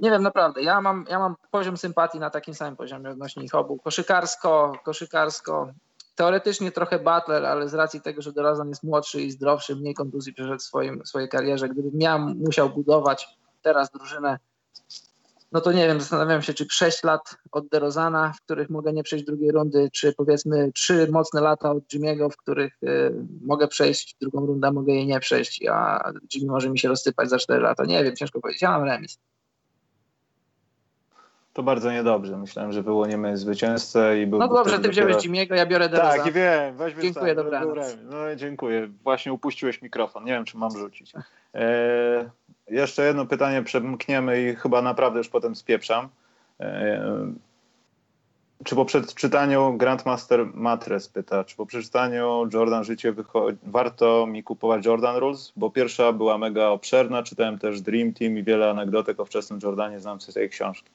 nie 0.00 0.10
wiem, 0.10 0.22
naprawdę, 0.22 0.62
ja 0.62 0.80
mam, 0.80 1.04
ja 1.08 1.18
mam 1.18 1.36
poziom 1.50 1.76
sympatii 1.76 2.18
na 2.18 2.30
takim 2.30 2.54
samym 2.54 2.76
poziomie 2.76 3.10
odnośnie 3.10 3.44
ich 3.44 3.54
obu. 3.54 3.78
Koszykarsko, 3.78 4.72
koszykarsko, 4.84 5.72
teoretycznie 6.14 6.72
trochę 6.72 6.98
Butler, 6.98 7.46
ale 7.46 7.68
z 7.68 7.74
racji 7.74 8.00
tego, 8.00 8.22
że 8.22 8.32
Dorazan 8.32 8.68
jest 8.68 8.82
młodszy 8.82 9.22
i 9.22 9.30
zdrowszy, 9.30 9.76
mniej 9.76 9.94
kontuzji 9.94 10.34
przeszedł 10.34 10.58
w 10.58 10.62
swoim, 10.62 11.06
swojej 11.06 11.28
karierze, 11.28 11.68
gdybym 11.68 11.92
miał, 11.94 12.18
musiał 12.18 12.70
budować 12.70 13.38
teraz 13.62 13.90
drużynę, 13.90 14.38
no 15.54 15.60
to 15.60 15.72
nie 15.72 15.86
wiem, 15.86 16.00
zastanawiam 16.00 16.42
się, 16.42 16.54
czy 16.54 16.66
6 16.70 17.04
lat 17.04 17.36
od 17.52 17.68
DeRozana, 17.68 18.32
w 18.32 18.40
których 18.40 18.70
mogę 18.70 18.92
nie 18.92 19.02
przejść 19.02 19.24
drugiej 19.24 19.52
rundy, 19.52 19.88
czy 19.92 20.12
powiedzmy 20.12 20.72
3 20.72 21.08
mocne 21.10 21.40
lata 21.40 21.70
od 21.70 21.84
Jimmy'ego, 21.84 22.30
w 22.30 22.36
których 22.36 22.82
y, 22.82 23.14
mogę 23.40 23.68
przejść 23.68 24.16
drugą 24.20 24.46
rundę, 24.46 24.72
mogę 24.72 24.92
jej 24.92 25.06
nie 25.06 25.20
przejść, 25.20 25.66
a 25.66 26.10
Jimmy 26.34 26.52
może 26.52 26.70
mi 26.70 26.78
się 26.78 26.88
rozsypać 26.88 27.30
za 27.30 27.38
4 27.38 27.62
lata. 27.62 27.84
Nie 27.84 28.04
wiem, 28.04 28.16
ciężko 28.16 28.40
powiedzieć. 28.40 28.62
Ja 28.62 28.70
mam 28.70 28.84
remis. 28.84 29.18
To 31.54 31.62
bardzo 31.62 31.92
niedobrze. 31.92 32.36
Myślałem, 32.36 32.72
że 32.72 32.82
wyłoniemy 32.82 33.36
zwycięzcę 33.36 34.20
i 34.20 34.26
był. 34.26 34.38
No 34.38 34.48
dobrze, 34.48 34.78
ty 34.78 34.88
wziąłeś 34.88 35.16
Jimiego, 35.16 35.54
ja 35.54 35.66
biorę 35.66 35.88
Deroza. 35.88 36.16
Tak, 36.16 36.26
i 36.26 36.32
wiem, 36.32 36.76
weźmy 36.76 37.02
Dziękuję, 37.02 37.34
tak, 37.34 37.44
dobranoc. 37.44 37.96
No 38.02 38.36
dziękuję. 38.36 38.88
Właśnie 39.04 39.32
upuściłeś 39.32 39.82
mikrofon. 39.82 40.24
Nie 40.24 40.32
wiem, 40.32 40.44
czy 40.44 40.58
mam 40.58 40.70
rzucić. 40.70 41.12
E, 41.54 42.30
jeszcze 42.70 43.06
jedno 43.06 43.26
pytanie 43.26 43.62
przemkniemy 43.62 44.42
i 44.42 44.54
chyba 44.54 44.82
naprawdę 44.82 45.18
już 45.18 45.28
potem 45.28 45.56
spieprzam. 45.56 46.08
E, 46.60 47.32
czy 48.64 48.74
po 48.74 48.84
przeczytaniu 48.84 49.76
Grandmaster 49.76 50.46
Matres 50.54 51.08
pyta, 51.08 51.44
czy 51.44 51.56
po 51.56 51.66
przeczytaniu 51.66 52.48
Jordan 52.52 52.84
Życie 52.84 53.14
warto 53.62 54.26
mi 54.26 54.42
kupować 54.42 54.86
Jordan 54.86 55.16
Rules? 55.16 55.52
Bo 55.56 55.70
pierwsza 55.70 56.12
była 56.12 56.38
mega 56.38 56.68
obszerna, 56.68 57.22
czytałem 57.22 57.58
też 57.58 57.80
Dream 57.80 58.12
Team 58.12 58.38
i 58.38 58.42
wiele 58.42 58.70
anegdotek 58.70 59.20
o 59.20 59.24
wczesnym 59.24 59.58
Jordanie, 59.62 60.00
znam 60.00 60.20
z 60.20 60.34
tej 60.34 60.50
książki. 60.50 60.90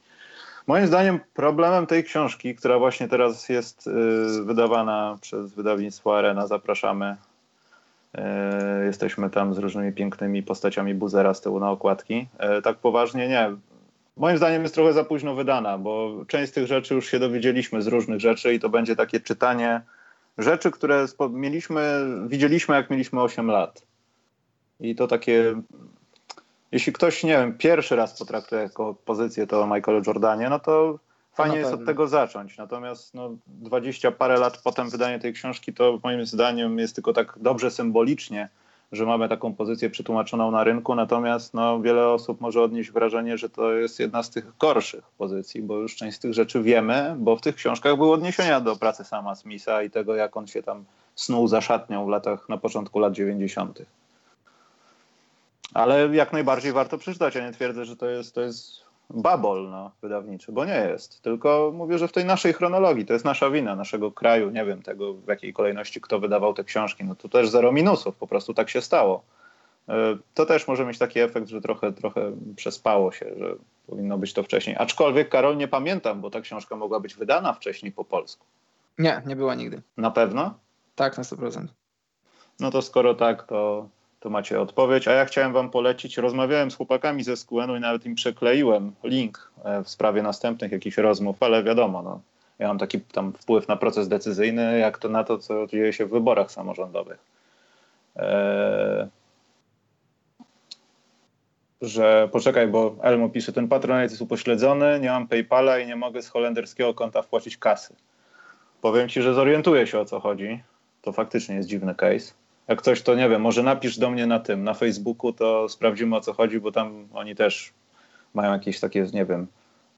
Moim 0.70 0.88
zdaniem 0.88 1.20
problemem 1.34 1.88
tej 1.88 2.04
książki, 2.04 2.56
która 2.56 2.80
właśnie 2.80 3.08
teraz 3.08 3.50
jest 3.50 3.88
y, 3.88 4.44
wydawana 4.44 5.18
przez 5.22 5.54
wydawnictwo 5.54 6.18
Arena, 6.18 6.48
zapraszamy. 6.48 7.16
Y, 8.16 8.20
jesteśmy 8.86 9.30
tam 9.30 9.54
z 9.54 9.58
różnymi 9.58 9.94
pięknymi 9.94 10.44
postaciami 10.44 10.94
buzera 10.94 11.34
z 11.34 11.42
tyłu 11.42 11.60
na 11.60 11.72
okładki. 11.72 12.28
Y, 12.60 12.62
tak 12.62 12.78
poważnie 12.78 13.28
nie. 13.28 13.56
Moim 14.18 14.38
zdaniem 14.38 14.62
jest 14.62 14.76
trochę 14.76 14.94
za 14.94 15.04
późno 15.04 15.36
wydana, 15.36 15.78
bo 15.78 16.26
część 16.28 16.52
z 16.52 16.56
tych 16.56 16.68
rzeczy 16.68 16.94
już 16.94 17.08
się 17.08 17.20
dowiedzieliśmy 17.20 17.82
z 17.82 17.88
różnych 17.88 18.20
rzeczy 18.20 18.54
i 18.54 18.60
to 18.60 18.70
będzie 18.70 18.96
takie 18.96 19.20
czytanie 19.20 19.82
rzeczy, 20.38 20.72
które 20.72 21.06
mieliśmy, 21.30 22.06
widzieliśmy 22.28 22.76
jak 22.76 22.90
mieliśmy 22.90 23.22
8 23.22 23.48
lat. 23.48 23.82
I 24.80 24.96
to 24.96 25.08
takie 25.08 25.62
jeśli 26.72 26.94
ktoś, 26.94 27.24
nie 27.24 27.38
wiem, 27.38 27.58
pierwszy 27.58 27.96
raz 27.96 28.20
potraktuje 28.20 28.62
jako 28.62 28.96
pozycję 29.06 29.48
to 29.48 29.68
Michael 29.68 30.02
Jordanie, 30.08 30.50
no 30.50 30.60
to 30.60 31.00
fajnie 31.34 31.58
jest 31.58 31.74
od 31.74 31.86
tego 31.86 32.08
zacząć. 32.08 32.58
Natomiast 32.58 33.14
no, 33.14 33.36
20 33.48 34.12
parę 34.12 34.40
lat 34.40 34.62
potem 34.64 34.90
wydanie 34.90 35.20
tej 35.20 35.34
książki 35.34 35.74
to 35.74 36.00
moim 36.04 36.26
zdaniem 36.26 36.80
jest 36.80 36.96
tylko 36.96 37.14
tak 37.14 37.34
dobrze 37.42 37.72
symbolicznie, 37.72 38.50
że 38.92 39.06
mamy 39.06 39.30
taką 39.30 39.54
pozycję 39.54 39.90
przetłumaczoną 39.90 40.52
na 40.52 40.64
rynku, 40.64 40.96
natomiast 40.96 41.54
no, 41.54 41.82
wiele 41.82 42.08
osób 42.08 42.42
może 42.42 42.62
odnieść 42.62 42.92
wrażenie, 42.92 43.38
że 43.38 43.50
to 43.50 43.74
jest 43.74 44.00
jedna 44.00 44.24
z 44.24 44.30
tych 44.30 44.58
gorszych 44.58 45.04
pozycji, 45.18 45.62
bo 45.62 45.78
już 45.78 45.96
część 45.96 46.18
z 46.18 46.20
tych 46.20 46.34
rzeczy 46.34 46.62
wiemy, 46.62 47.16
bo 47.20 47.36
w 47.36 47.42
tych 47.42 47.56
książkach 47.56 47.96
były 47.96 48.12
odniesienia 48.12 48.62
do 48.62 48.76
pracy 48.76 49.04
sama 49.04 49.36
Smitha 49.36 49.84
i 49.84 49.90
tego, 49.90 50.16
jak 50.16 50.38
on 50.38 50.48
się 50.48 50.64
tam 50.64 50.86
snuł 51.16 51.48
za 51.48 51.62
szatnią 51.62 52.06
w 52.06 52.10
latach, 52.10 52.50
na 52.50 52.58
początku 52.58 53.00
lat 53.00 53.14
90. 53.14 53.82
Ale 55.74 56.16
jak 56.16 56.34
najbardziej 56.34 56.72
warto 56.72 56.98
przeczytać. 56.98 57.36
Ja 57.36 57.48
nie 57.48 57.54
twierdzę, 57.54 57.86
że 57.86 57.96
to 57.96 58.06
jest, 58.06 58.36
to 58.36 58.42
jest 58.42 58.82
babol 59.10 59.70
no, 59.70 59.92
wydawniczy, 60.02 60.52
bo 60.52 60.66
nie 60.66 60.88
jest. 60.92 61.22
Tylko 61.22 61.72
mówię, 61.76 61.98
że 61.98 62.08
w 62.08 62.12
tej 62.12 62.26
naszej 62.26 62.54
chronologii 62.54 63.06
to 63.06 63.14
jest 63.14 63.26
nasza 63.26 63.50
wina, 63.50 63.76
naszego 63.76 64.12
kraju, 64.12 64.50
nie 64.50 64.66
wiem 64.66 64.82
tego 64.82 65.14
w 65.14 65.28
jakiej 65.28 65.54
kolejności 65.54 66.02
kto 66.02 66.20
wydawał 66.20 66.54
te 66.54 66.64
książki. 66.64 67.04
No 67.04 67.16
to 67.16 67.30
też 67.30 67.50
zero 67.50 67.72
minusów, 67.72 68.16
po 68.16 68.28
prostu 68.28 68.54
tak 68.54 68.70
się 68.70 68.82
stało. 68.82 69.24
E, 69.90 70.18
to 70.34 70.46
też 70.46 70.68
może 70.68 70.86
mieć 70.86 70.98
taki 70.98 71.20
efekt, 71.20 71.48
że 71.48 71.62
trochę, 71.62 71.94
trochę 71.94 72.32
przespało 72.56 73.12
się, 73.12 73.26
że 73.40 73.56
powinno 73.88 74.18
być 74.18 74.34
to 74.34 74.44
wcześniej. 74.44 74.76
Aczkolwiek, 74.80 75.30
Karol, 75.30 75.58
nie 75.58 75.68
pamiętam, 75.68 76.22
bo 76.22 76.30
ta 76.30 76.42
książka 76.42 76.76
mogła 76.76 77.00
być 77.00 77.16
wydana 77.16 77.54
wcześniej 77.54 77.92
po 77.92 78.06
polsku. 78.06 78.46
Nie, 78.98 79.22
nie 79.26 79.36
była 79.36 79.56
nigdy. 79.56 79.82
Na 79.98 80.12
pewno? 80.12 80.54
Tak, 80.96 81.18
na 81.18 81.24
100%. 81.24 81.66
No 82.60 82.72
to 82.72 82.82
skoro 82.82 83.14
tak, 83.14 83.44
to, 83.44 83.90
to 84.20 84.30
macie 84.30 84.62
odpowiedź. 84.62 85.08
A 85.08 85.12
ja 85.12 85.26
chciałem 85.26 85.54
wam 85.54 85.70
polecić, 85.70 86.18
rozmawiałem 86.18 86.72
z 86.72 86.76
chłopakami 86.76 87.24
ze 87.24 87.38
SQN-u 87.38 87.76
i 87.76 87.80
nawet 87.80 88.06
im 88.06 88.16
przekleiłem 88.16 88.92
link 89.04 89.52
e, 89.64 89.84
w 89.84 89.90
sprawie 89.90 90.22
następnych 90.22 90.72
jakichś 90.72 90.98
rozmów, 90.98 91.44
ale 91.44 91.64
wiadomo, 91.64 92.02
no, 92.02 92.22
ja 92.60 92.68
mam 92.68 92.78
taki 92.78 93.02
tam 93.02 93.34
wpływ 93.34 93.68
na 93.68 93.76
proces 93.76 94.08
decyzyjny, 94.08 94.80
jak 94.80 94.98
to 94.98 95.10
na 95.10 95.24
to, 95.24 95.38
co 95.38 95.68
dzieje 95.68 95.94
się 95.94 96.06
w 96.06 96.10
wyborach 96.10 96.52
samorządowych. 96.52 97.20
Eee, 98.16 99.08
że 101.82 102.30
poczekaj, 102.32 102.68
bo 102.68 102.96
Elmo 103.02 103.30
pisze, 103.30 103.54
ten 103.54 103.68
patronat 103.68 104.12
jest 104.12 104.22
upośledzony, 104.22 105.00
nie 105.00 105.10
mam 105.10 105.28
PayPala 105.28 105.80
i 105.80 105.88
nie 105.88 105.96
mogę 105.96 106.22
z 106.22 106.30
holenderskiego 106.30 106.94
konta 106.94 107.22
wpłacić 107.22 107.58
kasy. 107.58 107.96
Powiem 108.82 109.10
ci, 109.10 109.22
że 109.22 109.34
zorientuję 109.34 109.88
się 109.88 110.00
o 110.00 110.06
co 110.06 110.20
chodzi. 110.20 110.64
To 111.02 111.12
faktycznie 111.12 111.56
jest 111.56 111.70
dziwny 111.70 111.96
case 111.96 112.34
jak 112.70 112.82
coś, 112.82 113.02
to 113.02 113.16
nie 113.16 113.30
wiem, 113.30 113.42
może 113.42 113.64
napisz 113.64 113.98
do 113.98 114.10
mnie 114.10 114.28
na 114.28 114.40
tym, 114.40 114.64
na 114.64 114.74
Facebooku, 114.74 115.34
to 115.34 115.70
sprawdzimy 115.70 116.16
o 116.16 116.22
co 116.22 116.34
chodzi, 116.34 116.60
bo 116.60 116.72
tam 116.72 117.08
oni 117.14 117.36
też 117.36 117.74
mają 118.34 118.54
jakieś 118.54 118.80
takie, 118.80 119.08
nie 119.14 119.26
wiem, 119.26 119.48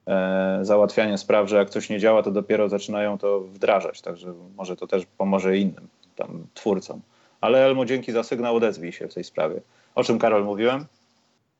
e, 0.06 0.58
załatwianie 0.62 1.18
spraw, 1.18 1.48
że 1.48 1.56
jak 1.56 1.70
coś 1.70 1.90
nie 1.90 1.98
działa, 1.98 2.22
to 2.22 2.30
dopiero 2.30 2.68
zaczynają 2.68 3.18
to 3.18 3.40
wdrażać, 3.40 4.00
także 4.00 4.34
może 4.56 4.76
to 4.76 4.86
też 4.86 5.06
pomoże 5.18 5.58
innym 5.58 5.88
tam 6.16 6.46
twórcom. 6.54 7.00
Ale 7.40 7.64
Elmo, 7.64 7.84
dzięki 7.84 8.12
za 8.12 8.22
sygnał, 8.22 8.56
odezwij 8.56 8.92
się 8.92 9.08
w 9.08 9.14
tej 9.14 9.24
sprawie. 9.24 9.60
O 9.94 10.04
czym, 10.04 10.18
Karol, 10.18 10.44
mówiłem? 10.44 10.86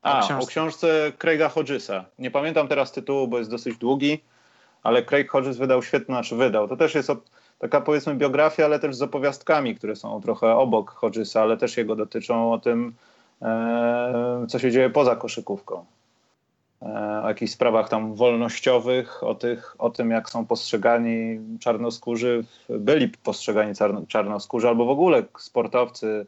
A, 0.02 0.38
o 0.38 0.46
książce 0.46 1.12
Craiga 1.18 1.48
Hodgesa. 1.48 2.04
Nie 2.18 2.30
pamiętam 2.30 2.68
teraz 2.68 2.92
tytułu, 2.92 3.28
bo 3.28 3.38
jest 3.38 3.50
dosyć 3.50 3.76
długi, 3.76 4.20
ale 4.82 5.02
Craig 5.02 5.30
Hodges 5.30 5.56
wydał 5.56 5.82
świetną, 5.82 6.14
znaczy 6.14 6.36
wydał. 6.36 6.68
To 6.68 6.76
też 6.76 6.94
jest 6.94 7.10
od 7.10 7.30
taka 7.62 7.80
powiedzmy 7.80 8.14
biografia, 8.14 8.64
ale 8.64 8.78
też 8.78 8.96
z 8.96 9.02
opowiastkami, 9.02 9.74
które 9.74 9.96
są 9.96 10.20
trochę 10.20 10.54
obok 10.54 10.90
Hodgesa, 10.90 11.42
ale 11.42 11.56
też 11.56 11.76
jego 11.76 11.96
dotyczą 11.96 12.52
o 12.52 12.58
tym, 12.58 12.94
e, 13.42 14.46
co 14.48 14.58
się 14.58 14.70
dzieje 14.70 14.90
poza 14.90 15.16
koszykówką. 15.16 15.84
E, 16.82 17.20
o 17.24 17.28
jakichś 17.28 17.52
sprawach 17.52 17.88
tam 17.88 18.14
wolnościowych, 18.14 19.24
o, 19.24 19.34
tych, 19.34 19.76
o 19.78 19.90
tym, 19.90 20.10
jak 20.10 20.30
są 20.30 20.46
postrzegani 20.46 21.40
czarnoskórzy, 21.60 22.44
byli 22.68 23.08
postrzegani 23.08 23.74
czarnoskórzy, 24.08 24.68
albo 24.68 24.84
w 24.84 24.90
ogóle 24.90 25.22
sportowcy, 25.38 26.26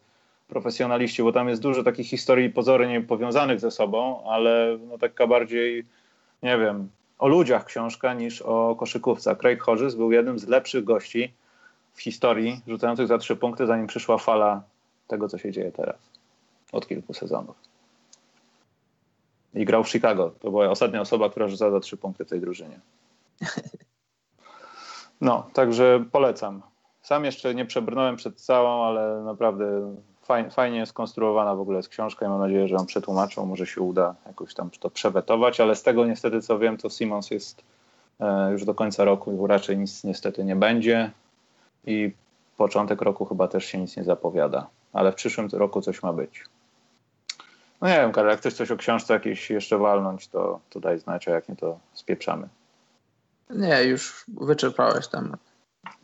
profesjonaliści, 0.49 1.23
bo 1.23 1.33
tam 1.33 1.49
jest 1.49 1.63
dużo 1.63 1.83
takich 1.83 2.07
historii 2.07 2.51
pozornie 2.51 3.01
powiązanych 3.01 3.61
ze 3.61 3.71
sobą, 3.71 4.25
ale 4.25 4.79
no 4.89 4.99
taka 4.99 5.27
bardziej, 5.27 5.85
nie 6.43 6.59
wiem, 6.59 6.89
o 7.19 7.29
ludziach 7.29 7.65
książka 7.65 8.15
niż 8.15 8.43
o 8.43 8.77
koszykówce. 8.79 9.37
Craig 9.37 9.63
Hodges 9.63 9.95
był 9.95 10.13
jednym 10.13 10.39
z 10.39 10.49
lepszych 10.49 10.85
gości 10.85 11.35
w 11.95 12.03
historii 12.03 12.61
rzucających 12.67 13.07
za 13.07 13.19
trzy 13.19 13.37
punkty, 13.37 13.67
zanim 13.67 13.87
przyszła 13.87 14.19
fala 14.19 14.63
tego, 15.07 15.29
co 15.29 15.39
się 15.39 15.53
dzieje 15.53 15.73
teraz. 15.73 15.97
Od 16.73 16.89
kilku 16.89 17.15
sezonów. 17.15 17.57
I 19.55 19.65
grał 19.65 19.85
w 19.85 19.89
Chicago. 19.89 20.33
To 20.41 20.51
była 20.51 20.71
ostatnia 20.71 21.01
osoba, 21.01 21.31
która 21.31 21.49
rzucała 21.49 21.71
za 21.71 21.81
trzy 21.81 21.97
punkty 21.97 22.25
w 22.25 22.29
tej 22.29 22.41
drużynie. 22.41 22.81
No, 25.21 25.47
także 25.53 26.05
polecam. 26.13 26.63
Sam 27.03 27.25
jeszcze 27.25 27.55
nie 27.55 27.65
przebrnąłem 27.65 28.17
przed 28.17 28.41
całą, 28.41 28.85
ale 28.85 29.23
naprawdę 29.25 29.95
fajnie, 30.25 30.51
fajnie 30.51 30.87
skonstruowana 30.87 31.55
w 31.55 31.61
ogóle 31.61 31.77
jest 31.77 31.89
książka 31.89 32.27
i 32.27 32.29
mam 32.29 32.41
nadzieję, 32.41 32.69
że 32.69 32.75
ją 32.75 32.87
przetłumaczą. 32.87 33.47
Może 33.47 33.67
się 33.67 33.81
uda 33.81 34.15
jakoś 34.27 34.55
tam 34.55 34.71
to 34.71 34.91
przewetować, 34.91 35.61
ale 35.61 35.77
z 35.77 35.83
tego 35.83 36.07
niestety 36.07 36.43
co 36.43 36.59
wiem, 36.59 36.77
to 36.77 36.91
Simons 36.91 37.31
jest 37.31 37.63
e, 38.21 38.53
już 38.53 38.65
do 38.65 38.75
końca 38.75 39.05
roku 39.05 39.47
raczej 39.47 39.79
nic 39.79 40.05
niestety 40.05 40.45
nie 40.45 40.57
będzie 40.57 41.11
i 41.87 42.13
początek 42.57 43.03
roku 43.03 43.25
chyba 43.25 43.49
też 43.49 43.65
się 43.65 43.79
nic 43.79 43.97
nie 43.97 44.05
zapowiada, 44.05 44.67
ale 44.93 45.13
w 45.13 45.15
przyszłym 45.15 45.49
roku 45.53 45.81
coś 45.81 46.03
ma 46.03 46.13
być. 46.13 46.45
No 47.81 47.89
nie 47.89 47.95
wiem, 47.95 48.13
Karol, 48.13 48.31
jak 48.31 48.41
chcesz 48.41 48.55
coś 48.55 48.71
o 48.71 48.77
książce 48.77 49.15
jakieś 49.15 49.51
jeszcze 49.51 49.79
walnąć, 49.79 50.29
to, 50.29 50.61
to 50.71 50.81
daj 50.81 50.99
znać, 50.99 51.29
a 51.29 51.31
jak 51.31 51.49
nie, 51.49 51.57
to 51.57 51.79
spieprzamy. 51.93 52.49
Nie, 53.51 53.85
już 53.85 54.25
wyczerpałeś 54.29 55.09
temat. 55.09 55.54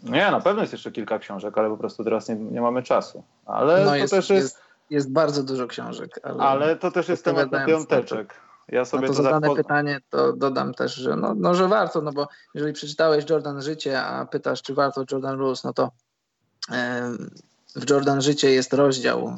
Nie, 0.02 0.30
na 0.30 0.40
pewno 0.40 0.60
jest 0.60 0.72
jeszcze 0.72 0.92
kilka 0.92 1.18
książek, 1.18 1.58
ale 1.58 1.68
po 1.68 1.76
prostu 1.76 2.04
teraz 2.04 2.28
nie, 2.28 2.34
nie 2.34 2.60
mamy 2.60 2.82
czasu. 2.82 3.24
Ale 3.46 3.84
no 3.84 3.90
to 3.90 3.96
jest, 3.96 4.10
też 4.10 4.30
jest, 4.30 4.44
jest, 4.44 4.64
jest. 4.90 5.12
bardzo 5.12 5.42
dużo 5.42 5.66
książek. 5.66 6.20
Ale, 6.22 6.42
ale 6.42 6.76
to 6.76 6.90
też 6.90 7.08
jest 7.08 7.24
temat 7.24 7.52
na 7.52 7.66
piąteczek. 7.66 8.34
Ja 8.68 8.84
sobie 8.84 9.02
na 9.02 9.08
to, 9.08 9.14
to 9.14 9.22
zadane 9.22 9.40
tak 9.40 9.50
po... 9.50 9.56
pytanie 9.56 10.00
to 10.10 10.32
dodam 10.32 10.74
też, 10.74 10.94
że, 10.94 11.16
no, 11.16 11.34
no, 11.34 11.54
że 11.54 11.68
warto, 11.68 12.00
no 12.00 12.12
bo 12.12 12.28
jeżeli 12.54 12.72
przeczytałeś 12.72 13.30
Jordan 13.30 13.62
Życie, 13.62 14.02
a 14.02 14.26
pytasz, 14.26 14.62
czy 14.62 14.74
warto 14.74 15.04
Jordan 15.12 15.38
Rules, 15.38 15.64
no 15.64 15.72
to 15.72 15.90
w 17.76 17.90
Jordan 17.90 18.22
Życie 18.22 18.50
jest 18.50 18.72
rozdział 18.72 19.36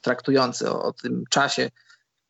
traktujący 0.00 0.70
o, 0.70 0.82
o 0.82 0.92
tym 0.92 1.24
czasie, 1.30 1.70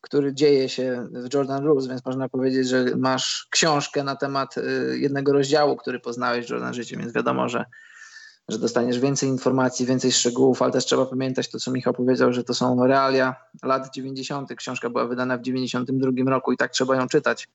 który 0.04 0.34
dzieje 0.34 0.68
się 0.68 1.08
w 1.10 1.34
Jordan 1.34 1.64
Rules, 1.64 1.86
więc 1.86 2.04
można 2.04 2.28
powiedzieć, 2.28 2.68
że 2.68 2.84
masz 2.96 3.46
książkę 3.50 4.04
na 4.04 4.16
temat 4.16 4.58
y, 4.58 4.98
jednego 4.98 5.32
rozdziału, 5.32 5.76
który 5.76 6.00
poznałeś 6.00 6.46
w 6.46 6.50
Jordan 6.50 6.74
Życie, 6.74 6.96
więc 6.96 7.12
wiadomo, 7.12 7.48
że, 7.48 7.64
że 8.48 8.58
dostaniesz 8.58 8.98
więcej 8.98 9.28
informacji, 9.28 9.86
więcej 9.86 10.12
szczegółów, 10.12 10.62
ale 10.62 10.72
też 10.72 10.84
trzeba 10.84 11.06
pamiętać 11.06 11.50
to, 11.50 11.58
co 11.58 11.70
Michał 11.70 11.94
powiedział, 11.94 12.32
że 12.32 12.44
to 12.44 12.54
są 12.54 12.86
realia 12.86 13.34
lat 13.62 13.94
90. 13.94 14.54
Książka 14.54 14.90
była 14.90 15.06
wydana 15.06 15.38
w 15.38 15.42
92 15.42 16.30
roku 16.30 16.52
i 16.52 16.56
tak 16.56 16.70
trzeba 16.70 16.96
ją 16.96 17.08
czytać 17.08 17.48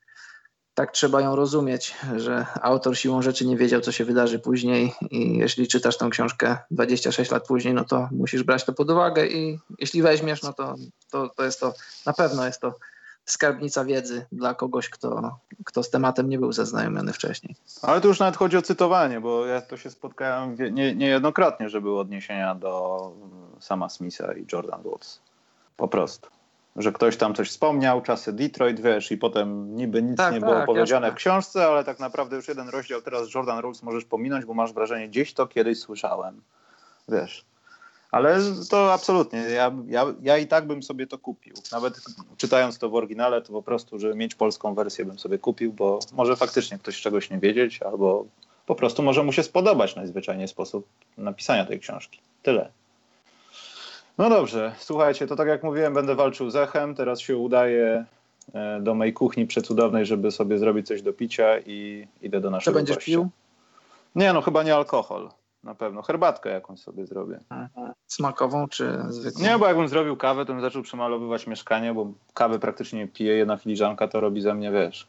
tak 0.80 0.92
trzeba 0.92 1.22
ją 1.22 1.36
rozumieć, 1.36 1.96
że 2.16 2.46
autor 2.62 2.98
siłą 2.98 3.22
rzeczy 3.22 3.48
nie 3.48 3.58
wiedział, 3.58 3.82
co 3.82 3.92
się 3.92 4.06
wydarzy 4.06 4.40
później 4.40 4.94
i 5.12 5.38
jeśli 5.38 5.68
czytasz 5.68 5.98
tą 5.98 6.10
książkę 6.10 6.58
26 6.72 7.32
lat 7.32 7.48
później, 7.48 7.74
no 7.74 7.86
to 7.86 8.10
musisz 8.12 8.44
brać 8.44 8.64
to 8.64 8.74
pod 8.74 8.90
uwagę 8.90 9.28
i 9.28 9.60
jeśli 9.80 10.02
weźmiesz, 10.02 10.44
no 10.44 10.54
to, 10.54 10.76
to, 11.12 11.30
to 11.36 11.44
jest 11.44 11.60
to, 11.60 11.74
na 12.06 12.14
pewno 12.14 12.46
jest 12.46 12.62
to 12.62 12.76
skarbnica 13.26 13.86
wiedzy 13.86 14.26
dla 14.32 14.54
kogoś, 14.54 14.90
kto, 14.90 15.38
kto 15.66 15.84
z 15.84 15.90
tematem 15.90 16.30
nie 16.30 16.40
był 16.40 16.52
zaznajomiony 16.52 17.14
wcześniej. 17.14 17.56
Ale 17.82 18.02
tu 18.02 18.08
już 18.08 18.20
nawet 18.20 18.38
chodzi 18.38 18.58
o 18.58 18.62
cytowanie, 18.62 19.22
bo 19.22 19.46
ja 19.46 19.62
to 19.62 19.78
się 19.78 19.90
spotkałem 19.90 20.56
nie, 20.72 20.96
niejednokrotnie, 20.96 21.70
że 21.70 21.82
były 21.82 22.00
odniesienia 22.00 22.56
do 22.56 23.12
sama 23.60 23.90
Smitha 23.90 24.34
i 24.34 24.46
Jordan 24.54 24.82
Woods. 24.84 25.22
Po 25.78 25.88
prostu 25.88 26.39
że 26.76 26.92
ktoś 26.92 27.18
tam 27.18 27.36
coś 27.36 27.50
wspomniał, 27.50 28.02
czasy 28.02 28.34
Detroit, 28.34 28.80
wiesz, 28.80 29.12
i 29.12 29.18
potem 29.18 29.76
niby 29.76 30.04
nic 30.04 30.18
tak, 30.18 30.34
nie 30.34 30.40
było 30.40 30.54
tak, 30.54 30.66
powiedziane 30.66 31.08
jasne. 31.08 31.16
w 31.16 31.20
książce, 31.20 31.66
ale 31.66 31.84
tak 31.84 32.00
naprawdę 32.00 32.36
już 32.36 32.48
jeden 32.48 32.70
rozdział 32.70 33.02
teraz 33.02 33.34
Jordan 33.34 33.60
Rules 33.60 33.84
możesz 33.84 34.06
pominąć, 34.06 34.46
bo 34.46 34.54
masz 34.54 34.74
wrażenie, 34.74 35.10
gdzieś 35.10 35.34
to 35.34 35.48
kiedyś 35.48 35.80
słyszałem, 35.80 36.42
wiesz. 37.10 37.46
Ale 38.12 38.40
to 38.70 38.94
absolutnie, 38.94 39.40
ja, 39.40 39.72
ja, 39.88 40.06
ja 40.22 40.38
i 40.38 40.48
tak 40.48 40.68
bym 40.68 40.84
sobie 40.84 41.08
to 41.08 41.18
kupił. 41.18 41.54
Nawet 41.72 42.02
czytając 42.38 42.78
to 42.78 42.90
w 42.90 42.96
oryginale, 42.96 43.42
to 43.42 43.54
po 43.54 43.64
prostu, 43.64 44.00
żeby 44.00 44.16
mieć 44.16 44.36
polską 44.36 44.76
wersję 44.76 45.06
bym 45.06 45.20
sobie 45.20 45.38
kupił, 45.38 45.74
bo 45.74 46.00
może 46.14 46.36
faktycznie 46.36 46.78
ktoś 46.78 47.02
czegoś 47.02 47.30
nie 47.30 47.40
wiedzieć, 47.40 47.82
albo 47.82 48.26
po 48.66 48.76
prostu 48.76 49.04
może 49.04 49.24
mu 49.24 49.32
się 49.32 49.44
spodobać 49.44 49.96
najzwyczajniej 49.96 50.48
sposób 50.48 50.88
napisania 51.18 51.66
tej 51.66 51.80
książki. 51.80 52.20
Tyle. 52.44 52.72
No 54.20 54.30
dobrze, 54.30 54.76
słuchajcie, 54.78 55.28
to 55.28 55.36
tak 55.36 55.48
jak 55.48 55.64
mówiłem, 55.64 55.94
będę 55.94 56.16
walczył 56.16 56.50
z 56.50 56.56
echem. 56.56 56.96
Teraz 56.96 57.20
się 57.20 57.38
udaję 57.38 58.06
e, 58.54 58.80
do 58.82 58.96
mojej 58.96 59.14
kuchni 59.14 59.48
przecudownej, 59.48 60.06
żeby 60.06 60.32
sobie 60.32 60.58
zrobić 60.58 60.88
coś 60.88 61.02
do 61.02 61.14
picia 61.14 61.60
i 61.66 62.08
idę 62.22 62.42
do 62.42 62.50
naszego 62.50 62.74
Co 62.74 62.80
będziesz 62.80 62.96
gościa. 62.96 63.12
pił? 63.12 63.30
Nie, 64.16 64.34
no 64.34 64.42
chyba 64.42 64.64
nie 64.64 64.76
alkohol. 64.76 65.30
Na 65.64 65.76
pewno. 65.76 66.02
Herbatkę 66.02 66.50
jakąś 66.50 66.80
sobie 66.80 67.06
zrobię. 67.06 67.40
Smakową 68.08 68.68
czy 68.68 68.98
zwykłą? 69.10 69.44
Nie, 69.44 69.58
bo 69.58 69.68
jakbym 69.68 69.88
zrobił 69.88 70.18
kawę, 70.18 70.46
to 70.46 70.54
bym 70.54 70.62
zaczął 70.62 70.82
przemalowywać 70.82 71.48
mieszkanie, 71.48 71.94
bo 71.94 72.12
kawy 72.34 72.60
praktycznie 72.60 73.00
nie 73.00 73.08
piję. 73.08 73.34
Jedna 73.34 73.58
filiżanka 73.58 74.08
to 74.08 74.20
robi 74.20 74.42
ze 74.42 74.54
mnie, 74.54 74.72
wiesz, 74.72 75.08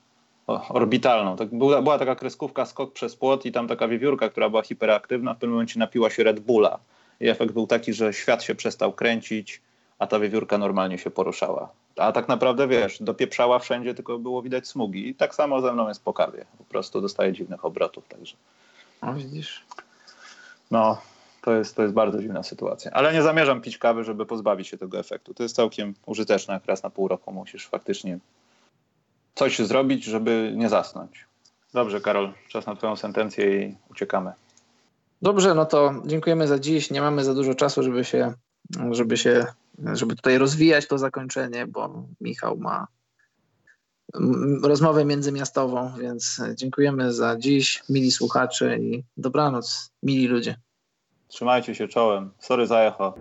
orbitalną. 0.68 1.36
Tak, 1.36 1.48
była, 1.54 1.82
była 1.82 1.98
taka 1.98 2.14
kreskówka 2.14 2.66
skok 2.66 2.92
przez 2.92 3.16
płot 3.16 3.46
i 3.46 3.52
tam 3.52 3.68
taka 3.68 3.88
wiewiórka, 3.88 4.28
która 4.28 4.50
była 4.50 4.62
hiperaktywna, 4.62 5.34
w 5.34 5.36
pewnym 5.36 5.50
momencie 5.50 5.78
napiła 5.78 6.10
się 6.10 6.24
Red 6.24 6.40
Bulla 6.40 6.78
i 7.20 7.28
efekt 7.28 7.52
był 7.52 7.66
taki, 7.66 7.92
że 7.92 8.12
świat 8.12 8.42
się 8.42 8.54
przestał 8.54 8.92
kręcić, 8.92 9.60
a 9.98 10.06
ta 10.06 10.20
wiewiórka 10.20 10.58
normalnie 10.58 10.98
się 10.98 11.10
poruszała. 11.10 11.68
A 11.96 12.12
tak 12.12 12.28
naprawdę, 12.28 12.68
wiesz, 12.68 13.02
dopieprzała 13.02 13.58
wszędzie, 13.58 13.94
tylko 13.94 14.18
było 14.18 14.42
widać 14.42 14.68
smugi. 14.68 15.08
I 15.08 15.14
tak 15.14 15.34
samo 15.34 15.60
ze 15.60 15.72
mną 15.72 15.88
jest 15.88 16.04
po 16.04 16.12
kawie. 16.12 16.44
Po 16.58 16.64
prostu 16.64 17.00
dostaje 17.00 17.32
dziwnych 17.32 17.64
obrotów, 17.64 18.08
także. 18.08 18.36
No 19.02 19.14
widzisz. 19.14 19.64
No, 20.70 20.98
to 21.42 21.54
jest, 21.54 21.76
to 21.76 21.82
jest 21.82 21.94
bardzo 21.94 22.20
dziwna 22.20 22.42
sytuacja. 22.42 22.90
Ale 22.90 23.12
nie 23.12 23.22
zamierzam 23.22 23.60
pić 23.60 23.78
kawy, 23.78 24.04
żeby 24.04 24.26
pozbawić 24.26 24.68
się 24.68 24.78
tego 24.78 24.98
efektu. 24.98 25.34
To 25.34 25.42
jest 25.42 25.56
całkiem 25.56 25.94
użyteczne, 26.06 26.54
jak 26.54 26.66
raz 26.66 26.82
na 26.82 26.90
pół 26.90 27.08
roku 27.08 27.32
musisz 27.32 27.68
faktycznie 27.68 28.18
coś 29.34 29.58
zrobić, 29.58 30.04
żeby 30.04 30.52
nie 30.56 30.68
zasnąć. 30.68 31.24
Dobrze, 31.72 32.00
Karol, 32.00 32.32
czas 32.48 32.66
na 32.66 32.76
twoją 32.76 32.96
sentencję 32.96 33.66
i 33.66 33.76
uciekamy. 33.90 34.32
Dobrze, 35.22 35.54
no 35.54 35.66
to 35.66 35.94
dziękujemy 36.06 36.48
za 36.48 36.58
dziś. 36.58 36.90
Nie 36.90 37.00
mamy 37.00 37.24
za 37.24 37.34
dużo 37.34 37.54
czasu, 37.54 37.82
żeby 37.82 38.04
się, 38.04 38.34
żeby 38.90 39.16
się, 39.16 39.46
żeby 39.92 40.16
tutaj 40.16 40.38
rozwijać 40.38 40.86
to 40.88 40.98
zakończenie, 40.98 41.66
bo 41.66 42.04
Michał 42.20 42.56
ma 42.56 42.86
rozmowę 44.62 45.04
międzymiastową, 45.04 45.92
więc 46.00 46.42
dziękujemy 46.54 47.12
za 47.12 47.36
dziś, 47.36 47.82
mili 47.88 48.10
słuchacze 48.10 48.78
i 48.78 49.04
dobranoc, 49.16 49.90
mili 50.02 50.26
ludzie. 50.26 50.56
Trzymajcie 51.28 51.74
się 51.74 51.88
czołem. 51.88 52.30
Sorry 52.38 52.66
za 52.66 52.80
echo. 52.80 53.14